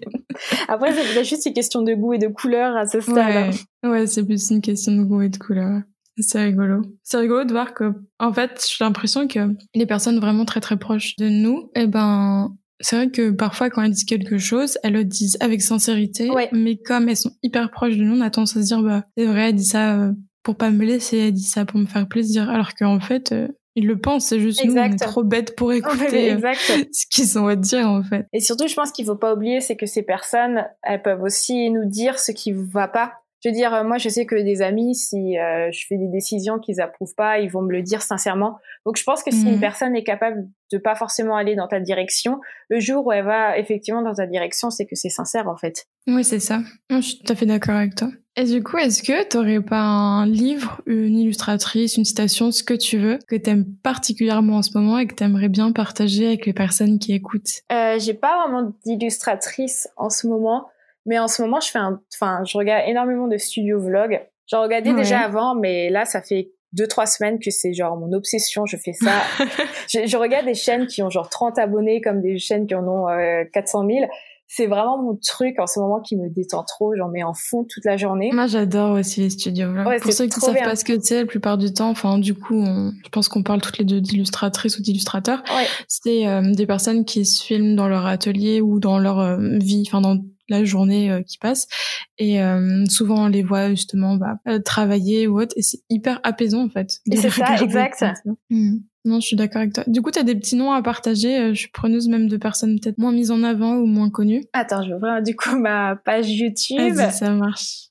après 0.68 0.92
c'est 0.92 1.24
juste 1.24 1.46
une 1.46 1.54
question 1.54 1.84
de 1.84 1.94
goût 1.94 2.14
et 2.14 2.18
de 2.18 2.28
couleur 2.28 2.76
à 2.76 2.88
ce 2.88 3.00
stade. 3.00 3.54
Ouais, 3.84 3.90
ouais 3.90 4.08
c'est 4.08 4.26
plus 4.26 4.50
une 4.50 4.62
question 4.62 4.94
de 4.94 5.04
goût 5.04 5.22
et 5.22 5.30
de 5.30 5.38
couleur. 5.38 5.82
C'est 6.20 6.44
rigolo. 6.44 6.82
C'est 7.04 7.18
rigolo 7.18 7.44
de 7.44 7.52
voir 7.52 7.76
que, 7.76 7.94
en 8.20 8.34
fait, 8.34 8.66
j'ai 8.68 8.84
l'impression 8.84 9.28
que 9.28 9.56
les 9.76 9.86
personnes 9.86 10.20
vraiment 10.20 10.46
très 10.46 10.62
très 10.62 10.78
proches 10.78 11.16
de 11.18 11.30
nous, 11.30 11.70
eh 11.76 11.86
ben, 11.86 12.58
c'est 12.80 12.96
vrai 12.96 13.10
que 13.10 13.32
parfois, 13.32 13.70
quand 13.70 13.82
elles 13.82 13.92
disent 13.92 14.06
quelque 14.06 14.38
chose, 14.38 14.78
elles 14.84 14.94
le 14.94 15.04
disent 15.04 15.38
avec 15.40 15.62
sincérité. 15.62 16.30
Mais 16.52 16.78
comme 16.78 17.10
elles 17.10 17.18
sont 17.18 17.32
hyper 17.44 17.72
proches 17.72 17.98
de 17.98 18.04
nous, 18.04 18.18
on 18.18 18.22
a 18.22 18.30
tendance 18.30 18.56
à 18.56 18.62
se 18.62 18.68
dire, 18.68 18.82
bah, 18.82 19.04
c'est 19.18 19.26
vrai, 19.26 19.50
elle 19.50 19.56
dit 19.56 19.66
ça 19.66 20.00
euh, 20.00 20.12
pour 20.44 20.56
pas 20.56 20.70
me 20.70 20.86
laisser, 20.86 21.18
elle 21.18 21.34
dit 21.34 21.44
ça 21.44 21.66
pour 21.66 21.80
me 21.80 21.86
faire 21.86 22.08
plaisir. 22.08 22.50
Alors 22.50 22.74
qu'en 22.76 23.00
fait, 23.00 23.32
euh, 23.32 23.48
ils 23.76 23.86
le 23.86 24.00
pensent, 24.00 24.28
c'est 24.28 24.40
juste 24.40 24.64
nous, 24.64 24.74
on 24.74 24.84
est 24.84 24.96
trop 24.96 25.24
bêtes 25.24 25.56
pour 25.56 25.74
écouter 25.74 26.34
euh, 26.34 26.54
ce 26.92 27.06
qu'ils 27.10 27.38
ont 27.40 27.48
à 27.48 27.56
dire, 27.56 27.88
en 27.88 28.04
fait. 28.04 28.26
Et 28.34 28.40
surtout, 28.40 28.68
je 28.68 28.76
pense 28.76 28.92
qu'il 28.92 29.06
faut 29.06 29.16
pas 29.16 29.34
oublier, 29.34 29.62
c'est 29.62 29.76
que 29.76 29.86
ces 29.86 30.04
personnes, 30.04 30.66
elles 30.84 31.02
peuvent 31.02 31.24
aussi 31.24 31.70
nous 31.72 31.86
dire 31.86 32.20
ce 32.20 32.32
qui 32.32 32.52
va 32.54 32.88
pas 32.88 33.14
je 33.44 33.50
veux 33.50 33.54
dire, 33.54 33.74
euh, 33.74 33.84
moi, 33.84 33.98
je 33.98 34.10
sais 34.10 34.26
que 34.26 34.36
des 34.36 34.62
amis, 34.62 34.96
si 34.96 35.38
euh, 35.38 35.70
je 35.72 35.86
fais 35.88 35.98
des 35.98 36.08
décisions 36.08 36.60
qu'ils 36.60 36.82
approuvent 36.82 37.14
pas, 37.16 37.40
ils 37.40 37.50
vont 37.50 37.62
me 37.62 37.72
le 37.72 37.84
dire 37.84 38.02
sincèrement. 38.02 38.58
Donc, 38.86 38.98
je 38.98 39.04
pense 39.04 39.24
que 39.24 39.32
si 39.32 39.44
une 39.44 39.56
mhm. 39.56 39.60
personne 39.60 39.96
est 39.96 40.04
capable 40.04 40.48
de 40.72 40.78
pas 40.78 40.96
forcément 40.96 41.36
aller 41.36 41.56
dans 41.56 41.68
ta 41.68 41.80
direction, 41.80 42.40
le 42.70 42.80
jour 42.80 43.06
où 43.06 43.12
elle 43.12 43.26
va 43.26 43.58
effectivement 43.58 44.02
dans 44.02 44.16
ta 44.16 44.26
direction, 44.26 44.70
c'est 44.70 44.86
que 44.86 44.96
c'est 44.96 45.10
sincère, 45.10 45.48
en 45.48 45.56
fait. 45.56 45.86
Oui, 46.08 46.24
c'est 46.24 46.40
ça. 46.40 46.62
Je 46.90 47.02
suis 47.02 47.20
tout 47.20 47.32
à 47.32 47.36
fait 47.36 47.46
d'accord 47.46 47.76
avec 47.76 47.96
toi. 47.96 48.10
Et 48.40 48.44
du 48.44 48.64
coup, 48.64 48.78
est-ce 48.78 49.02
que 49.02 49.28
tu 49.28 49.38
aurais 49.38 49.62
pas 49.62 49.82
un 49.82 50.28
livre, 50.28 50.82
une 50.86 51.18
illustratrice, 51.18 51.98
une 51.98 52.06
citation, 52.06 52.52
ce 52.52 52.64
que 52.64 52.76
tu 52.76 53.00
veux, 53.00 53.18
que 53.28 53.36
tu 53.36 53.50
aimes 53.50 53.66
particulièrement 53.82 54.58
en 54.58 54.62
ce 54.62 54.78
moment 54.78 55.00
et 55.00 55.08
que 55.08 55.16
tu 55.16 55.24
aimerais 55.24 55.50
bien 55.50 55.72
partager 55.72 56.28
avec 56.28 56.46
les 56.46 56.54
personnes 56.54 57.00
qui 57.00 57.14
écoutent? 57.14 57.64
Euh, 57.72 57.98
J'ai 58.00 58.14
pas 58.14 58.44
vraiment 58.44 58.74
d'illustratrice 58.86 59.90
en 59.98 60.10
ce 60.10 60.28
moment. 60.28 60.68
Mais 61.08 61.18
en 61.18 61.28
ce 61.28 61.42
moment, 61.42 61.60
je 61.60 61.70
fais 61.70 61.80
un, 61.80 62.00
enfin, 62.14 62.44
je 62.46 62.58
regarde 62.58 62.88
énormément 62.88 63.28
de 63.28 63.38
studio 63.38 63.80
vlog. 63.80 64.22
J'en 64.46 64.62
regardais 64.62 64.94
déjà 64.94 65.20
avant, 65.20 65.56
mais 65.56 65.90
là, 65.90 66.06
ça 66.06 66.22
fait 66.22 66.52
deux 66.74 66.88
trois 66.88 67.06
semaines 67.06 67.40
que 67.40 67.50
c'est 67.50 67.74
genre 67.74 67.98
mon 67.98 68.12
obsession 68.14 68.66
je 68.66 68.78
fais 68.78 68.94
ça. 68.94 69.22
Je, 69.90 70.06
je, 70.06 70.18
regarde 70.18 70.46
des 70.46 70.54
chaînes 70.54 70.86
qui 70.86 71.02
ont 71.02 71.10
genre 71.10 71.30
30 71.30 71.58
abonnés 71.60 72.02
comme 72.02 72.22
des 72.22 72.38
chaînes 72.40 72.68
qui 72.68 72.76
en 72.76 72.86
ont 72.86 73.08
euh, 73.08 73.46
400 73.54 73.88
000 73.88 74.06
c'est 74.50 74.68
vraiment 74.68 75.02
mon 75.02 75.18
truc 75.22 75.60
en 75.60 75.68
ce 75.68 75.80
moment 75.80 76.00
qui 76.00 76.16
me 76.16 76.30
détend 76.30 76.64
trop. 76.64 76.94
J'en 76.96 77.10
mets 77.10 77.24
en 77.24 77.34
fond 77.34 77.66
toute 77.66 77.84
la 77.84 77.98
journée. 77.98 78.32
Moi 78.34 78.48
j'adore 78.48 78.98
aussi 78.98 79.22
les 79.22 79.30
studios 79.30 79.68
ouais, 79.70 80.00
pour 80.00 80.12
ceux 80.12 80.28
qui 80.28 80.40
savent 80.40 80.56
pas 80.56 80.76
ce 80.76 80.86
que 80.86 81.00
c'est 81.02 81.22
la 81.22 81.26
plupart 81.26 81.58
du 81.58 81.74
temps 81.74 81.90
enfin 81.90 82.18
du 82.18 82.34
coup 82.34 82.64
je 82.64 83.10
pense 83.10 83.28
qu'on 83.28 83.44
parle 83.44 83.62
toutes 83.62 83.78
les 83.78 83.86
deux 83.86 84.02
d'illustratrices 84.02 84.78
ou 84.78 84.82
d'illustrateurs. 84.82 85.44
Ouais. 85.50 85.68
c'est 85.88 86.28
euh, 86.28 86.54
des 86.54 86.66
personnes 86.66 87.06
qui 87.06 87.26
se 87.26 87.44
filment 87.44 87.76
dans 87.76 87.88
leur 87.88 88.06
atelier 88.06 88.62
ou 88.62 88.80
dans 88.80 89.00
leur 89.00 89.20
euh, 89.20 89.38
vie 89.58 89.84
enfin 89.88 90.02
dans 90.02 90.18
la 90.50 90.64
journée 90.64 91.12
euh, 91.12 91.22
qui 91.22 91.38
passe. 91.38 91.68
Et 92.18 92.42
euh, 92.42 92.86
souvent 92.90 93.26
on 93.26 93.28
les 93.28 93.44
voit 93.44 93.70
justement 93.70 94.16
bah, 94.16 94.40
euh, 94.48 94.60
travailler 94.60 95.28
ou 95.28 95.40
autre. 95.42 95.54
Et 95.58 95.62
c'est 95.62 95.80
hyper 95.90 96.20
apaisant 96.24 96.66
en 96.66 96.70
fait 96.70 97.00
c'est 97.06 97.30
ça 97.30 97.56
exact. 97.62 98.04
mmh. 98.50 98.78
non 99.06 99.20
je 99.20 99.28
suis 99.28 99.36
d'accord 99.36 99.62
avec 99.62 99.74
toi. 99.74 99.84
Du 99.88 100.02
coup 100.02 100.12
tu 100.12 100.20
as 100.20 100.24
des 100.24 100.36
petits 100.36 100.56
noms 100.56 100.72
à 100.72 100.82
partager 100.82 101.54
je 101.54 101.60
suis 101.60 101.72
preneuse 101.72 102.08
même 102.08 102.28
de 102.28 102.38
personnes 102.38 102.80
peut-être 102.80 102.98
moins 102.98 103.12
mises 103.12 103.32
en 103.32 103.44
avant 103.44 103.76
ou 103.76 103.86
moins 103.86 104.10
connues. 104.10 104.46
Attends 104.54 104.84
je 104.84 104.94
vais 104.94 105.00
voir 105.00 105.22
du 105.22 105.36
coup 105.36 105.58
ma 105.58 105.96
page 105.96 106.30
YouTube. 106.30 106.96
Ça 107.12 107.32
marche. 107.32 107.90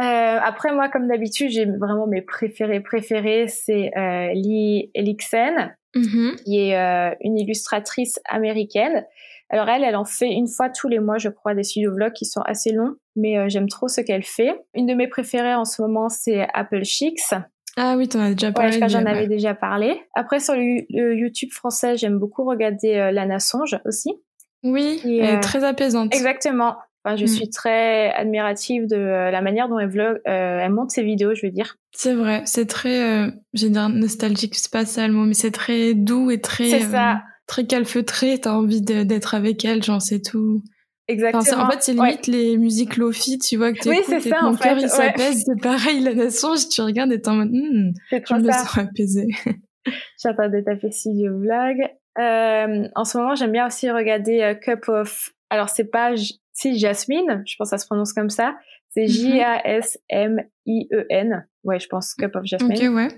Euh, 0.00 0.38
après 0.42 0.72
moi 0.72 0.88
comme 0.88 1.08
d'habitude 1.08 1.50
j'ai 1.50 1.66
vraiment 1.66 2.06
mes 2.06 2.22
préférés 2.22 2.80
préférés 2.80 3.48
c'est 3.48 3.90
Lee 4.34 4.90
Elixen 4.94 5.76
mmh. 5.94 6.30
qui 6.44 6.58
est 6.58 6.76
une 7.20 7.38
illustratrice 7.38 8.18
américaine 8.28 9.04
alors 9.50 9.68
elle, 9.68 9.82
elle 9.82 9.96
en 9.96 10.04
fait 10.04 10.30
une 10.30 10.46
fois 10.46 10.70
tous 10.70 10.88
les 10.88 11.00
mois, 11.00 11.18
je 11.18 11.28
crois, 11.28 11.54
des 11.54 11.64
studio 11.64 11.92
vlogs 11.92 12.12
qui 12.12 12.24
sont 12.24 12.40
assez 12.42 12.72
longs, 12.72 12.94
mais 13.16 13.36
euh, 13.36 13.48
j'aime 13.48 13.68
trop 13.68 13.88
ce 13.88 14.00
qu'elle 14.00 14.22
fait. 14.22 14.54
Une 14.74 14.86
de 14.86 14.94
mes 14.94 15.08
préférées 15.08 15.54
en 15.54 15.64
ce 15.64 15.82
moment, 15.82 16.08
c'est 16.08 16.46
Apple 16.54 16.84
Chicks. 16.84 17.34
Ah 17.76 17.96
oui, 17.96 18.08
t'en 18.08 18.20
as 18.20 18.30
déjà 18.30 18.52
parlé. 18.52 18.78
Ouais, 18.78 18.88
j'en 18.88 19.04
avais 19.06 19.26
déjà 19.26 19.54
parlé. 19.54 20.00
Après, 20.14 20.38
sur 20.38 20.54
le, 20.54 21.14
YouTube 21.16 21.50
français, 21.52 21.96
j'aime 21.96 22.18
beaucoup 22.18 22.44
regarder 22.44 22.94
euh, 22.94 23.10
Lana 23.10 23.40
Songe 23.40 23.78
aussi. 23.84 24.12
Oui, 24.62 25.00
elle 25.04 25.36
est 25.36 25.40
très 25.40 25.64
apaisante. 25.64 26.14
Exactement. 26.14 26.76
Enfin, 27.02 27.16
je 27.16 27.24
mm. 27.24 27.28
suis 27.28 27.48
très 27.48 28.12
admirative 28.12 28.86
de 28.86 28.96
euh, 28.96 29.30
la 29.30 29.40
manière 29.40 29.68
dont 29.68 29.78
elle 29.78 29.88
vlog, 29.88 30.20
elle 30.26 30.70
monte 30.70 30.90
ses 30.90 31.02
vidéos, 31.02 31.34
je 31.34 31.46
veux 31.46 31.52
dire. 31.52 31.76
C'est 31.92 32.14
vrai, 32.14 32.42
c'est 32.44 32.66
très, 32.66 33.32
j'ai 33.54 33.70
dire 33.70 33.88
nostalgique, 33.88 34.54
c'est 34.54 34.70
pas 34.70 34.84
ça 34.84 35.08
le 35.08 35.14
mot, 35.14 35.24
mais 35.24 35.34
c'est 35.34 35.50
très 35.50 35.94
doux 35.94 36.30
et 36.30 36.40
très. 36.40 36.68
C'est 36.68 36.80
ça 36.80 37.22
très 37.50 37.66
calfeutrée, 37.66 38.38
t'as 38.38 38.52
envie 38.52 38.80
d'être 38.80 39.34
avec 39.34 39.64
elle, 39.64 39.82
genre 39.82 40.00
c'est 40.00 40.22
tout. 40.22 40.62
Exactement. 41.08 41.64
en 41.64 41.70
fait, 41.70 41.82
c'est 41.82 41.94
limite 41.94 42.28
les 42.28 42.56
musiques 42.56 42.96
lofi, 42.96 43.40
tu 43.40 43.56
vois, 43.56 43.72
que 43.72 43.80
t'écoutes 43.80 44.04
oui, 44.08 44.20
ça, 44.22 44.42
mon 44.42 44.54
cœur 44.54 44.78
il 44.78 44.88
s'apaise. 44.88 45.42
C'est 45.44 45.60
pareil, 45.60 45.98
la 46.00 46.14
nation, 46.14 46.50
tu 46.54 46.80
regardes 46.80 47.10
et 47.10 47.20
t'es 47.20 47.28
en 47.28 47.34
mode, 47.34 47.50
hmm, 47.50 47.90
je 48.12 48.34
me 48.34 48.52
sens 48.52 48.78
apaisée. 48.78 49.26
J'attendais 50.22 50.62
ta 50.62 50.76
studio 50.92 51.36
vlog. 51.40 51.78
Euh, 52.20 52.88
en 52.94 53.04
ce 53.04 53.18
moment, 53.18 53.34
j'aime 53.34 53.50
bien 53.50 53.66
aussi 53.66 53.90
regarder 53.90 54.42
euh, 54.42 54.54
Cup 54.54 54.88
of. 54.88 55.32
Alors, 55.48 55.68
c'est 55.70 55.90
pas 55.90 56.12
si 56.52 56.78
Jasmine, 56.78 57.42
je 57.46 57.56
pense 57.58 57.70
que 57.70 57.76
ça 57.76 57.78
se 57.78 57.86
prononce 57.86 58.12
comme 58.12 58.30
ça. 58.30 58.54
C'est 58.90 59.08
J-A-S-M-I-E-N. 59.08 59.48
Ouais, 61.64 61.80
je 61.80 61.88
pense 61.88 62.14
Cup 62.14 62.36
of 62.36 62.44
Jasmine. 62.44 62.72
Ok, 62.72 62.82
ouais. 62.94 63.08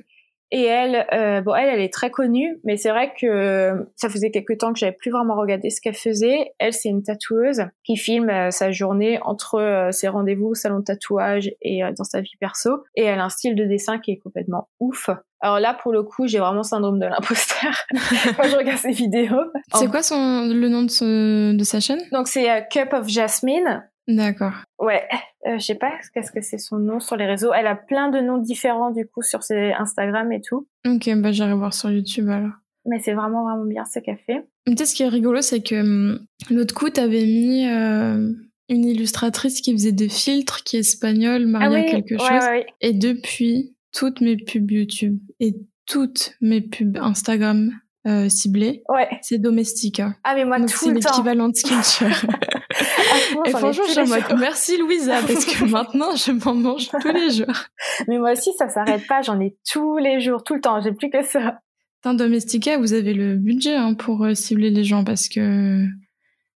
Et 0.55 0.65
elle, 0.65 1.07
euh, 1.15 1.41
bon, 1.41 1.55
elle, 1.55 1.71
elle 1.71 1.81
est 1.81 1.93
très 1.93 2.11
connue, 2.11 2.61
mais 2.63 2.77
c'est 2.77 2.91
vrai 2.91 3.15
que 3.19 3.87
ça 3.97 4.11
faisait 4.11 4.31
quelques 4.31 4.59
temps 4.59 4.75
que 4.75 4.79
j'avais 4.79 4.93
plus 4.93 5.11
vraiment 5.11 5.35
regardé 5.35 5.71
ce 5.71 5.81
qu'elle 5.81 5.95
faisait. 5.95 6.53
Elle, 6.59 6.75
c'est 6.75 6.91
une 6.91 7.03
tatoueuse 7.03 7.63
qui 7.85 7.97
filme 7.97 8.29
euh, 8.29 8.51
sa 8.51 8.71
journée 8.71 9.19
entre 9.23 9.55
euh, 9.55 9.91
ses 9.93 10.09
rendez-vous 10.09 10.49
au 10.49 10.55
salon 10.55 10.81
de 10.81 10.85
tatouage 10.85 11.51
et 11.63 11.83
euh, 11.83 11.93
dans 11.97 12.05
sa 12.05 12.21
vie 12.21 12.37
perso. 12.39 12.85
Et 12.97 13.05
elle 13.05 13.19
a 13.19 13.25
un 13.25 13.29
style 13.31 13.55
de 13.55 13.65
dessin 13.65 13.99
qui 13.99 14.11
est 14.11 14.19
complètement 14.19 14.69
ouf. 14.79 15.09
Alors 15.41 15.59
là, 15.59 15.73
pour 15.73 15.91
le 15.91 16.03
coup, 16.03 16.27
j'ai 16.27 16.39
vraiment 16.39 16.63
syndrome 16.63 16.99
de 16.99 17.07
l'imposteur 17.07 17.73
quand 18.37 18.49
je 18.49 18.57
regarde 18.57 18.79
ses 18.79 18.93
vidéos. 18.93 19.51
C'est 19.75 19.91
quoi 19.91 20.03
son, 20.03 20.49
le 20.49 20.69
nom 20.69 20.83
de, 20.83 21.57
de 21.57 21.65
sa 21.65 21.81
chaîne? 21.81 22.01
Donc 22.13 22.29
c'est 22.29 22.69
Cup 22.71 22.93
of 22.93 23.09
Jasmine. 23.09 23.89
D'accord. 24.09 24.55
Ouais, 24.79 25.03
euh, 25.47 25.59
je 25.59 25.65
sais 25.65 25.75
pas 25.77 25.93
qu'est-ce 26.13 26.33
que 26.33 26.41
c'est 26.41 26.59
son 26.59 26.79
nom 26.79 27.01
sur 27.01 27.17
les 27.17 27.27
réseaux. 27.27 27.53
Elle 27.53 27.67
a 27.67 27.77
plein 27.77 28.11
de 28.11 28.21
noms 28.21 28.39
différents 28.39 28.91
du 28.91 29.07
coup 29.07 29.23
sur 29.23 29.43
ses 29.43 29.73
Instagram 29.73 30.31
et 30.33 30.41
tout. 30.41 30.67
Ok, 30.87 31.09
bah 31.17 31.33
j'irai 31.33 31.55
voir 31.55 31.73
sur 31.73 31.91
YouTube 31.91 32.29
alors. 32.29 32.53
Mais 32.85 32.99
c'est 32.99 33.13
vraiment 33.13 33.45
vraiment 33.45 33.65
bien 33.65 33.85
ce 33.85 34.01
qu'elle 34.01 34.19
fait. 34.19 34.45
Tu 34.67 34.77
sais 34.77 34.87
ce 34.87 34.95
qui 34.95 35.03
est 35.05 35.09
rigolo, 35.09 35.41
c'est 35.41 35.63
que 35.63 35.81
hum, 35.81 36.27
l'autre 36.51 36.75
coup 36.75 36.91
t'avais 36.91 37.25
mis 37.25 37.67
euh, 37.69 38.33
une 38.69 38.85
illustratrice 38.85 39.61
qui 39.61 39.73
faisait 39.73 39.93
des 39.93 40.09
filtres, 40.09 40.65
qui 40.65 40.77
est 40.77 40.81
espagnole, 40.81 41.47
Maria 41.47 41.85
ah 41.87 41.91
quelque 41.91 42.19
chose. 42.19 42.29
Ouais, 42.29 42.49
ouais. 42.49 42.67
Et 42.81 42.93
depuis 42.93 43.77
toutes 43.93 44.21
mes 44.21 44.37
pubs 44.37 44.71
YouTube 44.71 45.19
et 45.39 45.55
toutes 45.87 46.35
mes 46.41 46.61
pubs 46.61 46.97
Instagram 46.97 47.71
euh, 48.07 48.29
ciblées, 48.29 48.83
ouais. 48.89 49.09
c'est 49.21 49.39
Domestica. 49.39 50.17
Ah 50.25 50.35
mais 50.35 50.45
moi 50.45 50.59
Donc 50.59 50.73
tout 50.73 50.89
le 50.89 50.95
temps. 50.95 51.01
C'est 51.01 51.09
l'équivalent 51.09 51.49
de 51.49 51.55
Skillshare. 51.55 52.27
et 53.45 53.51
franchement, 53.51 53.85
je 53.89 54.01
me 54.01 54.41
merci 54.41 54.77
Louisa 54.79 55.21
parce 55.27 55.45
que 55.45 55.65
maintenant 55.71 56.15
je 56.17 56.33
m'en 56.33 56.55
mange 56.55 56.89
tous 56.89 57.13
les 57.13 57.31
jours. 57.31 57.55
Mais 58.09 58.19
moi 58.19 58.33
aussi, 58.33 58.53
ça 58.59 58.69
s'arrête 58.69 59.07
pas. 59.07 59.23
J'en 59.23 59.41
ai 59.41 59.57
tous 59.71 59.99
les 59.99 60.21
jours, 60.21 60.45
tout 60.45 60.55
le 60.55 60.61
temps. 60.61 60.81
J'ai 60.81 60.93
plus 60.93 61.11
que 61.11 61.23
ça. 61.23 61.61
Dans 62.05 62.15
Domestica, 62.15 62.79
vous 62.79 62.95
avez 62.95 63.15
le 63.15 63.37
budget 63.37 63.77
hein, 63.77 63.95
pour 63.95 64.25
euh, 64.25 64.35
cibler 64.35 64.71
les 64.71 64.85
gens 64.85 65.05
parce 65.05 65.29
que 65.29 65.85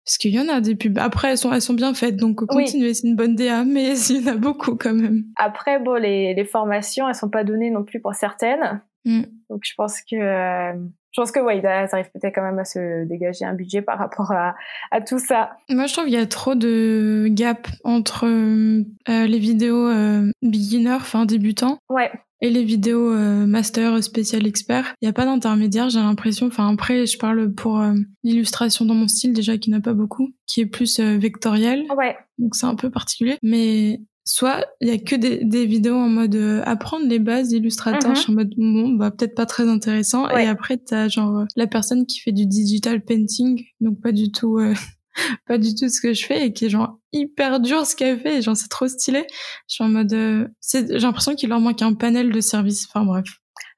parce 0.05 0.17
qu'il 0.17 0.31
y 0.31 0.39
en 0.39 0.49
a 0.49 0.59
des 0.61 0.75
pubs. 0.75 0.97
Après, 0.97 1.31
elles 1.31 1.37
sont 1.37 1.51
elles 1.51 1.61
sont 1.61 1.73
bien 1.73 1.93
faites, 1.93 2.17
donc 2.17 2.45
continuez. 2.45 2.87
Oui. 2.87 2.95
C'est 2.95 3.07
une 3.07 3.15
bonne 3.15 3.35
DA, 3.35 3.63
mais 3.63 3.97
il 4.09 4.21
y 4.21 4.29
en 4.29 4.33
a 4.33 4.35
beaucoup 4.35 4.75
quand 4.75 4.93
même. 4.93 5.23
Après, 5.37 5.79
bon, 5.79 5.95
les, 5.95 6.33
les 6.33 6.45
formations, 6.45 7.07
elles 7.07 7.15
sont 7.15 7.29
pas 7.29 7.43
données 7.43 7.71
non 7.71 7.83
plus 7.83 8.01
pour 8.01 8.13
certaines. 8.13 8.81
Mm. 9.05 9.23
Donc 9.49 9.61
je 9.63 9.73
pense 9.75 10.01
que 10.01 10.15
euh, 10.15 10.73
je 11.13 11.21
pense 11.21 11.31
que 11.31 11.39
ouais, 11.39 11.61
ça 11.61 11.87
arrive 11.93 12.09
peut-être 12.11 12.33
quand 12.33 12.41
même 12.41 12.57
à 12.57 12.65
se 12.65 13.05
dégager 13.05 13.45
un 13.45 13.53
budget 13.53 13.83
par 13.83 13.99
rapport 13.99 14.31
à, 14.31 14.55
à 14.89 14.99
tout 14.99 15.19
ça. 15.19 15.51
Moi, 15.69 15.85
je 15.85 15.93
trouve 15.93 16.05
qu'il 16.05 16.13
y 16.13 16.17
a 16.17 16.25
trop 16.25 16.55
de 16.55 17.27
gap 17.29 17.67
entre 17.83 18.25
euh, 18.25 18.83
les 19.07 19.39
vidéos 19.39 19.87
euh, 19.87 20.31
beginner, 20.41 20.93
enfin 20.93 21.25
débutants, 21.25 21.77
ouais. 21.89 22.11
et 22.41 22.49
les 22.49 22.63
vidéos 22.63 23.11
euh, 23.11 23.45
master, 23.45 24.03
spécial, 24.03 24.47
expert. 24.47 24.95
Il 25.01 25.05
n'y 25.05 25.09
a 25.09 25.13
pas 25.13 25.25
d'intermédiaire, 25.25 25.89
j'ai 25.89 25.99
l'impression. 25.99 26.47
Enfin, 26.47 26.73
après, 26.73 27.05
je 27.05 27.19
parle 27.19 27.53
pour 27.53 27.79
euh, 27.79 27.93
l'illustration 28.23 28.83
dans 28.83 28.95
mon 28.95 29.07
style 29.07 29.33
déjà 29.33 29.59
qui 29.59 29.69
n'a 29.69 29.81
pas 29.81 29.93
beaucoup, 29.93 30.31
qui 30.47 30.61
est 30.61 30.65
plus 30.65 30.99
euh, 30.99 31.17
vectoriel. 31.17 31.83
Ouais. 31.95 32.17
Donc 32.39 32.55
c'est 32.55 32.65
un 32.65 32.75
peu 32.75 32.89
particulier, 32.89 33.37
mais 33.43 34.01
soit 34.25 34.65
il 34.81 34.87
y 34.87 34.91
a 34.91 34.97
que 34.97 35.15
des, 35.15 35.43
des 35.43 35.65
vidéos 35.65 35.95
en 35.95 36.07
mode 36.09 36.35
euh, 36.35 36.61
apprendre 36.65 37.05
les 37.07 37.19
bases 37.19 37.49
d'illustrateur, 37.49 38.09
Mhm. 38.11 38.15
je 38.15 38.21
suis 38.21 38.31
en 38.31 38.35
mode 38.35 38.53
bon 38.57 38.89
bah 38.93 39.11
peut-être 39.11 39.35
pas 39.35 39.45
très 39.45 39.67
intéressant. 39.67 40.27
Ouais. 40.27 40.45
et 40.45 40.47
après 40.47 40.77
t'as 40.77 41.07
genre 41.09 41.39
euh, 41.39 41.45
la 41.55 41.67
personne 41.67 42.05
qui 42.05 42.19
fait 42.19 42.31
du 42.31 42.45
digital 42.45 43.01
painting. 43.03 43.63
Donc 43.81 43.99
pas 44.01 44.11
du 44.11 44.31
tout 44.31 44.59
euh, 44.59 44.73
pas 45.47 45.57
du 45.57 45.75
tout 45.75 45.89
ce 45.89 45.99
que 46.01 46.13
je 46.13 46.25
fais 46.25 46.47
et 46.47 46.53
qui 46.53 46.65
est 46.65 46.69
genre 46.69 46.97
hyper 47.11 47.59
dur 47.59 47.85
ce 47.85 47.95
qu'elle 47.95 48.19
fait. 48.19 48.37
Et 48.37 48.41
genre 48.41 48.55
c'est 48.57 48.69
trop 48.69 48.87
stylé. 48.87 49.25
Je 49.67 49.75
suis 49.75 49.83
en 49.83 49.89
mode 49.89 50.13
euh, 50.13 50.47
c'est 50.61 50.87
j'ai 50.87 50.99
l'impression 51.05 51.35
qu'il 51.35 51.49
leur 51.49 51.59
manque 51.59 51.81
un 51.81 51.93
panel 51.93 52.31
de 52.31 52.39
services. 52.41 52.87
Enfin 52.89 53.05
bref. 53.05 53.25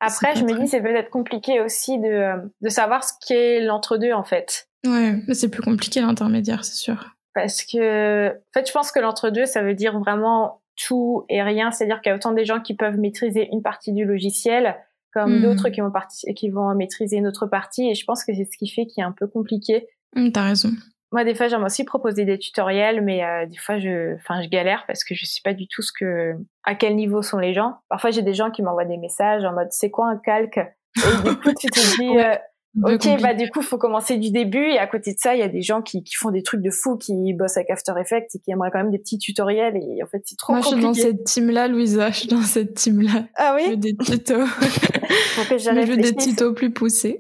Après, 0.02 0.36
je 0.36 0.44
me 0.44 0.50
très- 0.50 0.62
dis, 0.64 0.68
c'est 0.68 0.82
peut-être 0.82 1.10
compliqué 1.10 1.62
aussi 1.62 1.98
de, 1.98 2.34
de 2.62 2.70
savoir 2.70 3.04
ce 3.04 3.14
qu'est 3.28 3.62
l'entre-deux, 3.62 4.12
en 4.12 4.24
fait. 4.24 4.68
ouais 4.86 5.20
mais 5.28 5.34
c'est 5.34 5.50
plus 5.50 5.62
compliqué 5.64 6.02
l'intermédiaire 6.02 6.64
c'est 6.66 6.76
sûr 6.76 7.15
Parce 7.36 7.64
que, 7.64 8.30
en 8.30 8.34
fait, 8.54 8.68
je 8.68 8.72
pense 8.74 8.92
que 8.92 9.00
l'entre-deux, 9.00 9.46
ça 9.46 9.62
veut 9.62 9.76
dire 9.76 10.00
vraiment 10.00 10.62
tout 10.88 11.26
et 11.30 11.44
rien. 11.44 11.70
C'est-à-dire 11.72 12.02
qu'il 12.02 12.10
y 12.10 12.14
a 12.14 12.16
autant 12.16 12.32
des 12.32 12.46
gens 12.46 12.60
qui 12.62 12.74
peuvent 12.76 12.98
maîtriser 12.98 13.48
une 13.52 13.62
partie 13.62 13.92
du 13.94 14.06
logiciel, 14.06 14.76
comme 15.14 15.36
Mhm. 15.36 15.42
d'autres 15.44 15.70
qui 15.70 15.82
vont, 15.82 15.92
parti- 15.92 16.34
qui 16.34 16.50
vont 16.50 16.74
maîtriser 16.76 17.18
une 17.18 17.28
autre 17.28 17.46
partie. 17.46 17.90
Et 17.90 17.94
je 17.94 18.04
pense 18.06 18.24
que 18.24 18.34
c'est 18.34 18.46
ce 18.46 18.58
qui 18.58 18.68
fait 18.70 18.86
qu'il 18.88 19.04
est 19.04 19.06
un 19.06 19.12
peu 19.12 19.28
compliqué. 19.28 19.88
Hum, 20.16 20.32
t'as 20.32 20.44
raison 20.46 20.70
Moi, 21.12 21.24
des 21.24 21.36
fois, 21.36 21.48
j'aime 21.48 21.64
aussi 21.64 21.84
proposer 21.86 22.26
des 22.26 22.40
tutoriels, 22.40 23.02
mais 23.02 23.24
euh, 23.24 23.46
des 23.46 23.56
fois, 23.58 23.80
je, 23.80 24.16
enfin, 24.16 24.42
je 24.42 24.50
galère 24.50 24.84
parce 24.88 25.04
que 25.04 25.14
je 25.16 25.26
sais 25.26 25.40
pas 25.44 25.54
du 25.54 25.68
tout 25.68 25.82
ce 25.82 25.92
que, 25.98 26.34
à 26.64 26.76
quel 26.76 26.96
niveau 26.96 27.22
sont 27.22 27.38
les 27.38 27.54
gens. 27.54 27.76
Parfois, 27.90 28.12
j'ai 28.12 28.22
des 28.24 28.34
gens 28.34 28.50
qui 28.52 28.62
m'envoient 28.64 28.86
des 28.86 28.98
messages 28.98 29.44
en 29.46 29.54
mode, 29.54 29.68
c'est 29.72 29.92
quoi 29.92 30.08
un 30.10 30.18
calque? 30.18 30.58
Et 30.58 31.30
du 31.30 31.36
coup, 31.38 31.52
tu 31.60 31.68
te 31.70 31.98
dis, 32.00 32.10
Ouais. 32.18 32.36
euh, 32.36 32.38
ok, 32.84 32.92
compliqué. 32.92 33.18
bah 33.22 33.34
du 33.34 33.50
coup, 33.50 33.62
faut 33.62 33.78
commencer 33.78 34.18
du 34.18 34.32
début. 34.32 34.66
Et 34.66 34.78
à 34.80 34.88
côté 34.88 35.14
de 35.14 35.18
ça, 35.20 35.36
il 35.36 35.40
y 35.40 35.44
a 35.44 35.48
des 35.48 35.62
gens 35.62 35.82
qui, 35.82 36.04
qui 36.04 36.16
font 36.16 36.32
des 36.32 36.44
trucs 36.44 36.62
de 36.62 36.72
fou, 36.72 36.98
qui 36.98 37.34
bossent 37.34 37.58
avec 37.58 37.70
After 37.70 37.94
Effects 38.00 38.36
et 38.36 38.40
qui 38.40 38.52
aimeraient 38.52 38.72
quand 38.72 38.80
même 38.80 38.92
des 38.92 39.00
petits 39.00 39.18
tutoriels. 39.18 39.76
Et 39.78 40.04
en 40.04 40.08
fait, 40.08 40.22
c'est 40.26 40.38
trop 40.38 40.54
moi 40.54 40.62
je 40.62 40.68
suis 40.68 40.76
dans 40.82 40.88
compliqué. 40.90 41.08
cette 41.10 41.24
team 41.26 41.50
là 41.50 41.68
Louisa 41.68 42.12
je 42.12 42.20
suis 42.20 42.28
dans 42.28 42.42
cette 42.42 42.74
team 42.76 43.02
là 43.02 43.26
Ah 43.36 43.56
je 43.60 43.66
veux 43.66 43.72
oui. 43.72 43.78
des 43.78 43.96
tutos 43.96 44.46
Faut 44.46 45.50
que 45.50 45.58
je 45.58 45.70
veux 45.88 45.98
des 45.98 46.16
tutos 46.16 46.54
plus 46.54 46.72
poussés 46.72 47.18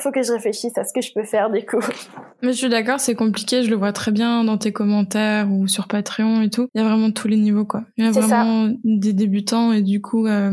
Faut 0.00 0.10
que 0.10 0.22
je 0.22 0.32
réfléchisse 0.32 0.76
à 0.78 0.84
ce 0.84 0.92
que 0.94 1.02
je 1.02 1.12
peux 1.12 1.24
faire 1.24 1.50
du 1.50 1.64
coup. 1.66 1.80
Mais 2.42 2.52
je 2.52 2.56
suis 2.58 2.68
d'accord, 2.70 2.98
c'est 2.98 3.14
compliqué, 3.14 3.62
je 3.62 3.68
le 3.70 3.76
vois 3.76 3.92
très 3.92 4.10
bien 4.10 4.42
dans 4.42 4.56
tes 4.56 4.72
commentaires 4.72 5.52
ou 5.52 5.68
sur 5.68 5.86
Patreon 5.86 6.40
et 6.42 6.48
tout. 6.50 6.68
Il 6.74 6.80
y 6.80 6.84
a 6.84 6.88
vraiment 6.88 7.10
tous 7.10 7.28
les 7.28 7.36
niveaux, 7.36 7.66
quoi. 7.66 7.84
Il 7.98 8.04
y 8.04 8.08
a 8.08 8.12
C'est 8.12 8.22
ça. 8.22 8.26
vraiment 8.26 8.72
des 8.84 9.12
débutants 9.12 9.70
et 9.72 9.82
du 9.82 10.00
coup, 10.00 10.26
euh, 10.26 10.50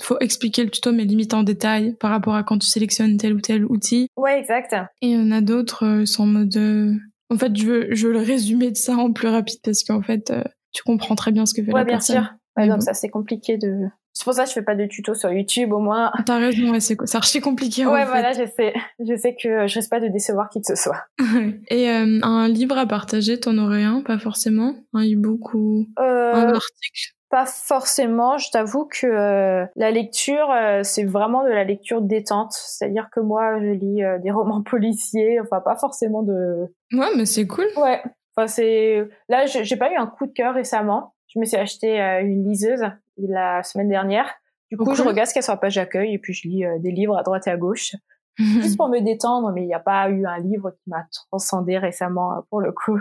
faut 0.00 0.18
expliquer 0.20 0.64
le 0.64 0.70
tuto, 0.70 0.92
mais 0.92 1.04
limite 1.04 1.34
en 1.34 1.42
détail 1.42 1.94
par 1.98 2.10
rapport 2.10 2.34
à 2.34 2.42
quand 2.42 2.58
tu 2.58 2.66
sélectionnes 2.68 3.16
tel 3.16 3.32
ou 3.34 3.40
tel 3.40 3.64
outil. 3.64 4.08
Ouais, 4.16 4.38
exact. 4.38 4.74
Et 5.02 5.08
il 5.08 5.12
y 5.12 5.16
en 5.16 5.30
a 5.30 5.40
d'autres, 5.40 5.84
euh, 5.84 6.06
sont 6.06 6.24
en 6.24 6.26
mode... 6.26 6.56
euh, 6.56 6.92
En 7.30 7.36
fait, 7.38 7.54
je 7.56 7.66
veux, 7.66 7.94
je 7.94 8.06
veux 8.06 8.12
le 8.12 8.20
résumer 8.20 8.70
de 8.70 8.76
ça 8.76 8.94
en 8.96 9.12
plus 9.12 9.28
rapide 9.28 9.58
parce 9.62 9.82
qu'en 9.84 10.02
fait, 10.02 10.30
euh, 10.30 10.42
tu 10.72 10.82
comprends 10.82 11.14
très 11.14 11.32
bien 11.32 11.46
ce 11.46 11.54
que 11.54 11.62
fait 11.64 11.72
Ouais, 11.72 11.80
la 11.80 11.84
bien 11.84 11.94
personne. 11.96 12.16
sûr. 12.22 12.32
Ouais, 12.56 12.68
donc 12.68 12.82
ça, 12.82 12.92
c'est 12.94 13.08
compliqué 13.08 13.56
de 13.56 13.86
C'est 14.14 14.24
pour 14.24 14.32
ça 14.32 14.42
que 14.42 14.48
je 14.48 14.54
fais 14.54 14.62
pas 14.62 14.74
de 14.74 14.84
tutos 14.86 15.14
sur 15.14 15.30
YouTube, 15.30 15.72
au 15.72 15.78
moins. 15.78 16.10
T'as 16.26 16.38
raison, 16.38 16.72
ouais, 16.72 16.80
c'est 16.80 16.96
archi 17.14 17.40
compliqué. 17.40 17.86
Ouais, 17.86 18.02
en 18.02 18.06
voilà, 18.06 18.32
je 18.32 18.44
sais. 18.56 18.74
Je 18.98 19.16
sais 19.16 19.36
que 19.40 19.68
je 19.68 19.74
risque 19.78 19.90
pas 19.90 20.00
de 20.00 20.08
décevoir 20.08 20.48
qui 20.50 20.60
que 20.60 20.66
ce 20.66 20.74
soit. 20.74 21.04
Et 21.70 21.88
euh, 21.88 22.18
un 22.22 22.48
livre 22.48 22.76
à 22.76 22.86
partager, 22.86 23.38
t'en 23.38 23.56
aurais 23.58 23.84
un, 23.84 24.00
pas 24.02 24.18
forcément? 24.18 24.74
Un 24.92 25.04
e-book 25.04 25.54
ou 25.54 25.86
euh, 26.00 26.32
un 26.34 26.48
article? 26.52 27.14
Pas 27.30 27.46
forcément, 27.46 28.38
je 28.38 28.50
t'avoue 28.50 28.86
que 28.86 29.06
euh, 29.06 29.66
la 29.76 29.90
lecture, 29.90 30.48
c'est 30.82 31.04
vraiment 31.04 31.44
de 31.44 31.50
la 31.50 31.64
lecture 31.64 32.00
détente. 32.00 32.52
C'est-à-dire 32.52 33.08
que 33.12 33.20
moi, 33.20 33.60
je 33.60 33.70
lis 33.70 34.02
des 34.22 34.30
romans 34.30 34.62
policiers, 34.70 35.40
enfin 35.40 35.60
pas 35.60 35.76
forcément 35.76 36.22
de... 36.22 36.66
Ouais, 36.92 37.10
mais 37.16 37.26
c'est 37.26 37.46
cool. 37.46 37.66
Ouais, 37.76 38.02
enfin 38.36 38.46
c'est... 38.46 39.06
Là, 39.28 39.46
j'ai 39.46 39.76
pas 39.76 39.92
eu 39.92 39.96
un 39.96 40.06
coup 40.06 40.26
de 40.26 40.32
cœur 40.32 40.54
récemment. 40.54 41.14
Je 41.28 41.38
me 41.38 41.44
suis 41.44 41.56
acheté 41.56 41.98
une 41.98 42.48
liseuse 42.48 42.82
la 43.18 43.62
semaine 43.62 43.88
dernière. 43.88 44.28
Du 44.70 44.76
coup, 44.76 44.94
je 44.94 45.02
regarde 45.02 45.28
ce 45.28 45.38
a 45.38 45.42
sur 45.42 45.52
la 45.52 45.56
page 45.56 45.76
d'accueil 45.76 46.14
et 46.14 46.18
puis 46.18 46.34
je 46.34 46.46
lis 46.46 46.64
euh, 46.64 46.78
des 46.78 46.90
livres 46.90 47.16
à 47.16 47.22
droite 47.22 47.46
et 47.46 47.50
à 47.50 47.56
gauche. 47.56 47.94
Juste 48.38 48.76
pour 48.76 48.88
me 48.88 49.00
détendre, 49.00 49.50
mais 49.52 49.62
il 49.62 49.66
n'y 49.66 49.74
a 49.74 49.80
pas 49.80 50.08
eu 50.10 50.24
un 50.26 50.38
livre 50.38 50.70
qui 50.70 50.90
m'a 50.90 51.04
transcendé 51.10 51.78
récemment 51.78 52.34
euh, 52.34 52.40
pour 52.50 52.60
le 52.60 52.72
coup. 52.72 53.00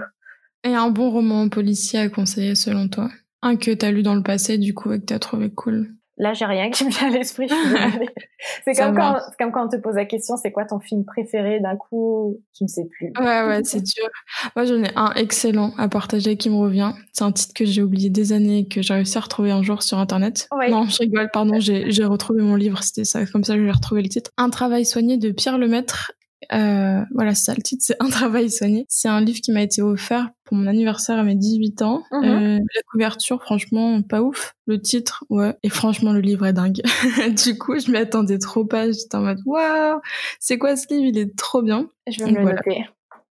Et 0.63 0.73
un 0.73 0.89
bon 0.89 1.11
roman 1.11 1.49
policier 1.49 1.99
à 1.99 2.09
conseiller 2.09 2.55
selon 2.55 2.87
toi? 2.87 3.09
Un 3.41 3.55
que 3.55 3.71
tu 3.71 3.85
as 3.85 3.91
lu 3.91 4.03
dans 4.03 4.15
le 4.15 4.23
passé 4.23 4.57
du 4.57 4.73
coup 4.73 4.91
et 4.91 4.99
que 4.99 5.05
tu 5.05 5.13
as 5.13 5.19
trouvé 5.19 5.49
cool 5.49 5.97
Là, 6.19 6.33
j'ai 6.33 6.45
rien 6.45 6.71
qui 6.71 6.83
me 6.83 6.89
vient 6.89 7.09
à 7.09 7.11
l'esprit. 7.11 7.47
c'est 8.65 8.73
comme 8.73 8.95
quand, 8.95 9.19
comme 9.37 9.51
quand 9.51 9.65
on 9.67 9.69
te 9.69 9.75
pose 9.75 9.95
la 9.95 10.05
question, 10.05 10.35
c'est 10.35 10.51
quoi 10.51 10.65
ton 10.65 10.79
film 10.79 11.05
préféré 11.05 11.59
D'un 11.59 11.75
coup, 11.75 12.41
tu 12.55 12.63
ne 12.63 12.67
sais 12.67 12.85
plus. 12.85 13.13
Ouais, 13.19 13.43
ouais, 13.47 13.61
c'est 13.63 13.83
dur. 13.83 14.09
Moi, 14.55 14.65
j'en 14.65 14.83
ai 14.83 14.89
un 14.95 15.13
excellent 15.13 15.73
à 15.77 15.87
partager 15.87 16.35
qui 16.35 16.49
me 16.49 16.55
revient. 16.55 16.93
C'est 17.13 17.23
un 17.23 17.31
titre 17.31 17.53
que 17.53 17.65
j'ai 17.65 17.83
oublié 17.83 18.09
des 18.09 18.33
années 18.33 18.59
et 18.59 18.67
que 18.67 18.81
j'ai 18.81 18.95
réussi 18.95 19.15
à 19.15 19.21
retrouver 19.21 19.51
un 19.51 19.61
jour 19.61 19.83
sur 19.83 19.99
Internet. 19.99 20.47
Non, 20.69 20.85
je 20.85 20.97
rigole, 20.97 21.29
pardon, 21.31 21.59
j'ai 21.59 22.05
retrouvé 22.05 22.41
mon 22.41 22.55
livre, 22.55 22.81
c'était 22.81 23.05
ça, 23.05 23.23
comme 23.27 23.43
ça, 23.43 23.55
j'ai 23.55 23.69
retrouvé 23.69 24.01
le 24.01 24.09
titre. 24.09 24.31
Un 24.37 24.49
travail 24.49 24.85
soigné 24.85 25.17
de 25.17 25.31
Pierre 25.31 25.59
Lemaître 25.59 26.13
euh, 26.53 27.03
voilà, 27.13 27.35
c'est 27.35 27.45
ça 27.45 27.53
le 27.55 27.61
titre, 27.61 27.83
c'est 27.85 27.95
Un 28.01 28.09
travail 28.09 28.49
soigné. 28.49 28.85
C'est 28.89 29.07
un 29.07 29.21
livre 29.21 29.39
qui 29.41 29.51
m'a 29.51 29.61
été 29.61 29.81
offert 29.81 30.29
pour 30.43 30.57
mon 30.57 30.67
anniversaire 30.67 31.17
à 31.19 31.23
mes 31.23 31.35
18 31.35 31.81
ans. 31.81 32.03
Mhm. 32.11 32.23
Euh, 32.23 32.57
la 32.57 32.81
couverture, 32.91 33.41
franchement, 33.41 34.01
pas 34.01 34.21
ouf. 34.21 34.53
Le 34.65 34.81
titre, 34.81 35.23
ouais. 35.29 35.55
Et 35.63 35.69
franchement, 35.69 36.13
le 36.13 36.21
livre 36.21 36.45
est 36.45 36.53
dingue. 36.53 36.81
du 37.45 37.57
coup, 37.57 37.77
je 37.79 37.91
m'y 37.91 37.97
attendais 37.97 38.37
trop 38.37 38.65
pas. 38.65 38.91
J'étais 38.91 39.15
en 39.15 39.21
mode, 39.21 39.39
waouh, 39.45 39.99
c'est 40.39 40.57
quoi 40.57 40.75
ce 40.75 40.87
livre? 40.89 41.05
Il 41.05 41.17
est 41.17 41.35
trop 41.37 41.61
bien. 41.61 41.89
Je 42.07 42.23
vais 42.23 42.31
me 42.31 42.39
le 42.39 42.45
noter. 42.45 42.85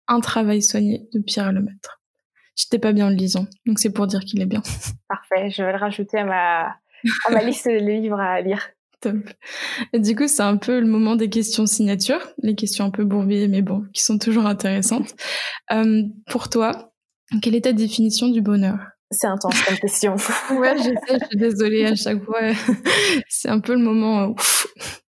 Un 0.07 0.21
travail 0.21 0.61
soigné 0.61 1.09
de 1.13 1.21
Pierre 1.21 1.53
Lemaître. 1.53 2.01
J'étais 2.57 2.79
pas 2.79 2.93
bien 2.93 3.07
en 3.07 3.11
le 3.11 3.17
lisant, 3.17 3.47
donc 3.67 3.81
c'est 3.81 3.91
pour 3.91 4.07
dire 4.07 4.21
qu'il 4.21 4.41
est 4.41 4.47
bien. 4.47 4.63
Parfait, 5.09 5.51
je 5.51 5.63
vais 5.65 5.73
le 5.73 5.79
rajouter 5.79 6.19
à 6.19 6.25
ma, 6.25 6.67
à 6.67 7.33
ma 7.33 7.43
liste 7.45 7.67
de 7.67 7.79
livres 7.79 8.21
à 8.21 8.41
lire. 8.41 8.69
Du 9.93 10.17
coup, 10.17 10.29
c'est 10.29 10.43
un 10.43 10.57
peu 10.57 10.81
le 10.81 10.87
moment 10.87 11.17
des 11.17 11.29
questions 11.29 11.67
signature, 11.67 12.21
les 12.43 12.55
questions 12.55 12.85
un 12.85 12.91
peu 12.91 13.05
bourbiées, 13.05 13.49
mais 13.49 13.63
bon, 13.63 13.85
qui 13.93 14.03
sont 14.03 14.19
toujours 14.19 14.47
intéressantes. 14.47 15.15
Euh, 15.73 16.03
pour 16.29 16.49
toi, 16.49 16.93
quelle 17.43 17.55
est 17.55 17.63
ta 17.65 17.73
définition 17.73 18.29
du 18.29 18.41
bonheur? 18.41 18.79
C'est 19.11 19.27
intense 19.27 19.63
comme 19.63 19.77
question. 19.77 20.13
ouais, 20.59 20.77
je 20.79 20.83
sais, 20.83 21.19
je 21.21 21.27
suis 21.27 21.39
désolée 21.39 21.87
à 21.87 21.95
chaque 21.95 22.23
fois. 22.23 22.41
c'est 23.29 23.49
un 23.49 23.61
peu 23.61 23.75
le 23.75 23.81
moment. 23.81 24.27
Où... 24.29 24.37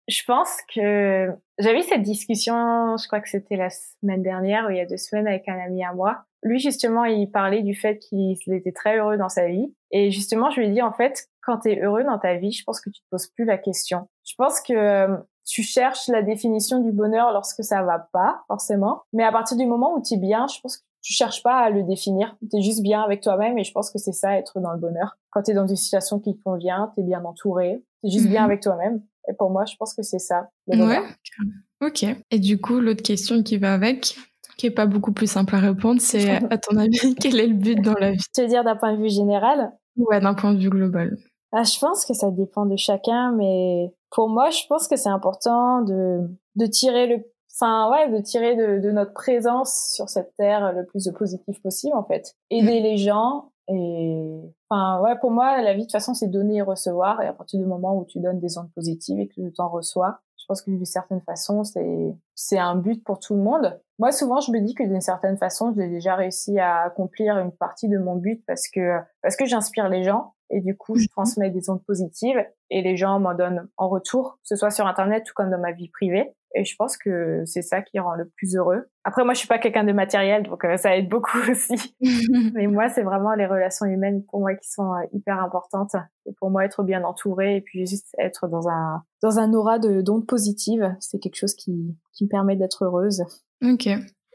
Je 0.09 0.22
pense 0.26 0.51
que 0.74 1.28
j'avais 1.59 1.80
eu 1.80 1.82
cette 1.82 2.03
discussion, 2.03 2.97
je 2.97 3.07
crois 3.07 3.20
que 3.20 3.28
c'était 3.28 3.57
la 3.57 3.70
semaine 3.70 4.22
dernière 4.22 4.66
ou 4.66 4.70
il 4.70 4.76
y 4.76 4.80
a 4.80 4.86
deux 4.86 4.97
semaines 4.97 5.28
avec 5.28 5.49
un 5.49 5.59
ami 5.59 5.84
à 5.84 5.93
moi. 5.93 6.24
Lui, 6.43 6.59
justement, 6.59 7.05
il 7.05 7.30
parlait 7.30 7.62
du 7.62 7.74
fait 7.74 7.99
qu'il 7.99 8.36
était 8.53 8.72
très 8.72 8.99
heureux 8.99 9.16
dans 9.16 9.28
sa 9.28 9.47
vie. 9.47 9.72
Et 9.90 10.11
justement, 10.11 10.51
je 10.51 10.61
lui 10.61 10.68
ai 10.68 10.70
dit, 10.70 10.82
en 10.82 10.93
fait, 10.93 11.28
quand 11.43 11.59
tu 11.59 11.70
es 11.70 11.80
heureux 11.80 12.05
dans 12.05 12.18
ta 12.18 12.36
vie, 12.36 12.53
je 12.53 12.64
pense 12.64 12.80
que 12.80 12.90
tu 12.90 13.01
te 13.01 13.07
poses 13.11 13.28
plus 13.28 13.45
la 13.45 13.59
question. 13.59 14.09
Je 14.24 14.34
pense 14.36 14.61
que 14.61 14.72
euh, 14.72 15.16
tu 15.47 15.62
cherches 15.62 16.09
la 16.09 16.22
définition 16.22 16.80
du 16.80 16.93
bonheur 16.93 17.32
lorsque 17.32 17.62
ça 17.62 17.82
va 17.82 18.09
pas, 18.12 18.43
forcément. 18.49 19.03
Mais 19.12 19.24
à 19.24 19.32
partir 19.32 19.57
du 19.57 19.66
moment 19.66 19.95
où 19.95 20.03
tu 20.03 20.14
es 20.14 20.16
bien, 20.16 20.47
je 20.47 20.61
pense 20.61 20.78
que 20.78 20.82
tu 21.03 21.12
cherches 21.12 21.43
pas 21.43 21.59
à 21.59 21.70
le 21.70 21.82
définir. 21.82 22.36
Tu 22.51 22.59
es 22.59 22.62
juste 22.62 22.82
bien 22.82 23.03
avec 23.03 23.20
toi-même 23.22 23.59
et 23.59 23.64
je 23.64 23.72
pense 23.72 23.90
que 23.90 23.99
c'est 23.99 24.12
ça, 24.12 24.38
être 24.38 24.61
dans 24.61 24.72
le 24.72 24.78
bonheur. 24.78 25.16
Quand 25.30 25.43
tu 25.43 25.51
es 25.51 25.55
dans 25.55 25.66
une 25.66 25.76
situation 25.76 26.20
qui 26.20 26.36
te 26.36 26.43
convient, 26.43 26.93
tu 26.95 27.03
es 27.03 27.05
bien 27.05 27.24
entouré, 27.24 27.84
tu 28.03 28.09
es 28.09 28.11
juste 28.11 28.28
bien 28.28 28.43
mhm. 28.43 28.51
avec 28.51 28.62
toi-même. 28.62 29.03
Et 29.28 29.34
pour 29.34 29.51
moi, 29.51 29.64
je 29.64 29.76
pense 29.76 29.95
que 29.95 30.03
c'est 30.03 30.18
ça, 30.18 30.49
le 30.68 30.78
bonheur. 30.78 31.03
Ouais. 31.03 31.88
Ok. 31.88 32.05
Et 32.30 32.38
du 32.38 32.61
coup, 32.61 32.80
l'autre 32.80 33.03
question 33.03 33.43
qui 33.43 33.57
va 33.57 33.74
avec, 33.74 34.16
qui 34.62 34.68
est 34.68 34.70
pas 34.70 34.86
beaucoup 34.86 35.12
plus 35.12 35.26
simple 35.26 35.56
à 35.56 35.58
répondre, 35.58 36.00
c'est 36.00 36.30
à 36.50 36.56
ton 36.56 36.76
avis, 36.76 37.14
quel 37.20 37.40
est 37.40 37.48
le 37.48 37.54
but 37.54 37.82
dans 37.82 37.94
la 37.94 38.12
vie? 38.12 38.22
Tu 38.32 38.42
veux 38.42 38.46
dire 38.46 38.62
d'un 38.62 38.76
point 38.76 38.92
de 38.92 39.02
vue 39.02 39.10
général? 39.10 39.72
Ouais, 39.96 40.20
d'un 40.20 40.34
point 40.34 40.54
de 40.54 40.58
vue 40.58 40.70
global. 40.70 41.16
Ah, 41.50 41.64
je 41.64 41.76
pense 41.80 42.04
que 42.06 42.14
ça 42.14 42.30
dépend 42.30 42.64
de 42.64 42.76
chacun, 42.76 43.32
mais 43.32 43.92
pour 44.10 44.28
moi, 44.28 44.50
je 44.50 44.62
pense 44.68 44.86
que 44.86 44.96
c'est 44.96 45.08
important 45.08 45.82
de, 45.82 46.20
de 46.54 46.66
tirer 46.66 47.08
le, 47.08 47.24
enfin, 47.54 47.90
ouais, 47.90 48.08
de 48.08 48.22
tirer 48.22 48.54
de, 48.54 48.78
de, 48.78 48.90
notre 48.92 49.12
présence 49.12 49.92
sur 49.94 50.08
cette 50.08 50.32
terre 50.38 50.72
le 50.72 50.86
plus 50.86 51.04
de 51.04 51.10
positif 51.10 51.60
possible, 51.60 51.96
en 51.96 52.04
fait. 52.04 52.36
Aider 52.50 52.80
mm. 52.80 52.84
les 52.84 52.96
gens 52.96 53.50
et, 53.68 54.40
enfin, 54.68 55.00
ouais, 55.02 55.18
pour 55.18 55.30
moi, 55.30 55.60
la 55.60 55.72
vie, 55.72 55.80
de 55.80 55.84
toute 55.84 55.92
façon, 55.92 56.14
c'est 56.14 56.28
donner 56.28 56.56
et 56.56 56.62
recevoir. 56.62 57.20
Et 57.20 57.26
à 57.26 57.32
partir 57.32 57.60
du 57.60 57.66
moment 57.66 57.98
où 57.98 58.04
tu 58.04 58.20
donnes 58.20 58.40
des 58.40 58.58
ondes 58.58 58.70
positives 58.74 59.18
et 59.18 59.28
que 59.28 59.34
tu 59.34 59.52
t'en 59.52 59.68
reçois, 59.68 60.20
je 60.42 60.44
pense 60.48 60.62
que 60.62 60.70
d'une 60.70 60.84
certaine 60.84 61.20
façon, 61.20 61.64
c'est, 61.64 62.14
c'est 62.34 62.58
un 62.58 62.74
but 62.74 63.02
pour 63.04 63.20
tout 63.20 63.34
le 63.34 63.42
monde. 63.42 63.78
Moi, 64.03 64.11
souvent, 64.11 64.40
je 64.40 64.50
me 64.50 64.59
dis 64.59 64.74
que 64.74 64.82
d'une 64.82 65.00
certaine 65.00 65.38
façon, 65.38 65.72
j'ai 65.76 65.86
déjà 65.86 66.16
réussi 66.16 66.59
à 66.59 66.82
accomplir 66.82 67.38
une 67.38 67.53
partie 67.53 67.88
de 67.88 67.98
mon 67.98 68.16
but 68.16 68.42
parce 68.48 68.66
que, 68.66 68.98
parce 69.22 69.36
que 69.36 69.46
j'inspire 69.46 69.88
les 69.88 70.03
gens 70.03 70.34
et 70.50 70.61
du 70.61 70.76
coup, 70.76 70.96
je 70.96 71.03
mhm. 71.03 71.09
transmets 71.11 71.50
des 71.50 71.70
ondes 71.70 71.84
positives 71.84 72.44
et 72.70 72.82
les 72.82 72.96
gens 72.96 73.20
m'en 73.20 73.32
donnent 73.32 73.68
en 73.76 73.88
retour, 73.88 74.38
que 74.42 74.48
ce 74.48 74.57
soit 74.57 74.72
sur 74.72 74.88
Internet 74.88 75.30
ou 75.30 75.34
comme 75.36 75.50
dans 75.50 75.61
ma 75.61 75.70
vie 75.70 75.88
privée. 75.88 76.34
Et 76.57 76.64
je 76.64 76.74
pense 76.74 76.96
que 76.96 77.44
c'est 77.46 77.62
ça 77.62 77.80
qui 77.80 78.00
rend 78.00 78.16
le 78.16 78.28
plus 78.36 78.57
heureux. 78.57 78.88
Après, 79.05 79.22
moi, 79.22 79.34
je 79.34 79.38
suis 79.38 79.46
pas 79.46 79.61
quelqu'un 79.61 79.84
de 79.84 79.92
matériel, 79.92 80.42
donc 80.42 80.64
euh, 80.64 80.76
ça 80.76 80.96
aide 80.96 81.09
beaucoup 81.09 81.38
aussi. 81.48 81.94
Mais 82.55 82.66
moi, 82.66 82.88
c'est 82.88 83.05
vraiment 83.05 83.34
les 83.34 83.46
relations 83.46 83.86
humaines 83.86 84.24
pour 84.24 84.40
moi 84.40 84.57
qui 84.57 84.68
sont 84.68 84.92
euh, 84.94 85.07
hyper 85.12 85.40
importantes. 85.40 85.94
Et 86.26 86.32
pour 86.40 86.50
moi, 86.50 86.64
être 86.64 86.82
bien 86.82 87.05
entouré 87.05 87.59
et 87.59 87.61
puis 87.61 87.86
juste 87.86 88.16
être 88.18 88.48
dans 88.48 88.68
un 88.68 89.05
dans 89.22 89.38
un 89.38 89.55
aura 89.55 89.78
de 89.78 90.00
d'ondes 90.00 90.26
positives, 90.26 90.92
c'est 90.98 91.20
quelque 91.20 91.36
chose 91.36 91.55
qui 91.55 91.96
qui 92.12 92.24
me 92.24 92.28
permet 92.28 92.57
d'être 92.57 92.84
heureuse. 92.84 93.22
Ok. 93.62 93.88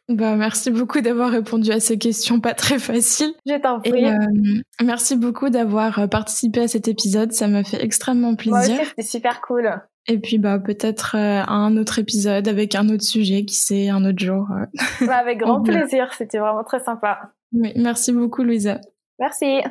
Bah, 0.09 0.38
merci 0.38 0.71
beaucoup 0.71 1.01
d'avoir 1.01 1.32
répondu 1.32 1.69
à 1.71 1.82
ces 1.82 1.97
questions 1.97 2.39
pas 2.39 2.53
très 2.53 2.80
faciles. 2.80 3.34
Je 3.45 3.59
t'en 3.59 3.82
prie. 3.82 4.05
Et, 4.05 4.07
euh, 4.07 4.61
merci 4.82 5.17
beaucoup 5.17 5.49
d'avoir 5.49 5.99
euh, 5.99 6.07
participé 6.07 6.61
à 6.61 6.67
cet 6.69 6.88
épisode. 6.88 7.34
Ça 7.34 7.49
m'a 7.49 7.65
fait 7.65 7.84
extrêmement 7.84 8.36
plaisir. 8.36 8.80
C'était 8.86 9.01
super 9.01 9.41
cool. 9.41 9.69
Et 10.09 10.17
puis 10.19 10.38
bah 10.38 10.59
peut-être 10.59 11.17
euh, 11.17 11.43
un 11.45 11.75
autre 11.75 11.99
épisode 11.99 12.47
avec 12.47 12.75
un 12.75 12.88
autre 12.88 13.03
sujet, 13.03 13.43
qui 13.43 13.55
sait, 13.55 13.89
un 13.89 14.05
autre 14.05 14.19
jour. 14.19 14.47
Bah, 15.05 15.17
avec 15.17 15.39
grand 15.39 15.61
plaisir. 15.61 16.13
C'était 16.13 16.38
vraiment 16.38 16.63
très 16.63 16.80
sympa. 16.80 17.34
Oui, 17.51 17.73
merci 17.75 18.13
beaucoup, 18.13 18.43
Louisa. 18.43 18.80
Merci. 19.19 19.61